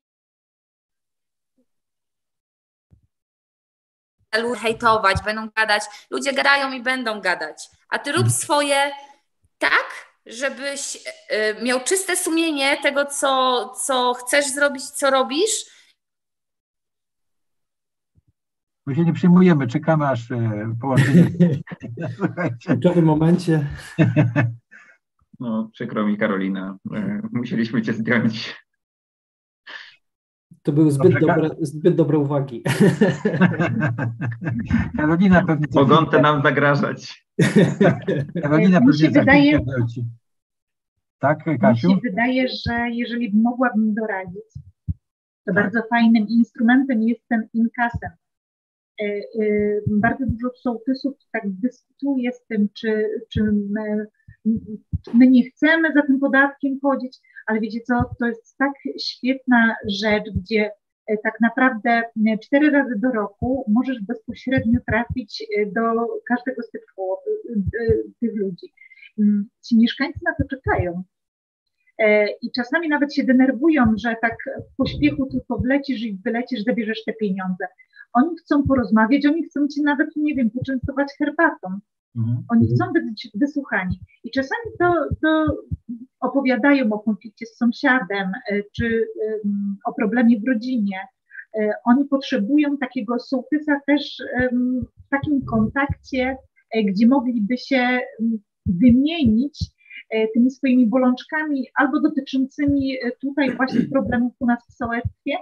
[4.59, 5.83] hejtować, będą gadać.
[6.09, 7.69] Ludzie gadają i będą gadać.
[7.89, 8.91] A ty rób swoje
[9.57, 9.85] tak,
[10.25, 10.97] żebyś
[11.29, 15.77] e, miał czyste sumienie tego, co, co chcesz zrobić, co robisz.
[18.85, 21.29] My się nie przyjmujemy, czekamy aż e, połączenie.
[22.61, 23.67] W kluczowym momencie
[25.39, 26.77] No, przykro mi, Karolina.
[26.95, 28.55] E, Musieliśmy cię zdjąć.
[30.68, 32.64] To były zbyt Dobrze, dobre, zbyt dobre uwagi.
[34.98, 37.27] Karolina pewnie Mogą te nam zagrażać.
[38.41, 39.60] Karolina Mi się pewnie za wydaje-.
[41.19, 41.89] Tak, Mi Kasiu?
[41.89, 44.53] się wydaje, że jeżeli mogłabym doradzić,
[45.45, 45.56] to Tak.
[45.56, 48.10] bardzo fajnym instrumentem jest ten inkasem.
[49.02, 49.22] E, e,
[49.88, 53.44] Bardzo dużo sołtysów tak dyskutuje z tym, czy, czy
[55.13, 57.17] my, nie chcemy za tym podatkiem chodzić,
[57.47, 60.71] ale wiecie co, to jest tak świetna rzecz, gdzie
[61.07, 62.03] e, tak naprawdę
[62.43, 65.81] cztery razy do roku możesz bezpośrednio trafić e, do
[66.27, 66.81] każdego z tych,
[67.55, 68.73] e, tych ludzi.
[69.19, 71.03] Mm, Ci mieszkańcy na to czekają.
[72.41, 74.35] I czasami nawet się denerwują, że tak
[74.73, 77.67] w pośpiechu tylko wlecisz i wylecisz, zabierzesz te pieniądze.
[78.13, 81.79] Oni chcą porozmawiać, oni chcą cię nawet, nie wiem, poczęstować herbatą.
[82.18, 82.44] Mhm.
[82.49, 83.99] Oni chcą być wysłuchani.
[84.23, 85.45] I czasami to, to
[86.19, 89.07] opowiadają o konflikcie z sąsiadem, e, czy
[89.85, 90.99] o problemie w rodzinie.
[91.60, 94.23] E, Oni potrzebują takiego sołtysa też
[95.06, 96.38] w takim kontakcie,
[96.72, 97.99] e, gdzie mogliby się
[98.65, 99.77] wymienić
[100.34, 105.34] tymi swoimi bolączkami, albo dotyczącymi tutaj właśnie problemów u nas w sołectwie,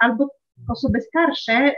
[0.00, 0.28] albo
[0.68, 1.72] osoby starsze,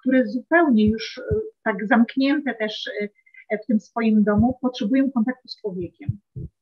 [0.00, 1.20] które zupełnie już
[1.64, 2.90] tak zamknięte też
[3.52, 6.08] w tym swoim domu, potrzebują kontaktu z człowiekiem.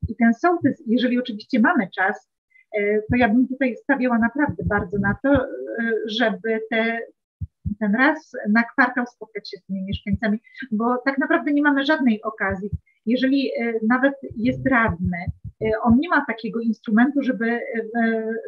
[0.08, 2.30] I ten sołtys, jeżeli oczywiście mamy czas,
[2.78, 5.46] e, to ja bym tutaj stawiała naprawdę bardzo na to, e,
[6.06, 6.98] żeby te,
[7.80, 10.38] ten raz na kwartał spotkać się z tymi mieszkańcami,
[10.72, 12.70] bo tak naprawdę nie mamy żadnej okazji.
[13.06, 15.18] Jeżeli e, nawet jest radny,
[15.82, 17.60] on nie ma takiego instrumentu, żeby,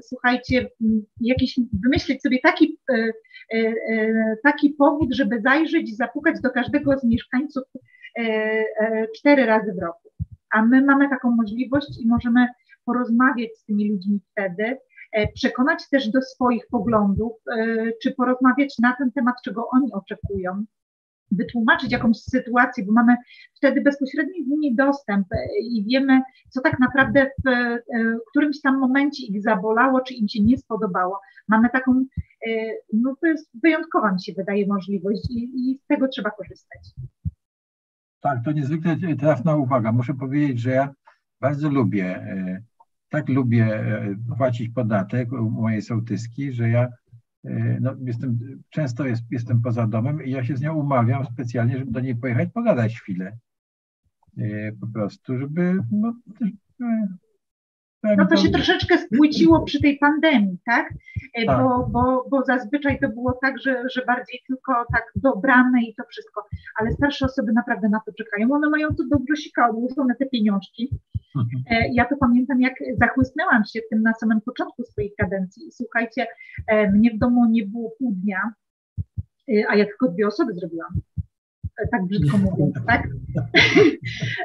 [0.03, 2.79] słuchajcie, m, jakiś, wymyślić sobie taki,
[4.43, 7.65] taki powód, żeby zajrzeć i zapukać do każdego z mieszkańców
[9.17, 10.09] cztery razy w roku.
[10.53, 12.47] A my mamy taką możliwość i możemy
[12.85, 14.79] porozmawiać z tymi ludźmi wtedy,
[15.13, 20.65] e, przekonać też do swoich poglądów, e, czy porozmawiać na ten temat, czego oni oczekują,
[21.31, 23.17] wytłumaczyć jakąś sytuację, bo mamy
[23.55, 27.79] wtedy bezpośredni z nimi dostęp e, i wiemy, co tak naprawdę w e,
[28.31, 31.21] którymś tam momencie ich zabolało, czy im się nie spodobało.
[31.49, 32.05] Mamy taką,
[32.49, 32.51] e,
[32.93, 36.81] no to jest wyjątkowa mi się wydaje możliwość i, i z tego trzeba korzystać.
[38.27, 39.93] Tak, to niezwykle trafna uwaga.
[39.93, 40.95] Muszę powiedzieć, że ja
[41.41, 42.63] bardzo lubię, e,
[43.09, 46.89] tak lubię e, płacić podatek mojej sołtyski, że ja
[47.45, 48.39] e, no, jestem,
[48.71, 52.17] często jest, jestem poza domem i ja się z nią umawiam specjalnie, żeby do niej
[52.17, 53.39] pojechać, pogadać chwilę.
[54.81, 56.15] Po prostu, żeby no,
[58.17, 60.95] No to się troszeczkę spłyciło przy tej pandemii, tak?
[61.35, 61.63] E, Tak.
[61.63, 66.03] Bo, bo, bo zazwyczaj to było tak, że, że bardziej tylko tak dobrane i to
[66.11, 66.47] wszystko.
[66.81, 68.49] Ale starsze osoby naprawdę na to czekają.
[68.53, 70.91] One mają to do grosika odłożone te pieniążki.
[71.37, 71.63] Mhm.
[71.71, 75.67] E, Ja to pamiętam, jak zachłysnęłam się tym na samym początku swojej kadencji.
[75.69, 76.27] I słuchajcie,
[76.67, 78.41] e, mnie w domu nie było pół dnia,
[79.69, 80.89] a ja tylko dwie osoby zrobiłam.
[81.91, 83.09] Tak brzydko mówiąc, tak?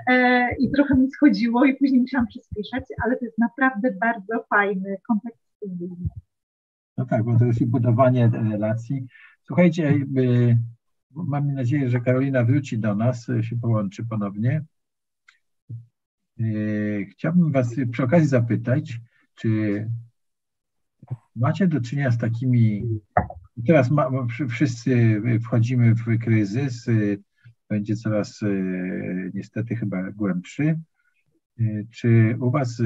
[0.07, 4.97] E, I trochę mi schodziło i później musiałam przyspieszać, ale to jest naprawdę bardzo fajny
[5.07, 6.09] kontakt z ludźmi.
[6.97, 9.07] No tak, bo to jest i budowanie relacji.
[9.41, 9.93] Słuchajcie,
[11.11, 14.63] mam nadzieję, że Karolina wróci do nas, się połączy ponownie.
[17.11, 18.99] Chciałbym Was przy okazji zapytać,
[19.35, 19.87] czy
[21.35, 22.83] macie do czynienia z takimi.
[23.67, 24.09] Teraz ma,
[24.49, 26.85] wszyscy wchodzimy w kryzys,
[27.69, 28.39] będzie coraz
[29.33, 30.79] niestety chyba głębszy.
[31.89, 32.81] Czy u Was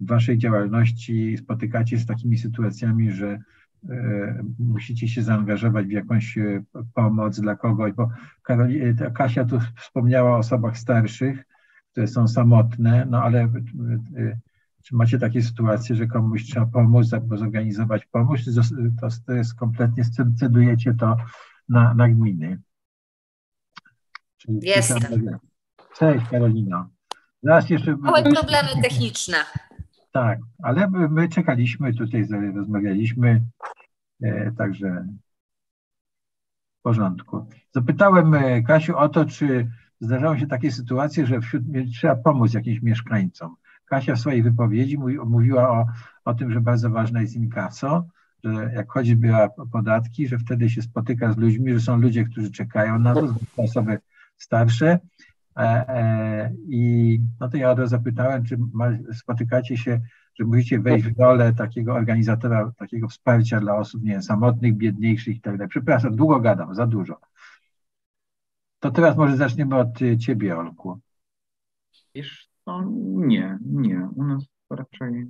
[0.00, 3.38] w Waszej działalności spotykacie się z takimi sytuacjami, że
[4.58, 6.38] musicie się zaangażować w jakąś
[6.94, 8.10] pomoc dla kogoś, bo
[9.14, 11.44] Kasia tu wspomniała o osobach starszych,
[11.92, 13.52] które są samotne, no ale
[14.86, 18.50] czy macie takie sytuacje, że komuś trzeba pomóc, albo zorganizować pomoc, czy
[19.26, 20.04] to, jest kompletnie,
[20.38, 21.16] cedujecie to
[21.68, 22.60] na, na gminy?
[24.48, 25.38] Jestem.
[25.96, 26.88] Cześć Karolina.
[27.42, 27.96] Zaraz jeszcze...
[27.96, 29.36] Małe problemy techniczne.
[30.12, 33.44] Tak, ale my czekaliśmy, tutaj rozmawialiśmy,
[34.22, 35.06] e, także
[36.78, 37.46] w porządku.
[37.72, 42.82] Zapytałem e, Kasiu o to, czy zdarzały się takie sytuacje, że wśród, trzeba pomóc jakimś
[42.82, 43.56] mieszkańcom.
[43.86, 45.86] Kasia w swojej wypowiedzi mówi, mówiła o,
[46.24, 48.06] o tym, że bardzo ważne jest inkaso,
[48.44, 52.50] że jak choćby o podatki, że wtedy się spotyka z ludźmi, że są ludzie, którzy
[52.50, 53.98] czekają na to, osoby
[54.36, 54.98] starsze.
[55.56, 60.00] E, e, I no to ja od razu zapytałem, czy ma, spotykacie się,
[60.38, 65.36] że musicie wejść w rolę takiego organizatora, takiego wsparcia dla osób, nie wiem, samotnych, biedniejszych
[65.36, 65.68] i tak dalej.
[65.68, 67.20] Przepraszam, długo gadam, za dużo.
[68.80, 69.88] To teraz może zaczniemy od
[70.18, 71.00] ciebie, Olku.
[72.14, 72.84] Wiesz, no
[73.26, 74.08] nie, nie.
[74.16, 75.26] U nas raczej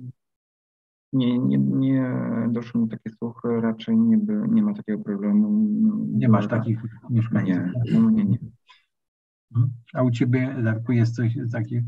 [1.13, 2.13] nie, nie, nie
[2.49, 5.67] doszło mi takie słuchy, raczej nie, by, nie ma takiego problemu.
[6.13, 7.57] Nie masz takich mieszkańców?
[7.85, 8.37] Nie, no, nie, nie.
[9.55, 9.73] Mhm.
[9.93, 11.81] A u Ciebie, Larku, jest coś taki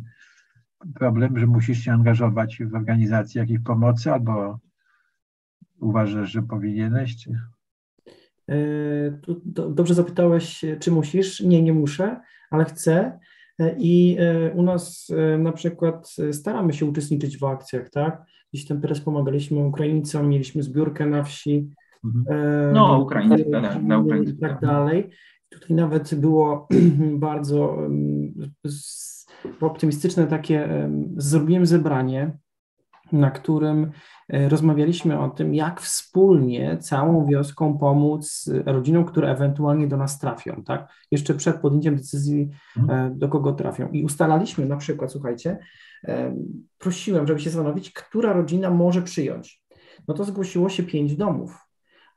[0.96, 4.60] problem, że musisz się angażować w organizację jakiejś pomocy albo
[5.80, 7.18] uważasz, że powinieneś?
[7.24, 7.40] Czy...
[9.46, 11.40] Dobrze zapytałeś, czy musisz?
[11.42, 12.22] Nie, nie muszę,
[12.52, 13.20] ale chcę.
[13.78, 14.18] I
[14.56, 18.24] u nas na przykład staramy się uczestniczyć w akcjach, tak?
[18.54, 21.70] Gdzieś tam teraz pomagaliśmy Ukraińcom, mieliśmy zbiórkę na wsi.
[22.06, 22.74] Mhm.
[22.74, 23.46] No, Ukraińcy,
[23.84, 24.32] na Ukraińcy.
[24.34, 25.10] I tak dalej.
[25.50, 26.68] Tutaj nawet było
[27.28, 27.78] bardzo
[29.62, 32.38] optymistyczne takie, zrobiłem zebranie,
[33.12, 33.92] na którym
[34.30, 40.92] rozmawialiśmy o tym, jak wspólnie całą wioską pomóc rodzinom, które ewentualnie do nas trafią, tak?
[41.12, 42.50] Jeszcze przed podjęciem decyzji,
[43.12, 43.90] do kogo trafią.
[43.90, 45.58] I ustalaliśmy na przykład, słuchajcie,
[46.78, 49.64] prosiłem, żeby się zastanowić, która rodzina może przyjąć.
[50.08, 51.70] No to zgłosiło się pięć domów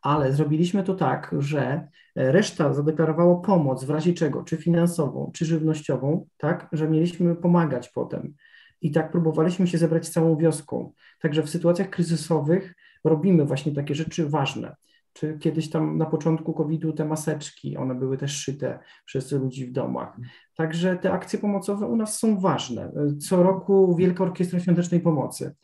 [0.02, 6.26] ale zrobiliśmy to tak, że reszta zadeklarowała pomoc w razie czego, czy finansową, czy żywnościową,
[6.36, 8.34] tak, że mieliśmy pomagać potem.
[8.82, 10.92] I tak próbowaliśmy się zebrać całą wioską.
[11.20, 14.76] Także w sytuacjach kryzysowych robimy właśnie takie rzeczy ważne.
[15.12, 19.72] Czy kiedyś tam na początku COVID-u te maseczki, one były też szyte przez ludzi w
[19.72, 20.16] domach.
[20.56, 22.92] Także te akcje pomocowe u nas są ważne.
[23.20, 25.54] Co roku Wielka Orkiestra Świątecznej Pomocy.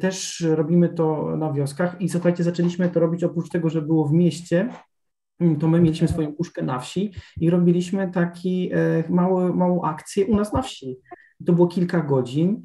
[0.00, 4.12] Też robimy to na wioskach i słuchajcie, zaczęliśmy to robić oprócz tego, że było w
[4.12, 4.68] mieście,
[5.60, 8.70] to my mieliśmy swoją puszkę na wsi i robiliśmy taki
[9.08, 10.96] mały, małą akcję u nas na wsi.
[11.46, 12.62] To było kilka godzin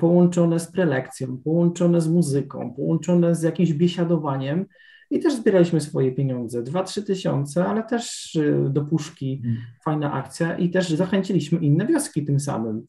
[0.00, 4.66] połączone z prelekcją, połączone z muzyką, połączone z jakimś biesiadowaniem
[5.10, 8.38] i też zbieraliśmy swoje pieniądze, 2-3 tysiące, ale też
[8.70, 9.42] do puszki
[9.84, 12.86] fajna akcja i też zachęciliśmy inne wioski tym samym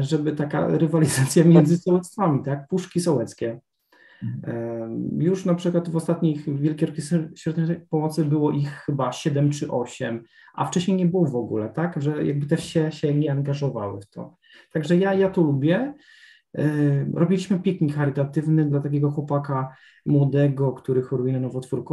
[0.00, 3.60] żeby taka rywalizacja między sołectwami, tak, puszki sołeckie.
[5.18, 6.88] Już na przykład w ostatnich Wielkiej
[7.34, 10.24] Świątecznej Pomocy było ich chyba 7 czy 8,
[10.54, 14.06] a wcześniej nie było w ogóle, tak, że jakby też się, się nie angażowały w
[14.06, 14.36] to.
[14.72, 15.94] Także ja, ja to lubię.
[17.14, 19.76] Robiliśmy piknik charytatywny dla takiego chłopaka
[20.06, 21.84] młodego, który choruje na nowotwór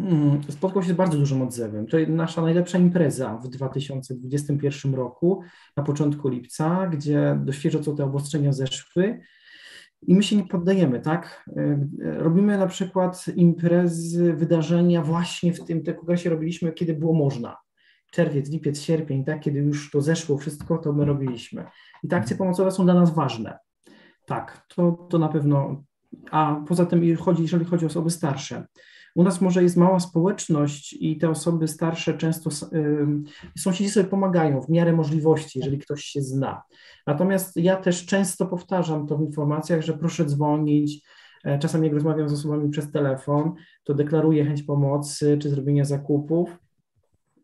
[0.00, 1.86] Mm, spotkał się z bardzo dużym odzewem.
[1.86, 5.42] To nasza najlepsza impreza w 2021 roku,
[5.76, 9.20] na początku lipca, gdzie dość co te obostrzenia zeszły
[10.06, 11.44] i my się nie poddajemy, tak?
[12.00, 17.56] Robimy na przykład imprezy, wydarzenia właśnie w tym okresie robiliśmy, kiedy było można.
[18.14, 19.40] Czerwiec, lipiec, sierpień, tak?
[19.40, 21.64] Kiedy już to zeszło wszystko, to my robiliśmy.
[22.02, 23.58] I te akcje pomocowe są dla nas ważne.
[24.26, 25.84] Tak, to, to na pewno.
[26.30, 28.66] A poza tym, chodzi, jeżeli chodzi o osoby starsze,
[29.14, 32.50] u nas może jest mała społeczność i te osoby starsze często
[33.58, 36.62] sąsiedzi sobie pomagają w miarę możliwości, jeżeli ktoś się zna.
[37.06, 41.06] Natomiast ja też często powtarzam to w informacjach, że proszę dzwonić.
[41.44, 43.54] E, czasami jak rozmawiam z osobami przez telefon,
[43.84, 46.63] to deklaruję chęć pomocy czy zrobienia zakupów.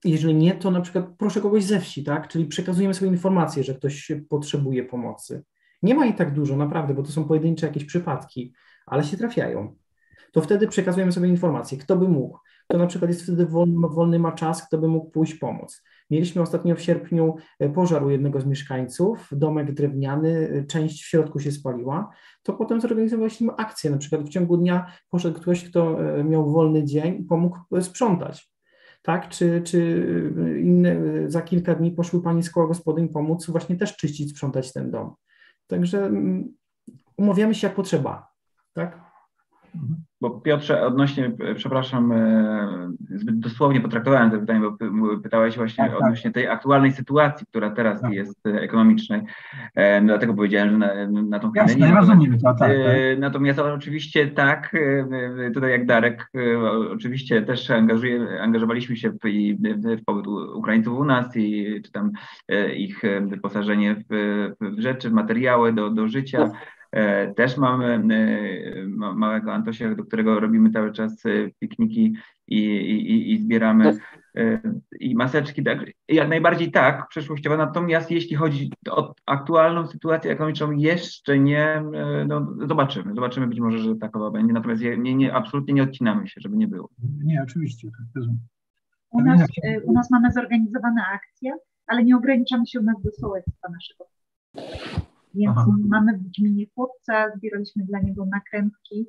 [0.04, 2.28] Jeżeli nie, to na przykład proszę kogoś ze wsi, tak?
[2.28, 5.44] Czyli przekazujemy sobie informację, że ktoś potrzebuje pomocy.
[5.82, 8.54] Nie ma ich tak dużo, naprawdę, bo to są pojedyncze jakieś przypadki,
[8.86, 9.76] ale się trafiają.
[10.32, 12.38] To wtedy przekazujemy sobie informację, kto by mógł.
[12.68, 15.82] Kto na przykład jest wtedy wolny, wolny ma czas, kto by mógł pójść pomóc.
[16.10, 21.06] Mieliśmy ostatnio w sierpniu e, pożar u jednego z mieszkańców, domek drewniany, e, część w
[21.06, 22.10] środku się spaliła,
[22.42, 26.84] to potem zorganizowaliśmy akcję, na przykład w ciągu dnia poszedł ktoś, kto e, miał wolny
[26.84, 28.50] dzień i pomógł sprzątać.
[29.02, 30.32] Tak, czy, czy
[30.62, 30.96] inne,
[31.30, 35.14] za kilka dni poszły pani z koła gospodyń pomóc właśnie też czyścić, sprzątać ten dom.
[35.66, 36.54] Także mm,
[37.16, 38.28] umawiamy się jak potrzeba,
[38.72, 39.00] tak?
[40.20, 44.76] Bo Piotrze, odnośnie, przepraszam, e, zbyt dosłownie potraktowałem to pytanie, bo
[45.22, 46.02] pytałeś właśnie tak, tak.
[46.02, 48.12] odnośnie tej aktualnej sytuacji, która teraz tak.
[48.12, 49.22] jest e, ekonomicznej.
[49.74, 51.94] E, dlatego powiedziałem, że na, na tą chwilę nie.
[51.94, 52.70] Rozumiem to, tak, tak.
[53.18, 54.76] Natomiast oczywiście tak,
[55.54, 56.30] tutaj jak Darek,
[56.92, 62.10] oczywiście też angażuje, angażowaliśmy się w, w pobyt Ukraińców u nas i czy tam
[62.76, 66.50] ich wyposażenie w, w rzeczy, w materiały do, do życia.
[66.92, 72.14] E, też mamy e, małego Antosia, do którego robimy cały czas e, pikniki
[72.46, 73.98] i, i, i zbieramy
[75.00, 75.62] i maseczki.
[75.62, 77.56] Tak, jak najbardziej tak, przyszłościowo.
[77.56, 81.82] Natomiast jeśli chodzi o aktualną sytuację ekonomiczną, jeszcze nie,
[82.26, 83.14] no, zobaczymy.
[83.14, 84.52] Zobaczymy, być może, że takowa będzie.
[84.52, 86.88] Natomiast nie, nie, absolutnie nie odcinamy się, żeby nie było.
[87.24, 87.88] Nie, oczywiście.
[89.10, 89.40] U nas,
[89.84, 91.52] u nas mamy zorganizowane akcje,
[91.86, 94.04] ale nie ograniczamy się u nas do sołectwa naszego.
[95.34, 95.66] Więc Aha.
[95.88, 99.06] mamy w gminie chłopca, zbieraliśmy dla niego nakrętki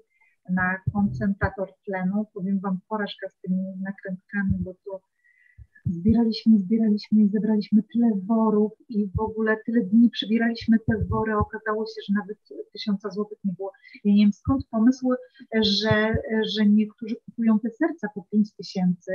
[0.50, 2.26] na koncentrator tlenu.
[2.34, 5.02] Powiem Wam, porażka z tymi nakrętkami, bo to
[5.86, 11.38] zbieraliśmy, zbieraliśmy i zebraliśmy tyle worów i w ogóle tyle dni przebieraliśmy te wory.
[11.38, 12.38] Okazało się, że nawet
[12.74, 13.72] tysiąca złotych nie było.
[14.04, 15.10] Ja nie wiem skąd pomysł,
[15.62, 16.14] że,
[16.56, 19.12] że niektórzy kupują te serca po pięć tysięcy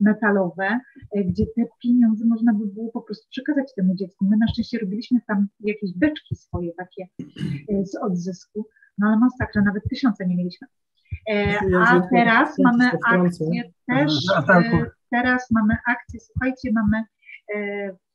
[0.00, 0.80] metalowe,
[1.26, 4.24] gdzie te pieniądze można by było po prostu przekazać temu dziecku.
[4.24, 7.08] My na szczęście robiliśmy tam jakieś beczki swoje takie
[7.68, 8.66] e, z odzysku,
[8.98, 10.66] no ale masakra, nawet tysiące nie mieliśmy.
[11.30, 14.12] E, a teraz mamy akcję też,
[15.10, 17.04] teraz mamy akcję, słuchajcie, mamy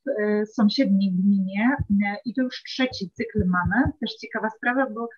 [0.06, 1.76] w sąsiedniej gminie
[2.26, 5.10] i to już trzeci cykl mamy, też ciekawa sprawa, bo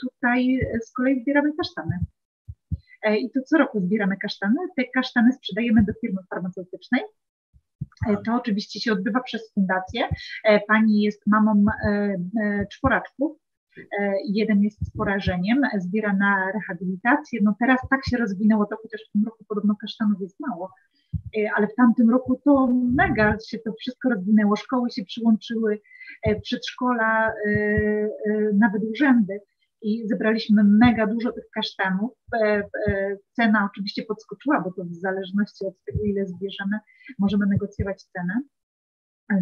[0.00, 1.98] tutaj z kolei zbieramy kasztany.
[3.04, 4.56] E, i to co roku zbieramy kasztany.
[4.76, 7.02] Te kasztany sprzedajemy do firmy farmaceutycznej.
[8.08, 10.08] E, to oczywiście się odbywa przez fundację.
[10.44, 11.64] E, pani jest mamą
[12.72, 13.43] czworaczków.
[14.28, 17.40] Jeden jest z porażeniem, zbiera na rehabilitację.
[17.42, 20.70] No teraz tak się rozwinęło to, chociaż w tym roku podobno kasztanów jest mało,
[21.56, 24.56] ale w tamtym roku to mega się to wszystko rozwinęło.
[24.56, 25.80] Szkoły się przyłączyły,
[26.42, 27.32] przedszkola,
[28.52, 29.40] nawet urzędy
[29.84, 32.10] i zebraliśmy mega dużo tych kasztanów.
[32.34, 36.78] E, e, cena oczywiście podskoczyła, bo to w zależności od tego, ile zbierzemy,
[37.18, 38.40] możemy negocjować cenę.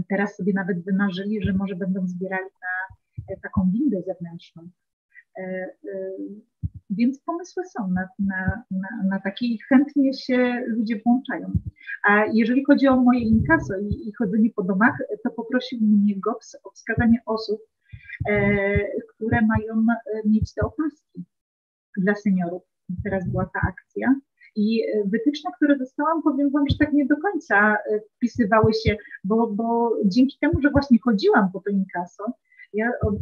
[0.09, 3.02] Teraz sobie nawet wymarzyli, że może będą zbierali na e,
[3.43, 4.69] taką windę zewnętrzną.
[6.91, 11.53] Więc pomysły są na, na, na, na takie i chętnie się ludzie włączają.
[12.05, 16.57] A jeżeli chodzi o moje inkaso i, i chodzenie po domach, to poprosił mnie GOPS
[16.65, 17.61] o wskazanie osób,
[18.29, 18.79] E,
[19.15, 21.25] które mają e, mieć te opaski
[21.97, 22.63] dla seniorów.
[23.05, 24.15] Teraz była ta akcja.
[24.57, 27.79] I e, wytyczne, które dostałam, powiem Wam, że tak nie do końca
[28.17, 32.25] wpisywały się, bo, bo dzięki temu, że właśnie chodziłam po to inkaso,
[32.73, 33.15] ja od,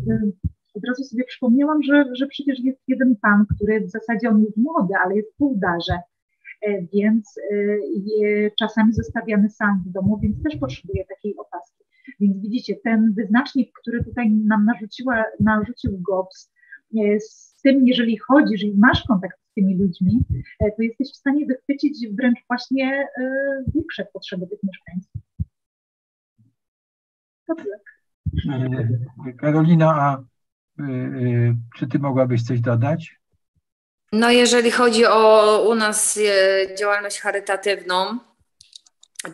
[0.74, 4.56] od razu sobie przypomniałam, że, że przecież jest jeden pan, który w zasadzie on jest
[4.56, 5.98] młody, ale jest w darze,
[6.93, 7.35] więc
[8.59, 11.81] czasami zostawiamy sam w domu, więc też potrzebuje takiej opaski.
[12.20, 16.52] Więc widzicie, ten wyznacznik, który tutaj nam narzuciła, narzucił GOPS,
[16.98, 20.24] e, z tym, jeżeli chodzisz i masz kontakt z tymi ludźmi,
[20.60, 23.31] e, to jesteś w stanie wychwycić wręcz właśnie e,
[23.74, 25.12] większe potrzeby tych mieszkańców.
[27.47, 27.99] To tak.
[29.40, 30.23] Karolina, a
[31.77, 33.20] czy ty mogłabyś coś dodać?
[34.12, 36.19] No, jeżeli chodzi o u nas
[36.78, 38.19] działalność charytatywną,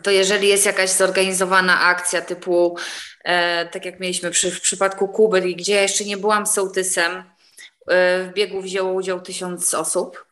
[0.03, 2.77] to jeżeli jest jakaś zorganizowana akcja typu,
[3.23, 7.23] e, tak jak mieliśmy przy, w przypadku Kuby, gdzie ja jeszcze nie byłam sołtysem,
[7.87, 10.25] e, w biegu wzięło udział tysiąc osób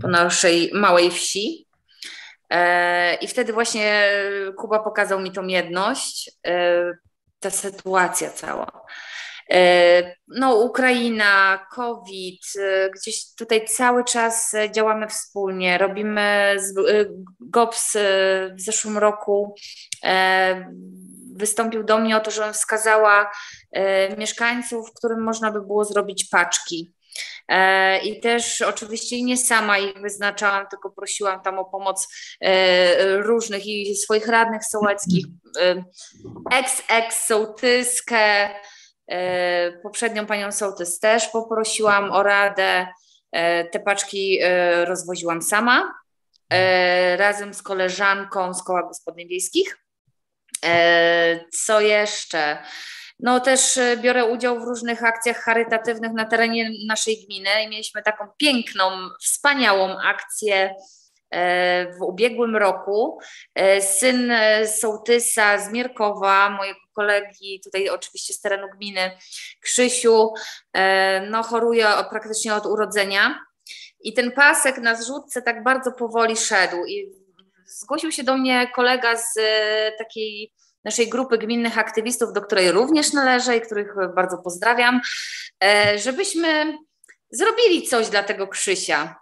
[0.00, 1.66] po naszej małej wsi.
[2.50, 4.08] E, I wtedy właśnie
[4.56, 6.92] Kuba pokazał mi tą jedność, e,
[7.44, 8.84] ta sytuacja cała.
[9.50, 15.78] E, no, Ukraina, COVID, e, gdzieś tutaj cały czas działamy wspólnie.
[15.78, 16.56] Robimy e,
[17.40, 17.96] GOPS
[18.56, 19.54] w zeszłym roku.
[21.36, 23.30] Wystąpił do mnie o to, żebym wskazała
[24.18, 26.92] mieszkańców, którym można by było zrobić paczki.
[27.48, 32.08] E, I też oczywiście nie sama ich wyznaczałam, tylko prosiłam tam o pomoc
[32.40, 35.26] e, różnych i swoich radnych sołeckich,
[36.52, 38.50] ex-ex sołtyskę,
[39.82, 42.86] poprzednią panią sołtys też poprosiłam o radę.
[43.72, 44.38] Te paczki
[44.84, 45.94] rozwoziłam sama
[47.16, 49.78] razem z koleżanką z koła gospodyń wiejskich.
[51.52, 52.58] Co jeszcze?
[53.20, 58.02] No też e, biorę udział w różnych akcjach charytatywnych na terenie naszej gminy i mieliśmy
[58.02, 60.74] taką piękną, wspaniałą akcję
[61.30, 63.18] e, w ubiegłym roku.
[63.54, 64.32] E, syn
[64.66, 69.10] sołtysa z Mierkowa, mojego kolegi tutaj oczywiście z terenu gminy,
[69.60, 70.32] Krzysiu,
[71.30, 73.40] no choruje praktycznie od urodzenia
[74.00, 77.12] i ten pasek na zrzutce tak bardzo powoli szedł i
[77.66, 79.34] zgłosił się do mnie kolega z
[79.98, 80.52] takiej
[80.84, 85.00] naszej grupy gminnych aktywistów, do której również należę i których bardzo pozdrawiam,
[85.64, 86.78] e, żebyśmy
[87.30, 89.20] zrobili coś dla tego Krzysia.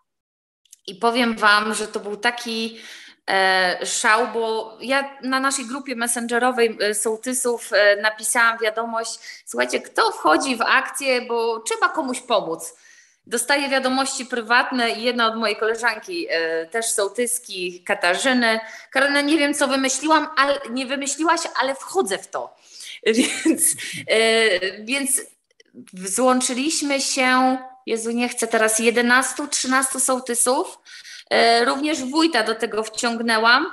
[0.86, 2.78] I powiem Wam, że to był taki
[3.30, 7.70] e, szał, bo ja na naszej grupie messengerowej e, sołtysów
[8.02, 12.74] napisałam wiadomość, słuchajcie, kto wchodzi w akcję, bo trzeba komuś pomóc.
[13.26, 18.60] Dostaję wiadomości prywatne i jedna od mojej koleżanki, e, też sołtyski, Katarzyny.
[18.90, 22.56] Karolina, nie wiem co wymyśliłam, ale nie wymyśliłaś, ale wchodzę w to.
[23.06, 23.76] Więc,
[24.06, 25.20] e, więc
[25.94, 30.78] złączyliśmy się, Jezu nie chcę teraz, 11-13 sołtysów.
[31.30, 33.72] E, również wójta do tego wciągnęłam.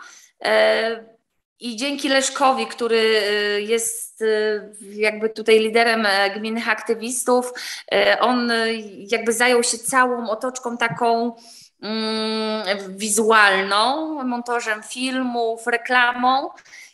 [1.60, 7.53] I dzięki Leszkowi, który y, jest y, jakby tutaj liderem e, gminnych aktywistów,
[7.91, 8.73] e, on y,
[9.11, 11.36] jakby zajął się całą otoczką taką
[11.81, 16.49] mm, wizualną, montażem filmów, reklamą.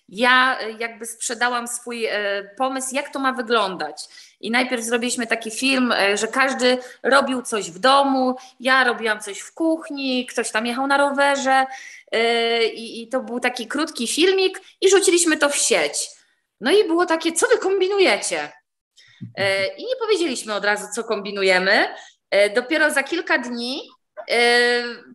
[0.09, 4.07] Ja jakby sprzedałam swój e, pomysł, jak to ma wyglądać.
[4.41, 9.53] I najpierw zrobiliśmy taki film, że każdy robił coś w domu, ja robiłam coś w
[9.53, 11.65] kuchni, ktoś tam jechał na rowerze,
[12.73, 16.07] i, i to był taki krótki filmik i rzuciliśmy to w sieć.
[16.61, 18.51] No i było takie, co wy kombinujecie?
[19.37, 21.95] Yy, I nie powiedzieliśmy od razu, co kombinujemy.
[22.31, 23.89] Yy, dopiero za kilka dni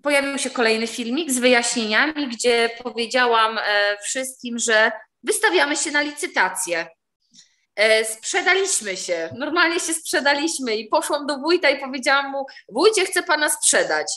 [0.02, 3.58] pojawił się kolejny filmik z wyjaśnieniami, gdzie powiedziałam
[4.04, 6.86] wszystkim, że wystawiamy się na licytację.
[8.04, 13.48] Sprzedaliśmy się, normalnie się sprzedaliśmy i poszłam do wójta i powiedziałam mu, wójcie, chcę pana
[13.48, 14.12] sprzedać.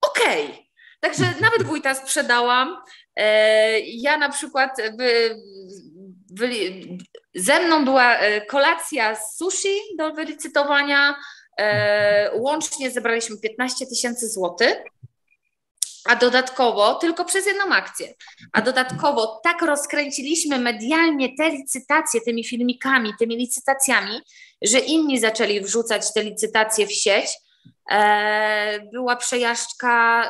[0.00, 0.69] Okej, okay.
[1.00, 2.76] Także nawet wójta sprzedałam.
[3.16, 4.76] E, ja na przykład
[7.34, 11.16] ze mną była e, kolacja z sushi do wylicytowania.
[11.58, 14.76] E, łącznie zebraliśmy 15 tysięcy złotych.
[16.04, 18.14] A dodatkowo, tylko przez jedną akcję,
[18.52, 24.20] a dodatkowo tak rozkręciliśmy medialnie te licytacje tymi filmikami, tymi licytacjami,
[24.62, 27.30] że inni zaczęli wrzucać te licytacje w sieć.
[28.92, 30.28] Była przejażdżka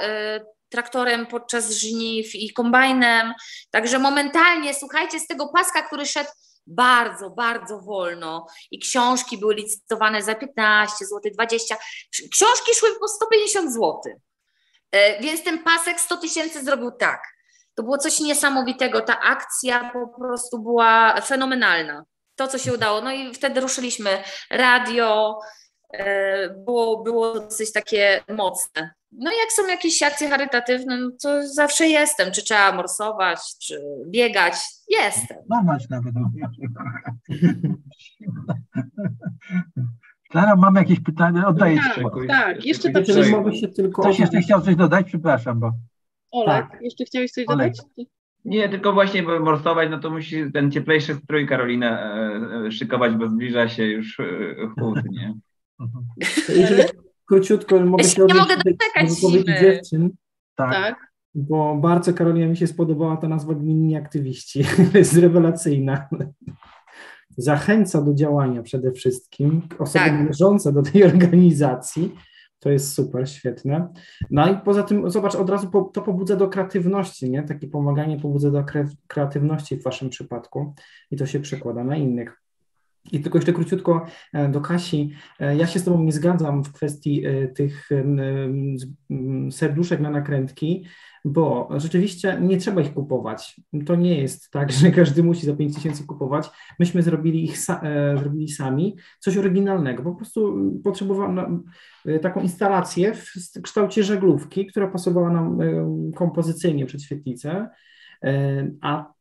[0.70, 3.34] traktorem podczas żniw i kombajnem.
[3.70, 6.30] Także momentalnie, słuchajcie, z tego paska, który szedł
[6.66, 11.76] bardzo, bardzo wolno i książki były licytowane za 15 zł, 20.
[12.32, 14.00] Książki szły po 150 zł.
[14.92, 17.22] E, więc ten pasek 100 tysięcy zrobił tak.
[17.74, 19.00] To było coś niesamowitego.
[19.00, 22.04] Ta akcja po prostu była fenomenalna.
[22.36, 23.00] To, co się udało.
[23.00, 25.38] No i wtedy ruszyliśmy radio,
[25.92, 28.90] E, było, było dosyć takie mocne.
[29.12, 32.32] No jak są jakieś akcje charytatywne, no to zawsze jestem.
[32.32, 34.54] Czy trzeba morsować, czy biegać,
[34.88, 35.36] jestem.
[35.48, 36.14] Mamać nawet.
[40.30, 41.46] Klara, mam jakieś pytania?
[41.46, 42.28] Oddaję tak, Ci.
[42.28, 43.08] Tak, jeszcze tak.
[43.08, 44.02] Jeżeli mogę się tylko...
[44.02, 45.06] Ktoś jeszcze chciał coś dodać?
[45.06, 45.72] Przepraszam, bo...
[46.30, 46.82] Olek, tak.
[46.82, 47.72] jeszcze chciałeś coś Olek.
[47.72, 48.06] dodać?
[48.44, 52.14] Nie, tylko właśnie, bo morsować, no to musi ten cieplejszy strój Karolina
[52.66, 54.24] e, szykować, bo zbliża się już e,
[54.78, 55.34] chłód, nie?
[57.30, 59.10] Króciutko mogę się nie mogę doczekać
[59.60, 60.10] dziewczyn.
[60.54, 60.72] Tak.
[60.72, 61.12] tak.
[61.34, 64.64] Bo bardzo Karolina mi się spodobała ta nazwa gminni aktywiści.
[64.94, 66.08] jest rewelacyjna.
[67.36, 69.62] Zachęca do działania przede wszystkim.
[69.78, 70.12] Osoby tak.
[70.12, 72.14] należące do tej organizacji.
[72.58, 73.88] To jest super, świetne.
[74.30, 77.42] No i poza tym, zobacz, od razu po, to pobudza do kreatywności, nie?
[77.42, 78.64] Takie pomaganie pobudza do
[79.06, 80.74] kreatywności w Waszym przypadku
[81.10, 82.42] i to się przekłada na innych.
[83.12, 85.10] I tylko jeszcze króciutko e, do Kasi.
[85.40, 87.88] E, ja się z Tobą nie zgadzam w kwestii e, tych
[89.50, 90.84] serduszek na nakrętki,
[91.24, 93.60] bo rzeczywiście nie trzeba ich kupować.
[93.86, 96.50] To nie jest tak, że każdy musi za 5 tysięcy kupować.
[96.78, 97.58] Myśmy zrobili ich
[98.18, 100.02] zrobili sami, coś oryginalnego.
[100.02, 101.62] Po prostu potrzebowałam
[102.22, 103.32] taką instalację w
[103.62, 105.58] kształcie żaglówki, która pasowała nam
[106.14, 107.68] kompozycyjnie przed świetlicę,
[108.80, 109.12] a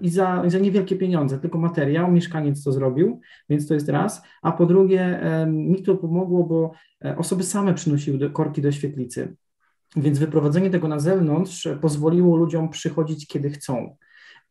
[0.00, 4.22] i za, za niewielkie pieniądze, tylko materiał, mieszkaniec to zrobił, więc to jest raz.
[4.42, 6.72] A po drugie, mi to pomogło, bo
[7.16, 9.36] osoby same przynosiły korki do świetlicy.
[9.96, 13.96] Więc wyprowadzenie tego na zewnątrz pozwoliło ludziom przychodzić, kiedy chcą.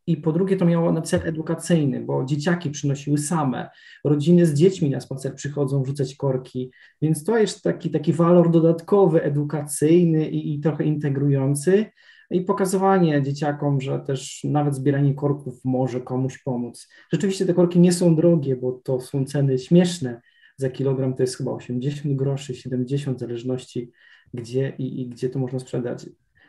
[0.06, 3.70] I po drugie, to miało na cel edukacyjny, bo dzieciaki przynosiły same,
[4.04, 6.70] rodziny z dziećmi na spacer przychodzą wrzucać korki,
[7.02, 11.86] więc to jest taki, taki walor dodatkowy, edukacyjny i, i trochę integrujący.
[12.32, 16.88] I pokazywanie dzieciakom, że też nawet zbieranie korków może komuś pomóc.
[17.12, 20.20] Rzeczywiście te korki nie są drogie, bo to są ceny śmieszne.
[20.56, 23.92] Za kilogram to jest chyba 80 groszy, 70 w zależności
[24.34, 26.06] gdzie i, i gdzie to można sprzedać.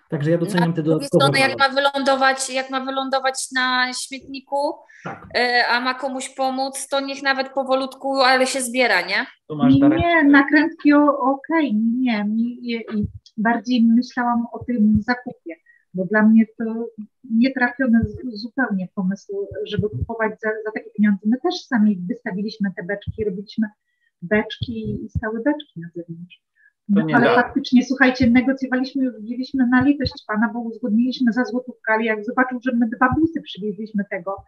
[0.10, 1.26] Także ja doceniam te dodatkowe.
[1.26, 4.74] Strony, jak ma wylądować, jak ma wylądować na śmietniku,
[5.04, 5.28] tak.
[5.36, 9.26] E, a ma komuś pomóc, to niech nawet powolutku, ale się zbiera, nie?
[9.70, 12.82] nie, nakrętki okej, okay, nie, nie,
[13.38, 15.56] bardziej myślałam o tym zakupie,
[15.94, 16.88] bo dla mnie to
[17.32, 18.00] nietrafiony
[18.34, 21.22] zupełnie pomysł, żeby kupować za, za takie pieniądze.
[21.26, 23.68] My też sami wystawiliśmy te beczki, robiliśmy
[24.22, 26.42] beczki i stały beczki na zewnątrz.
[26.90, 27.36] No, ale da.
[27.36, 32.72] faktycznie, słuchajcie, negocjowaliśmy, wzięliśmy na litość Pana, bo uzgodniliśmy za złotówkę, ale jak zobaczył, że
[32.76, 34.44] my dwa busy przywieźliśmy tego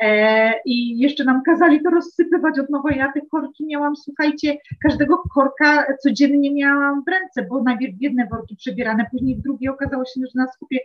[0.00, 5.18] e, i jeszcze nam kazali to rozsypywać od nowa, ja te korki miałam, słuchajcie, każdego
[5.34, 10.20] korka codziennie miałam w ręce, bo najpierw jedne worki przebierane, później w drugie okazało się,
[10.20, 10.78] że na skupie,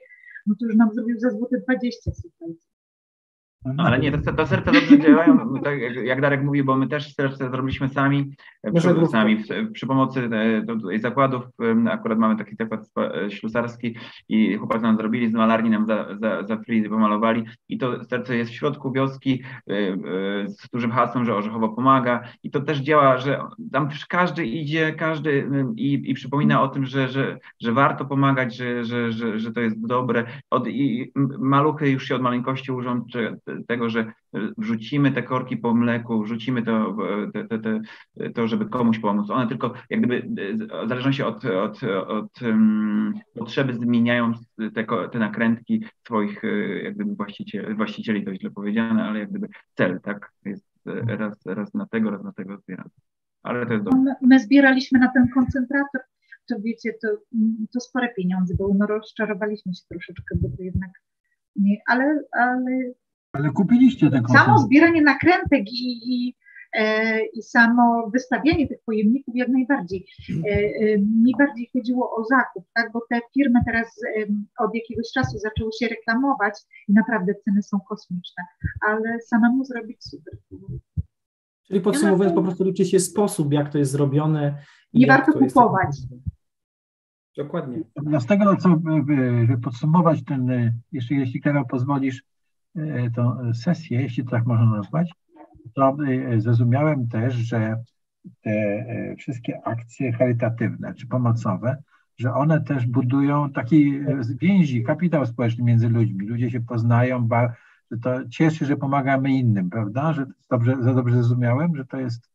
[0.47, 2.70] no to już nam zrobił za złote 20, słuchajcie.
[3.65, 6.87] No, ale nie, te, te serca dobrze działają, no, tak jak Darek mówił, bo my
[6.87, 8.35] też serce zrobiliśmy sami,
[8.75, 9.43] przy, sami
[9.73, 10.29] przy pomocy
[10.93, 11.43] e, zakładów,
[11.89, 13.95] akurat mamy taki zakład e, ślusarski
[14.29, 18.37] i chłopaki nam zrobili, z malarni nam za, za, za free pomalowali i to serce
[18.37, 19.73] jest w środku wioski e,
[20.47, 25.49] z dużym hasłem, że Orzechowo pomaga i to też działa, że tam każdy idzie, każdy
[25.75, 29.61] i, i przypomina o tym, że, że, że warto pomagać, że, że, że, że to
[29.61, 30.25] jest dobre.
[30.49, 33.05] Od, i maluchy już się od maleńkości uczą,
[33.67, 34.13] tego, że
[34.57, 36.97] wrzucimy te korki po mleku, wrzucimy to,
[37.33, 37.81] te, te, te,
[38.29, 39.29] to żeby komuś pomóc.
[39.29, 40.27] One tylko jak gdyby
[40.85, 44.33] w zależności od, od, od um, potrzeby zmieniają
[44.75, 46.41] te, te nakrętki swoich
[46.83, 50.31] jak gdyby właścicieli, właścicieli, to źle powiedziane, ale jak gdyby cel, tak?
[50.45, 50.71] Jest
[51.05, 52.89] raz, raz na tego, raz na tego zbieramy.
[53.43, 53.99] Ale to jest dobre.
[53.99, 56.01] My, my zbieraliśmy na ten koncentrator,
[56.49, 57.07] to wiecie, to,
[57.73, 60.91] to spore pieniądze były, no rozczarowaliśmy się troszeczkę, bo to jednak
[61.55, 62.93] nie, ale, ale
[63.33, 66.35] ale kupiliście te Samo zbieranie nakrętek i, i,
[66.73, 70.05] e, i samo wystawianie tych pojemników jak najbardziej.
[70.29, 72.91] E, e, mi bardziej chodziło o zakup, tak?
[72.91, 73.87] bo te firmy teraz
[74.17, 74.25] e,
[74.57, 76.53] od jakiegoś czasu zaczęły się reklamować
[76.87, 78.43] i naprawdę ceny są kosmiczne,
[78.87, 80.33] ale samemu zrobić super.
[81.63, 84.63] Czyli podsumowując, po prostu liczy się sposób, jak to jest zrobione.
[84.93, 85.97] Nie warto kupować.
[87.37, 87.83] Dokładnie.
[88.19, 92.40] Z tego, co, żeby podsumować ten, jeszcze jeśli Karol pozwolisz, E,
[93.15, 95.11] tą sesję, jeśli tak można nazwać,
[95.73, 97.83] to e, zrozumiałem też, że
[98.41, 101.83] te e, wszystkie akcje charytatywne czy pomocowe,
[102.17, 103.99] że one też budują taki
[104.41, 106.27] więzi, kapitał społeczny między ludźmi.
[106.27, 107.27] Ludzie się poznają,
[107.91, 110.13] że to cieszy, że pomagamy innym, prawda?
[110.13, 112.29] Że dobrze, za dobrze zrozumiałem, że to jest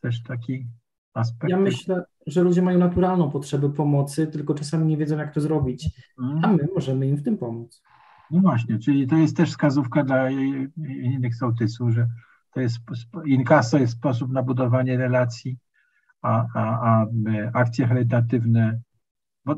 [0.00, 0.66] też taki
[1.14, 1.50] aspekt.
[1.50, 5.90] Ja myślę, że ludzie mają naturalną potrzebę pomocy, tylko czasami nie wiedzą, jak to zrobić,
[6.42, 7.82] a my możemy im w tym pomóc.
[8.32, 10.30] No właśnie, czyli to jest też wskazówka dla
[10.86, 12.08] innych sołtysów, że
[12.54, 12.78] to jest
[13.26, 15.56] inkaso jest sposób na budowanie relacji,
[16.22, 17.06] a, a, a
[17.52, 18.80] akcje charytatywne,
[19.44, 19.56] bo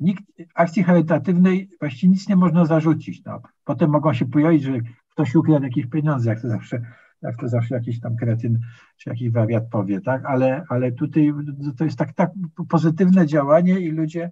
[0.00, 0.24] nikt,
[0.54, 3.24] akcji charytatywnej właściwie nic nie można zarzucić.
[3.24, 3.42] No.
[3.64, 4.72] Potem mogą się pojawić, że
[5.10, 6.82] ktoś ukradł jakieś pieniądze, jak to zawsze,
[7.22, 8.60] jak to zawsze jakiś tam kretyn
[8.96, 10.24] czy jakiś wariat powie, tak?
[10.26, 11.32] Ale, ale tutaj
[11.78, 12.30] to jest tak, tak
[12.68, 14.30] pozytywne działanie i ludzie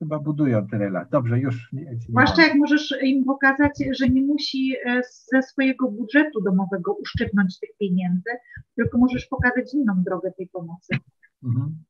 [0.00, 1.10] chyba budują te relacje.
[1.10, 1.72] Dobrze, już.
[1.72, 5.02] Nie, nie Zwłaszcza jak możesz im pokazać, że nie musi e,
[5.32, 8.30] ze swojego budżetu domowego uszczypnąć tych pieniędzy,
[8.76, 10.96] tylko możesz pokazać inną drogę tej pomocy.
[11.44, 11.84] Mhm.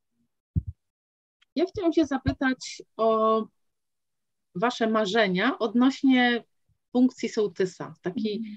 [1.57, 3.47] Ja chciałam się zapytać o
[4.55, 6.45] Wasze marzenia odnośnie
[6.93, 7.95] funkcji sołtysa.
[8.03, 8.57] Taki mhm.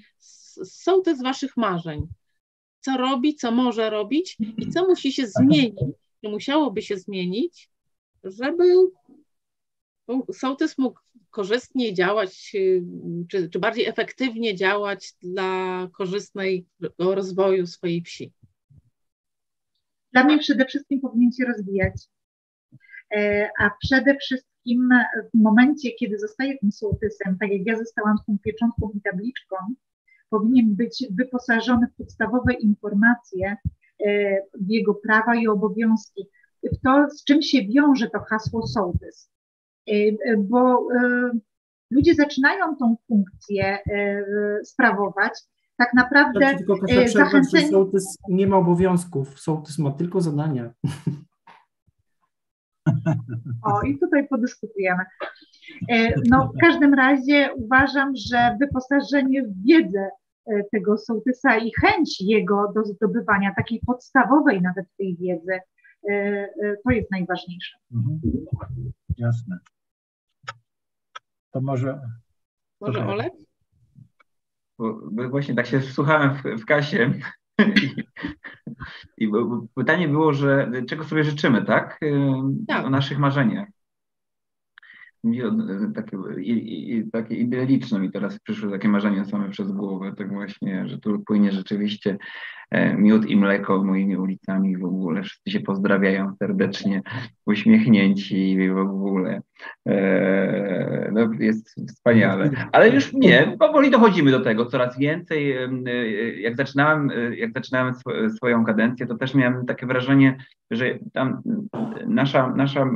[0.64, 2.06] sołtys Waszych marzeń.
[2.80, 5.74] Co robi, co może robić i co musi się zmienić,
[6.20, 7.70] czy musiałoby się zmienić,
[8.24, 8.66] żeby
[10.32, 11.00] sołtys mógł
[11.30, 12.82] korzystnie działać, y,
[13.30, 18.32] czy, czy bardziej efektywnie działać dla korzystnego rozwoju swojej wsi?
[20.12, 22.08] Dla mnie przede wszystkim powinien się rozwijać.
[23.16, 24.88] E, a przede wszystkim
[25.34, 29.56] w momencie, kiedy zostaje tym sołtysem, tak jak ja zostałam tą pieczątką i tabliczką,
[30.30, 33.56] powinien być wyposażony w podstawowe informacje
[34.06, 36.26] e, jego prawa i obowiązki,
[36.72, 39.33] w to, z czym się wiąże to hasło sołtys.
[39.90, 41.30] Y, y, bo y,
[41.90, 43.78] ludzie zaczynają tą funkcję
[44.64, 45.32] sprawować,
[45.76, 47.68] tak naprawdę tylko zachęceni...
[47.68, 50.72] Sołtys nie ma obowiązków, sołtys ma tylko zadania.
[53.62, 55.04] O, i tutaj podyskutujemy.
[56.30, 60.08] No, w każdym razie uważam, że wyposażenie w wiedzę
[60.72, 65.58] tego sołtysa i chęć jego do zdobywania takiej podstawowej nawet tej wiedzy,
[66.84, 67.78] to jest najważniejsze.
[67.92, 68.20] Mhm.
[69.18, 69.58] Jasne.
[71.54, 72.00] To może.
[72.80, 73.32] Może Olek?
[74.78, 77.12] Bo, bo właśnie tak się słuchałem w, w kasie.
[79.18, 79.30] I,
[79.74, 82.00] pytanie było, że czego sobie życzymy, tak?
[82.68, 82.86] tak.
[82.86, 83.68] O naszych marzeniach
[85.94, 90.88] takie, i, i, takie idealiczne mi teraz przyszły takie marzenia same przez głowę, tak właśnie,
[90.88, 92.18] że tu płynie rzeczywiście
[92.70, 97.02] e, miód i mleko moimi ulicami w ogóle, wszyscy się pozdrawiają serdecznie,
[97.46, 99.42] uśmiechnięci w ogóle.
[99.88, 102.50] E, no, jest wspaniale.
[102.72, 105.52] Ale już nie, powoli dochodzimy do tego coraz więcej.
[105.52, 106.10] E,
[106.40, 107.94] jak zaczynałem, jak zaczynałem
[108.36, 110.36] swoją kadencję, to też miałem takie wrażenie,
[110.70, 111.42] że tam
[112.06, 112.86] nasza, nasza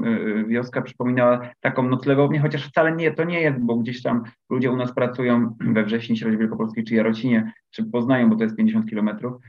[0.46, 4.76] wioska przypominała taką noclegownię, chociaż wcale nie, to nie jest, bo gdzieś tam ludzie u
[4.76, 9.42] nas pracują we Wrześni, Środzie Wielkopolskiej czy Jarocinie, czy Poznają, bo to jest 50 kilometrów,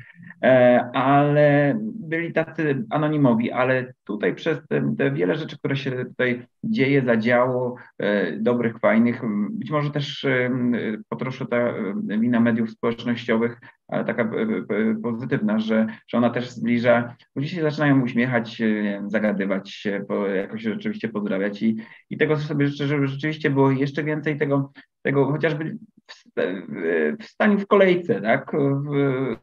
[0.44, 6.46] e, ale byli tacy anonimowi, ale tutaj przez te, te, wiele rzeczy, które się tutaj
[6.64, 9.22] dzieje, zadziało, e, dobrych, fajnych,
[9.52, 10.26] być może też
[11.10, 13.60] po trosze ta wina mediów społecznościowych,
[13.90, 14.32] taka
[15.04, 20.06] pozytywna, że, że ona też zbliża, ludzie się zaczynają uśmiechać, wiem, zagadywać się,
[20.36, 21.78] jakoś rzeczywiście pozdrawiać i,
[22.10, 24.72] i tego sobie życzę, żeby rzeczywiście było jeszcze więcej tego,
[25.02, 25.78] tego chociażby
[27.20, 28.52] w stanie w kolejce, tak?
[28.52, 28.92] W,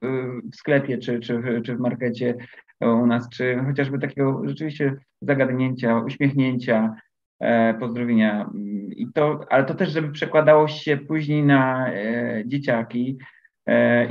[0.03, 2.35] w, sklepie czy, czy, czy w markecie
[2.81, 6.95] u nas, czy chociażby takiego rzeczywiście zagadnięcia, uśmiechnięcia,
[7.41, 8.51] e, pozdrowienia.
[8.97, 13.36] I to, ale to też, żeby przekładało się później na e, dzieciaki e,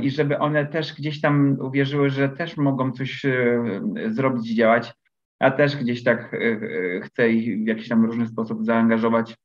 [0.00, 3.62] i żeby one też gdzieś tam uwierzyły, że też mogą coś e,
[4.08, 4.92] zrobić, działać.
[5.38, 9.36] a też gdzieś tak e, e, chcę ich w jakiś tam różny sposób zaangażować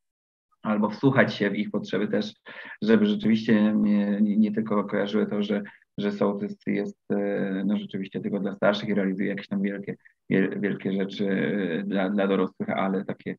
[0.62, 2.34] albo wsłuchać się w ich potrzeby też,
[2.82, 5.64] żeby rzeczywiście nie, nie tylko kojarzyły to, że,
[5.98, 9.96] że sołtys jest e, no, rzeczywiście tylko dla starszych i realizuje jakieś tam wielkie,
[10.60, 13.36] wielkie rzeczy e, dla, dla dorosłych, ale takie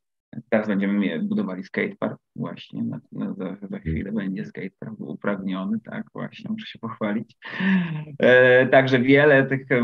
[0.49, 6.51] Teraz będziemy budowali skatepark właśnie, na, na, za, za chwilę będzie skatepark uprawniony, tak właśnie,
[6.51, 7.37] muszę się pochwalić.
[8.19, 9.83] E, także wiele tych e,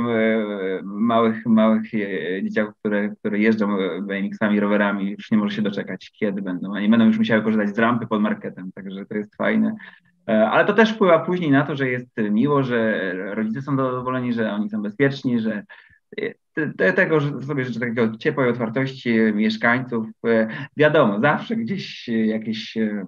[0.84, 6.42] małych, małych e, dzieciaków, które, które jeżdżą BMX-ami, rowerami, już nie może się doczekać, kiedy
[6.42, 9.74] będą, a nie będą już musiały korzystać z rampy pod marketem, także to jest fajne.
[10.28, 14.32] E, ale to też wpływa później na to, że jest miło, że rodzice są zadowoleni,
[14.32, 15.62] że oni są bezpieczni, że
[16.96, 20.06] tego że sobie życzę takiego ciepłej otwartości mieszkańców.
[20.26, 23.06] E, wiadomo, zawsze gdzieś jakieś e,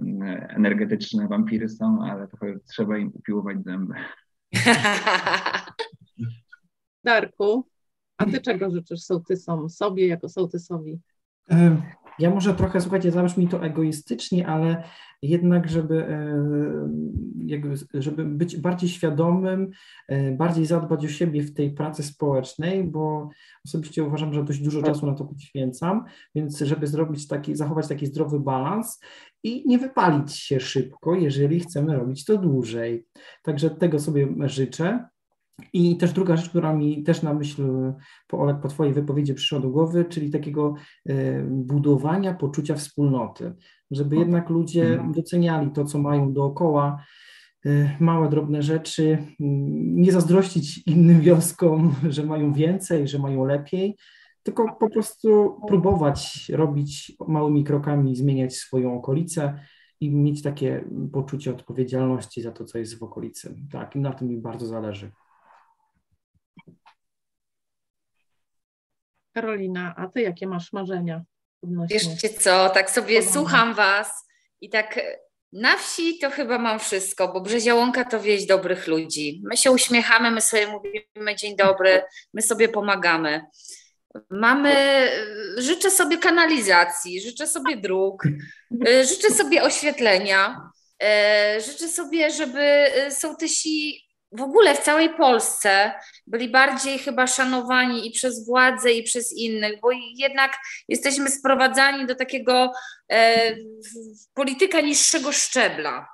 [0.48, 2.36] energetyczne wampiry są, ale to
[2.68, 3.94] trzeba im upiłować zęby.
[7.04, 7.68] Darku,
[8.16, 11.00] a ty czego życzysz sołtysom, sobie jako sołtysowi?
[12.18, 14.82] Ja może trochę, słuchajcie, zabrzmi to egoistycznie, ale
[15.22, 16.06] jednak, żeby,
[17.94, 19.70] żeby być bardziej świadomym,
[20.08, 23.28] e, bardziej zadbać o siebie w tej pracy społecznej, bo
[23.64, 26.04] osobiście uważam, że dość dużo czasu na to poświęcam,
[26.34, 29.00] więc żeby zrobić taki, zachować taki zdrowy balans
[29.42, 33.06] i nie wypalić się szybko, jeżeli chcemy robić to dłużej.
[33.42, 35.08] Także tego sobie życzę.
[35.72, 37.92] I też druga rzecz, która mi też na myśl
[38.28, 40.74] po, Olek, po Twojej wypowiedzi przyszła do głowy, czyli takiego
[41.06, 43.54] e, budowania poczucia wspólnoty,
[43.90, 45.12] żeby jednak ludzie mhm.
[45.12, 47.04] doceniali to, co mają dookoła,
[47.66, 49.18] e, małe, drobne rzeczy,
[49.80, 53.96] nie zazdrościć innym wioskom, że mają więcej, że mają lepiej,
[54.42, 59.60] tylko po prostu próbować robić małymi krokami, zmieniać swoją okolicę
[60.00, 63.56] i mieć takie poczucie odpowiedzialności za to, co jest w okolicy.
[63.72, 65.10] Tak, i na tym mi bardzo zależy.
[69.32, 71.22] Karolina, a ty jakie masz marzenia?
[71.90, 74.26] Wieszcie co, tak sobie słucham was
[74.60, 75.18] i tak e,
[75.52, 79.42] na wsi to chyba mam wszystko, bo Brzeziołąka to wieś dobrych ludzi.
[79.44, 82.02] My się uśmiechamy, my sobie mówimy dzień dobry,
[82.34, 83.44] my sobie pomagamy.
[84.30, 88.22] Mamy, e, życzę sobie kanalizacji, życzę sobie dróg,
[88.86, 90.70] e, życzę sobie oświetlenia,
[91.66, 95.92] życzę sobie, żeby sołtysi w ogóle w całej Polsce
[96.26, 100.56] byli bardziej chyba szanowani i przez władze, i przez innych, bo jednak
[100.88, 102.72] jesteśmy sprowadzani do takiego
[103.12, 103.56] e,
[104.34, 106.08] polityka niższego szczebla.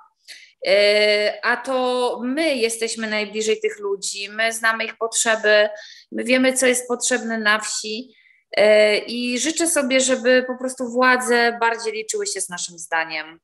[0.67, 5.69] E, a to my jesteśmy najbliżej tych ludzi, my znamy ich potrzeby,
[6.11, 8.15] my wiemy, co jest potrzebne na wsi.
[8.57, 13.39] E, I życzę sobie, żeby po prostu władze bardziej liczyły się z naszym zdaniem.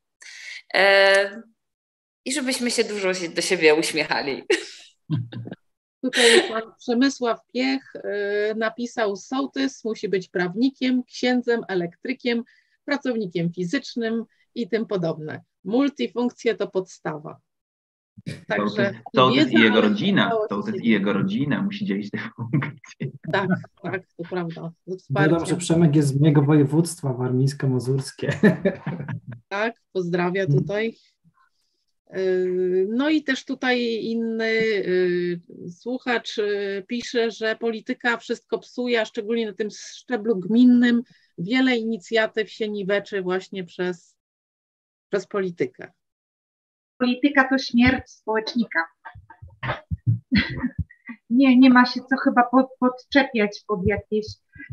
[2.26, 4.44] I żebyśmy się dużo do siebie uśmiechali.
[6.04, 7.94] Tutaj pan Przemysław Piech
[8.56, 12.44] napisał, sołtys musi być prawnikiem, księdzem, elektrykiem,
[12.86, 14.24] pracownikiem fizycznym
[14.56, 15.42] i tym podobne.
[15.64, 17.38] Multifunkcje to podstawa.
[18.48, 23.08] Także sołtys i jego rodzina, sołtys i jego rodzina musi dzielić te funkcje.
[23.32, 23.50] Tak,
[23.84, 24.72] tak, to prawda.
[25.10, 28.30] Dodam, że Przemek jest z mojego województwa warmińsko-mazurskie.
[29.48, 30.96] Tak, pozdrawia tutaj.
[32.16, 35.42] Yy, no i też tutaj inny yy,
[35.72, 41.04] słuchacz yy, pisze, że polityka wszystko psuje, a szczególnie na tym szczeblu gminnym
[41.38, 44.18] wiele inicjatyw się niweczy właśnie przez,
[45.10, 45.92] przez politykę.
[46.98, 48.80] Polityka to śmierć społecznika.
[51.30, 54.26] Nie, nie ma się co chyba pod, podczepiać pod jakieś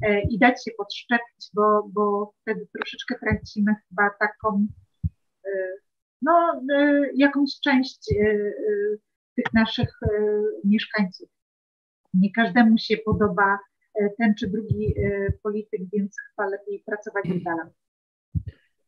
[0.03, 4.67] e, i dać się podszczepić, bo, bo wtedy troszeczkę tracimy chyba taką
[5.45, 5.51] e,
[6.23, 8.53] no, e, jakąś część e, e,
[9.37, 10.09] tych naszych e,
[10.65, 11.29] mieszkańców.
[12.15, 13.59] Nie każdemu się podoba
[14.19, 14.95] ten czy drugi
[15.43, 17.71] polityk, więc chyba lepiej pracować z dala.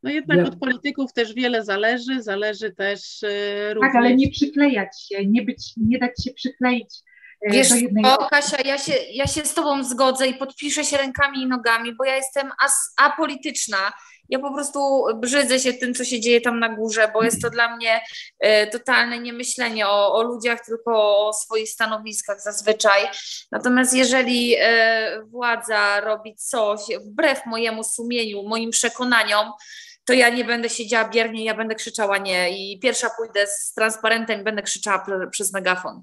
[0.03, 0.45] No jednak ja.
[0.45, 3.25] od polityków też wiele zależy, zależy też
[3.75, 3.93] również...
[3.93, 7.03] Tak, ale nie przyklejać się, nie, być, nie dać się przykleić
[7.47, 10.97] Wiesz do jednej o, Kasia, ja się, ja się z Tobą zgodzę i podpiszę się
[10.97, 13.93] rękami i nogami, bo ja jestem as, apolityczna
[14.33, 17.51] ja po prostu brzydzę się tym, co się dzieje tam na górze, bo jest to
[17.51, 18.01] dla mnie
[18.41, 23.03] e, totalne niemyślenie o, o ludziach, tylko o swoich stanowiskach zazwyczaj.
[23.51, 29.53] Natomiast jeżeli e, władza robi coś wbrew mojemu sumieniu, moim przekonaniom,
[30.05, 34.41] to ja nie będę siedziała biernie, ja będę krzyczała nie i pierwsza pójdę z transparentem
[34.41, 36.03] i będę krzyczała przez megafon.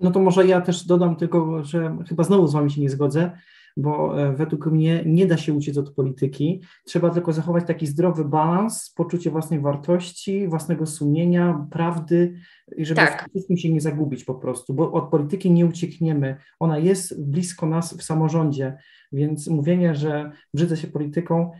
[0.00, 3.30] No to może ja też dodam tylko, że chyba znowu z Wami się nie zgodzę,
[3.76, 6.62] bo e, według mnie nie da się uciec od polityki.
[6.84, 12.34] Trzeba tylko zachować taki zdrowy balans, poczucie własnej wartości, własnego sumienia, prawdy
[12.76, 13.26] i żeby tak.
[13.26, 16.36] w wszystkim się nie zagubić po prostu, bo od polityki nie uciekniemy.
[16.60, 18.76] Ona jest blisko nas w samorządzie,
[19.12, 21.50] więc mówienie, że brzydzę się polityką,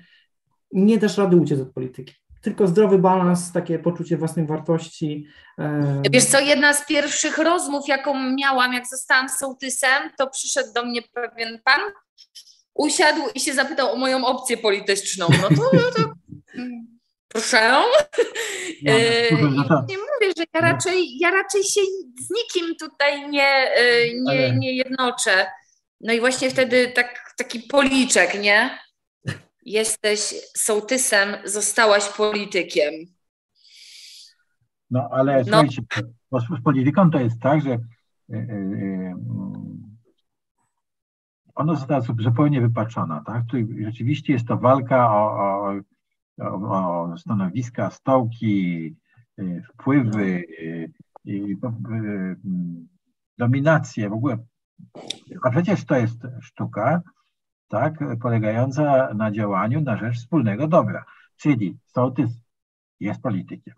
[0.72, 5.28] nie dasz rady uciec od polityki tylko zdrowy balans, takie poczucie własnej wartości.
[6.10, 11.02] Wiesz co, jedna z pierwszych rozmów, jaką miałam, jak zostałam sołtysem, to przyszedł do mnie
[11.02, 11.80] pewien pan,
[12.74, 15.26] usiadł i się zapytał o moją opcję polityczną.
[15.42, 16.12] No to, no to
[17.32, 17.70] proszę.
[17.70, 18.92] No,
[19.42, 21.80] no nie mówię, że ja raczej, ja raczej się
[22.20, 25.46] z nikim tutaj nie, e, nie, nie jednoczę.
[26.00, 28.78] No i właśnie wtedy tak, taki policzek, nie?
[29.68, 32.94] Jesteś sołtysem, zostałaś politykiem.
[34.90, 35.44] No ale no.
[35.44, 35.82] słuchajcie,
[36.32, 37.78] z polityką to jest tak, że e,
[38.36, 39.14] e,
[41.54, 43.22] ona została zupełnie wypaczona.
[43.26, 43.42] Tak?
[43.50, 45.72] Tu rzeczywiście jest to walka o,
[46.40, 48.96] o, o, stanowiska, stołki,
[49.72, 50.44] wpływy,
[53.38, 54.38] dominację w ogóle.
[55.42, 57.02] A przecież to jest sztuka,
[57.68, 61.04] tak, polegająca na działaniu na rzecz wspólnego dobra.
[61.36, 62.30] Czyli sołtys
[63.00, 63.74] jest politykiem,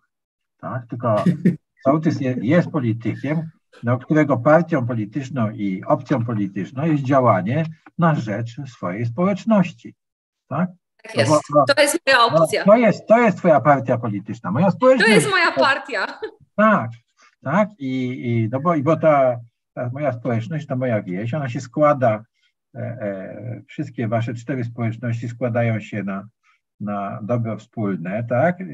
[0.60, 0.86] tak?
[0.86, 1.24] Tylko
[1.86, 3.50] sołtys jest, jest politykiem,
[3.82, 7.64] do którego partią polityczną i opcją polityczną jest działanie
[7.98, 9.94] na rzecz swojej społeczności.
[10.48, 10.70] Tak?
[11.02, 11.32] Tak jest.
[11.76, 12.64] to jest moja opcja.
[12.64, 14.50] to, jest, to jest twoja partia polityczna.
[14.50, 15.10] Moja społeczność.
[15.10, 16.06] To jest moja partia.
[16.56, 16.90] Tak,
[17.44, 17.68] tak.
[17.78, 19.36] I, i, no bo, i bo ta,
[19.74, 22.24] ta moja społeczność, ta moja wieś, ona się składa, e, e,
[23.66, 26.28] wszystkie wasze cztery społeczności składają się na,
[26.80, 28.60] na dobro wspólne, tak?
[28.60, 28.64] E,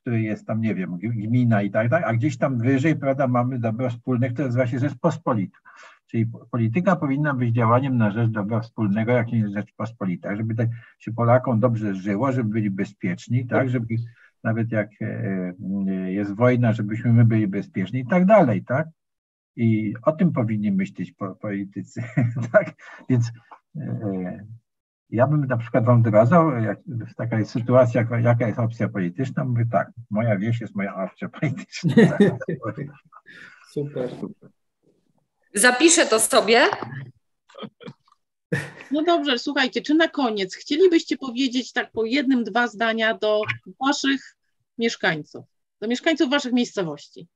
[0.00, 3.58] który jest tam, nie wiem, gmina i tak dalej, a gdzieś tam wyżej, prawda, mamy
[3.58, 5.58] dobro wspólne, które nazywa się Rzeczpospolita.
[6.06, 10.68] Czyli polityka powinna być działaniem na rzecz dobra wspólnego, jak nie Rzeczpospolita, żeby
[10.98, 13.94] się Polakom dobrze żyło, żeby byli bezpieczni, tak, żeby
[14.42, 15.06] nawet jak e,
[15.88, 18.88] e, jest wojna, żebyśmy my byli bezpieczni i tak dalej, tak?
[19.56, 22.02] I o tym powinni myśleć politycy,
[22.52, 22.72] tak?
[23.08, 23.30] Więc
[23.76, 24.46] e,
[25.10, 26.78] ja bym na przykład wam doradzał, jak
[27.16, 31.94] taka jest sytuacja, jaka jest opcja polityczna, mówię tak, moja wieś jest moja opcja polityczna.
[33.72, 34.10] super.
[35.54, 36.66] Zapiszę to sobie.
[38.90, 43.40] No dobrze, słuchajcie, czy na koniec chcielibyście powiedzieć tak po jednym, dwa zdania do
[43.80, 44.36] waszych
[44.78, 45.44] mieszkańców,
[45.80, 47.28] do mieszkańców waszych miejscowości?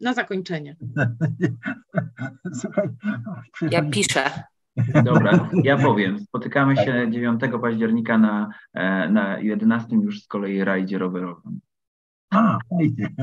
[0.00, 0.76] Na zakończenie.
[2.60, 2.88] Słuchaj,
[3.70, 4.30] ja piszę.
[5.04, 6.20] Dobra, ja powiem.
[6.20, 11.60] Spotykamy się 9 października na, e, na 11 już z kolei rajdzie rowerowym.
[12.30, 13.08] A, fajnie.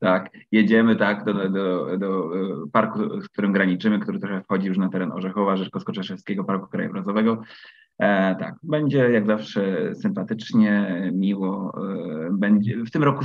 [0.00, 4.78] Tak, jedziemy tak do, do, do e, parku, z którym graniczymy, który trochę wchodzi już
[4.78, 7.42] na teren Orzechowa, Rzeszkowsko-Czeszewskiego Parku Krajobrazowego.
[7.98, 11.72] E, tak, będzie jak zawsze sympatycznie, miło.
[12.26, 13.24] E, będzie, w tym roku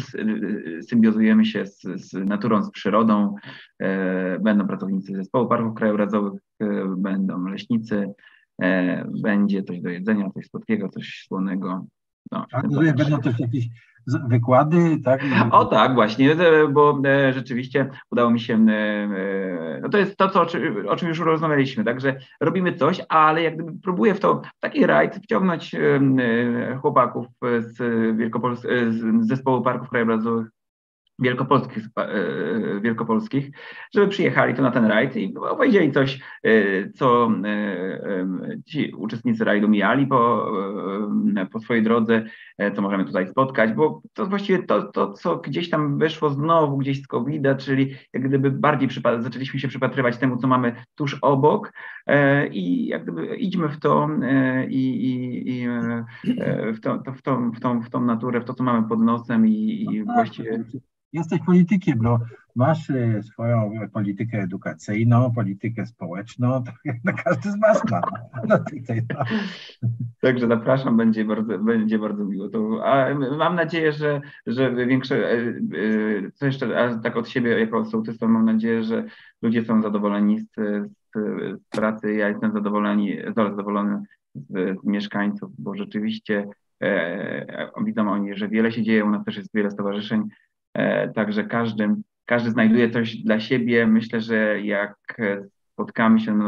[0.90, 3.36] symbiozujemy się z, z naturą, z przyrodą.
[3.80, 8.14] E, będą pracownicy zespołu parków krajobrazowych, e, będą leśnicy,
[8.62, 11.86] e, będzie coś do jedzenia, coś słodkiego, coś słonego.
[12.32, 13.70] No, A będą też jakieś
[14.08, 15.22] wykłady, tak?
[15.52, 20.30] O tak, właśnie, e, bo e, rzeczywiście udało mi się, e, no to jest to,
[20.30, 20.46] co,
[20.88, 24.86] o czym już rozmawialiśmy, także robimy coś, ale jak gdyby próbuję w to, w taki
[24.86, 25.76] rajd wciągnąć
[26.82, 27.28] chłopaków
[27.60, 27.78] z,
[28.18, 30.59] Wielkopols z zespołu parków krajobrazowych
[31.20, 33.52] wielkopolskich, e, wielkopolskich,
[33.94, 36.52] żeby przyjechali tu na ten rajd i opowiedzieli coś, e,
[36.90, 40.52] co e, ci uczestnicy rajdu mijali po,
[41.52, 42.24] po swojej drodze,
[42.76, 47.04] co możemy tutaj spotkać, bo to właściwie to, to co gdzieś tam wyszło znowu gdzieś
[47.04, 48.90] z covid czyli jak gdyby bardziej
[49.20, 51.74] zaczęliśmy się przypatrywać temu, co mamy tuż obok
[52.52, 54.10] i jak gdyby idźmy w to
[54.70, 55.68] i, i, i
[56.74, 59.48] w, to, w, tą, w, tą, w tą naturę, w to, co mamy pod nosem
[59.48, 60.64] i, i no, właściwie
[61.14, 62.20] jesteś politykiem, bo
[62.56, 68.02] masz e, swoją politykę edukacyjną, politykę społeczną, tak jak na każdy z was ma.
[68.48, 69.26] No, tutaj, no.
[70.22, 72.50] Także zapraszam, będzie bardzo, będzie bardzo miło.
[72.50, 77.86] To, a mam nadzieję, że, że większe, e, e, co jeszcze tak od siebie jako
[77.86, 79.04] sołtystą, mam nadzieję, że
[79.42, 80.50] ludzie są zadowoleni z,
[81.16, 84.04] z pracy, ja jestem zadowoleni, zadowolony
[84.36, 86.48] z, z mieszkańców, bo rzeczywiście
[86.84, 90.24] e, widzą oni, że wiele się dzieje, u nas też jest wiele stowarzyszeń,
[91.16, 91.96] także każdy,
[92.26, 93.88] każdy znajduje coś dla siebie.
[93.88, 94.96] Myślę, że jak
[95.80, 96.40] spotkamy się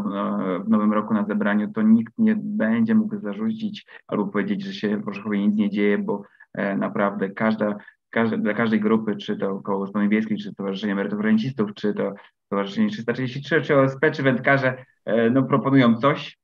[0.65, 4.97] w nowym roku na zebraniu, to nikt nie będzie mógł zarzucić albo powiedzieć, że się
[4.97, 7.77] w Orzechowie nic nie dzieje, bo e, naprawdę każda,
[8.09, 12.13] każda, dla każdej grupy, czy to koło gospodyń wiejskich, czy Stowarzyszenie Emerytów Rencistów, czy to
[12.45, 16.37] Stowarzyszenie 333, czy OSP, czy wędkarze, e, no, proponują coś,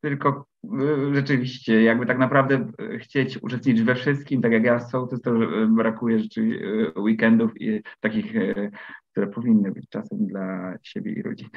[0.00, 0.46] tylko
[1.12, 5.30] rzeczywiście, jakby tak naprawdę y, chcieć uczestniczyć we wszystkim, tak jak ja z sołtys, to
[5.68, 8.32] brakuje rzeczywiście y, weekendów i takich,
[9.10, 11.50] które powinny być czasem dla siebie i rodziny.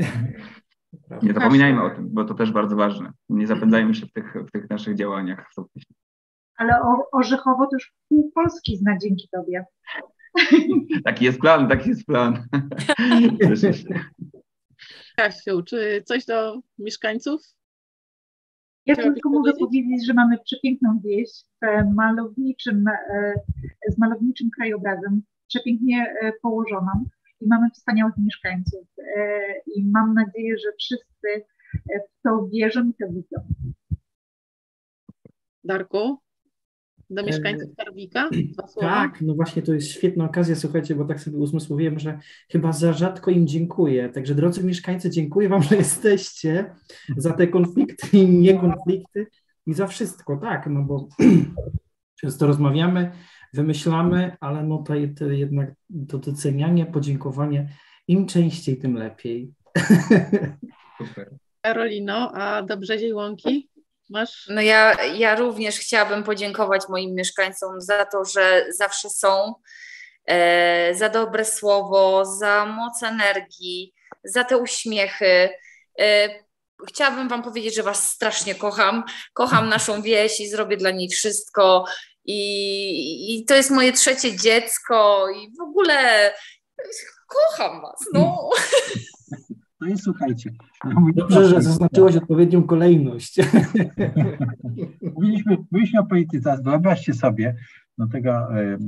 [1.22, 3.12] Nie zapominajmy o tym, bo to też bardzo ważne.
[3.28, 5.50] Nie zapędzajmy się w tych, w tych naszych działaniach.
[6.56, 9.64] Ale o, Orzechowo to już pół Polski zna dzięki Tobie.
[11.04, 12.42] Taki jest plan, taki jest plan.
[15.16, 17.42] Kasiu, czy coś do mieszkańców?
[18.86, 21.30] Ja tylko mogę powiedzieć, że mamy przepiękną wieś
[21.62, 23.34] w malowniczym, e,
[23.88, 27.04] z malowniczym krajobrazem, przepięknie e, położoną
[27.40, 28.88] i mamy wspaniałych mieszkańców.
[29.16, 29.40] E,
[29.76, 31.44] I mam nadzieję, że wszyscy
[31.84, 33.54] w to wierzą i to widzą.
[35.64, 36.25] Darku?
[37.10, 38.30] Do e, mieszkańców Karwika?
[38.80, 42.18] Tak, no właśnie to jest świetna okazja, słuchajcie, bo tak sobie uzmysłowiłem, że
[42.50, 44.08] chyba za rzadko im dziękuję.
[44.08, 46.74] Także drodzy mieszkańcy, dziękuję Wam, że jesteście
[47.16, 49.26] za te konflikty i niekonflikty
[49.66, 51.08] i za wszystko, tak, no bo
[52.20, 53.10] często rozmawiamy,
[53.54, 55.72] wymyślamy, ale no to, to jednak
[56.08, 57.68] to docenianie, podziękowanie,
[58.08, 59.52] im częściej, tym lepiej.
[60.98, 61.30] Super.
[61.60, 63.68] Karolino, a do Brzeziej Łąki?
[64.10, 64.46] Masz?
[64.48, 69.54] No ja, ja również chciałabym podziękować moim mieszkańcom za to, że zawsze są,
[70.26, 75.48] e, za dobre słowo, za moc energii, za te uśmiechy.
[76.00, 76.28] E,
[76.88, 79.04] chciałabym Wam powiedzieć, że Was strasznie kocham.
[79.32, 81.84] Kocham naszą wieś i zrobię dla niej wszystko.
[82.24, 86.32] I, i to jest moje trzecie dziecko i w ogóle
[87.28, 88.00] kocham Was.
[88.12, 88.50] No.
[89.80, 90.50] No i słuchajcie.
[91.14, 93.36] Dobrze, że zaznaczyłaś odpowiednią kolejność.
[95.14, 97.56] Mówiliśmy, mówiliśmy o polityce, wyobraźcie sobie
[97.98, 98.78] no tego e,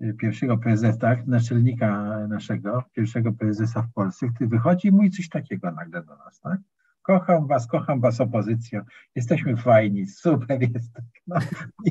[0.00, 5.70] e, pierwszego prezesa, naczelnika naszego, pierwszego prezesa w Polsce, który wychodzi i mówi coś takiego
[5.70, 6.60] nagle do nas, tak?
[7.02, 8.80] Kocham was, kocham was opozycją,
[9.14, 10.92] jesteśmy fajni, super jest.
[11.26, 11.36] No,
[11.84, 11.90] i,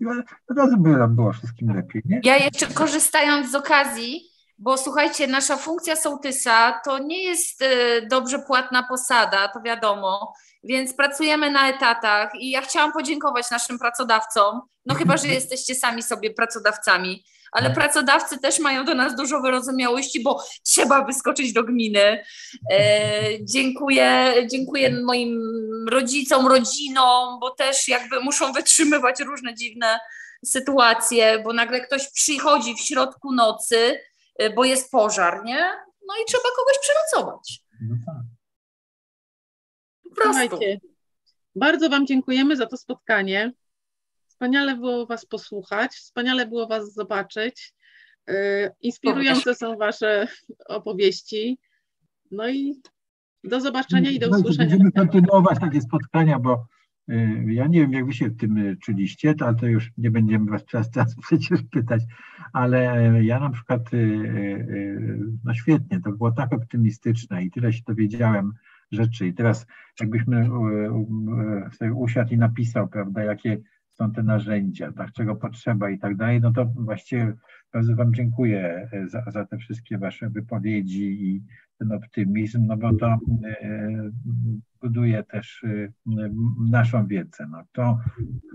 [0.00, 0.06] i
[0.48, 2.20] od razu było, było wszystkim lepiej, nie?
[2.24, 4.20] Ja jeszcze korzystając z okazji,
[4.58, 10.32] bo słuchajcie, nasza funkcja sołtysa to nie jest e, dobrze płatna posada, to wiadomo,
[10.64, 16.02] więc pracujemy na etatach i ja chciałam podziękować naszym pracodawcom, no chyba, że jesteście sami
[16.02, 22.24] sobie pracodawcami, ale pracodawcy też mają do nas dużo wyrozumiałości, bo trzeba wyskoczyć do gminy.
[22.72, 22.84] E,
[23.40, 25.40] dziękuję, dziękuję moim
[25.90, 29.98] rodzicom, rodzinom, bo też jakby muszą wytrzymywać różne dziwne
[30.44, 34.00] sytuacje, bo nagle ktoś przychodzi w środku nocy,
[34.56, 35.60] bo jest pożar, nie?
[36.06, 37.62] No i trzeba kogoś przenocować.
[37.80, 38.16] No tak.
[40.02, 40.48] Po prostu.
[40.48, 40.80] Słuchajcie,
[41.54, 43.52] bardzo Wam dziękujemy za to spotkanie.
[44.26, 47.74] Wspaniale było Was posłuchać, wspaniale było Was zobaczyć.
[48.30, 50.28] Y, inspirujące są Wasze
[50.66, 51.58] opowieści.
[52.30, 52.82] No i
[53.44, 54.70] Do zobaczenia i do Słuchajcie, usłyszenia.
[54.70, 56.77] Będziemy kontynuować takie spotkania, bo y,
[57.46, 60.50] ja nie wiem, jak wy się w tym y, czuliście, ale to już nie będziemy
[60.50, 62.02] was przez czas przecież pytać,
[62.52, 67.72] ale y, ja na przykład, y, y, no świetnie, to było tak optymistyczne i tyle
[67.72, 68.52] się dowiedziałem
[68.92, 69.26] rzeczy.
[69.26, 69.66] I teraz
[70.00, 70.48] jakbyśmy y,
[71.66, 73.58] y, sobie usiadł i napisał, prawda, jakie
[73.90, 77.34] są te narzędzia, tak, czego potrzeba i tak dalej, no to właściwie
[77.72, 81.42] bardzo Wam dziękuję y, za, za te wszystkie Wasze wypowiedzi i
[81.78, 83.18] ten optymizm, no bo to e,
[84.80, 85.92] buduje też e,
[86.70, 87.46] naszą wiedzę.
[87.50, 87.98] No to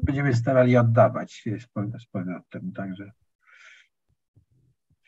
[0.03, 3.11] będziemy starali oddawać z pow- z powrotem, także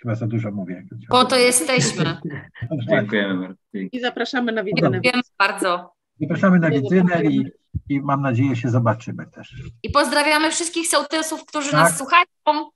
[0.02, 0.86] chyba za dużo mówię.
[1.10, 2.06] Po to jesteśmy.
[2.90, 3.62] Dziękujemy bardzo.
[3.74, 4.92] I zapraszamy na widzę.
[4.92, 5.95] Dziękujemy bardzo.
[6.22, 7.46] Zapraszamy na widzynę i,
[7.90, 9.62] i mam nadzieję się zobaczymy też.
[9.84, 11.80] I pozdrawiamy wszystkich sołtysów, którzy Tak.
[11.80, 12.26] nas słuchają.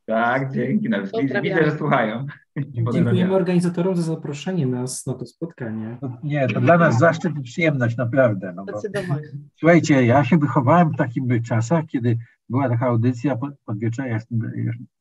[0.06, 0.90] Tak, dzięki.
[0.90, 1.12] Nawet
[1.44, 2.26] widzę, że słuchają.
[2.58, 5.98] Dziękujemy organizatorom za zaproszenie nas na to spotkanie.
[6.02, 8.54] To, nie, to dla nas zaszczyt i przyjemność, naprawdę.
[8.56, 9.28] No bo, Zdecydowanie.
[9.60, 12.18] słuchajcie, ja się wychowałem w takich czasach, kiedy
[12.50, 14.24] była taka audycja pod, podwieczorek,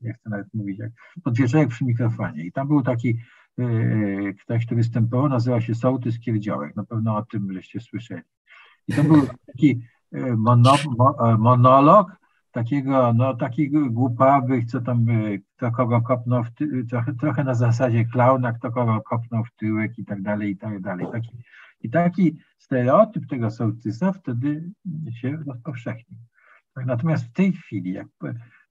[0.01, 0.91] nie chcę nawet mówić, jak
[1.25, 3.19] podwieczorek przy mikrofonie i tam był taki
[4.41, 8.23] ktoś, kto występował, nazywał się Sołtys Kierdziołek, na pewno o tym żeście słyszeli.
[8.89, 9.81] I to był taki
[10.13, 10.37] e,
[11.39, 12.19] monolog
[12.51, 15.07] takiego, no takich głupawych, co tam,
[15.57, 19.99] kto kogo kopnął, w ty, trochę, trochę na zasadzie klauna, kto kogo kopnął w tyłek
[19.99, 21.07] i tak dalej, i tak dalej.
[21.13, 21.37] Taki,
[21.81, 24.71] I taki stereotyp tego sołtysa wtedy
[25.21, 26.19] się rozpowszechnił.
[26.75, 28.07] Tak, Natomiast w tej chwili, jak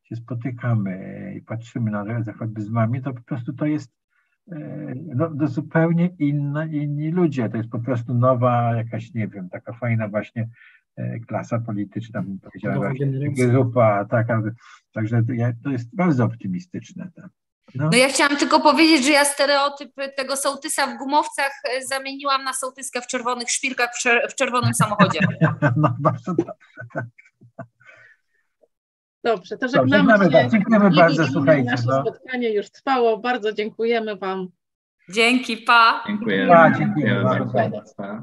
[0.04, 2.06] się spotykamy i patrzymy na
[2.40, 4.07] choćby z wami, to po prostu to jest e,
[5.16, 7.50] no, to zupełnie inne, inni ludzie.
[7.50, 10.50] To jest po prostu nowa jakaś, nie wiem, taka fajna właśnie
[10.96, 12.76] e, klasa polityczna, bym powiedziała,
[13.52, 14.42] grupa taka.
[14.94, 17.12] Także to, ja- to jest bardzo optymistyczne.
[17.16, 17.30] Tak.
[17.76, 22.44] No, No ja chciałam tylko powiedzieć, że ja stereotyp tego sołtysa w gumowcach e, zamieniłam
[22.44, 25.20] na sołtyskę w czerwonych szpilkach w, czer- w czerwonym samochodzie.
[25.76, 27.10] no bardzo dobrze.
[29.28, 30.50] Dobrze, to Dobrze, żegnamy żegnamy się.
[30.50, 32.02] Dziękujemy bardzo, słuchajcie, Nasze no.
[32.02, 33.18] spotkanie już trwało.
[33.18, 34.48] Bardzo dziękujemy Wam.
[35.10, 36.04] Dzięki, pa.
[36.08, 36.58] Dziękujemy.
[36.58, 37.54] A, dziękuję Dziękujemy bardzo.
[37.54, 37.94] bardzo.
[37.98, 38.22] Pa.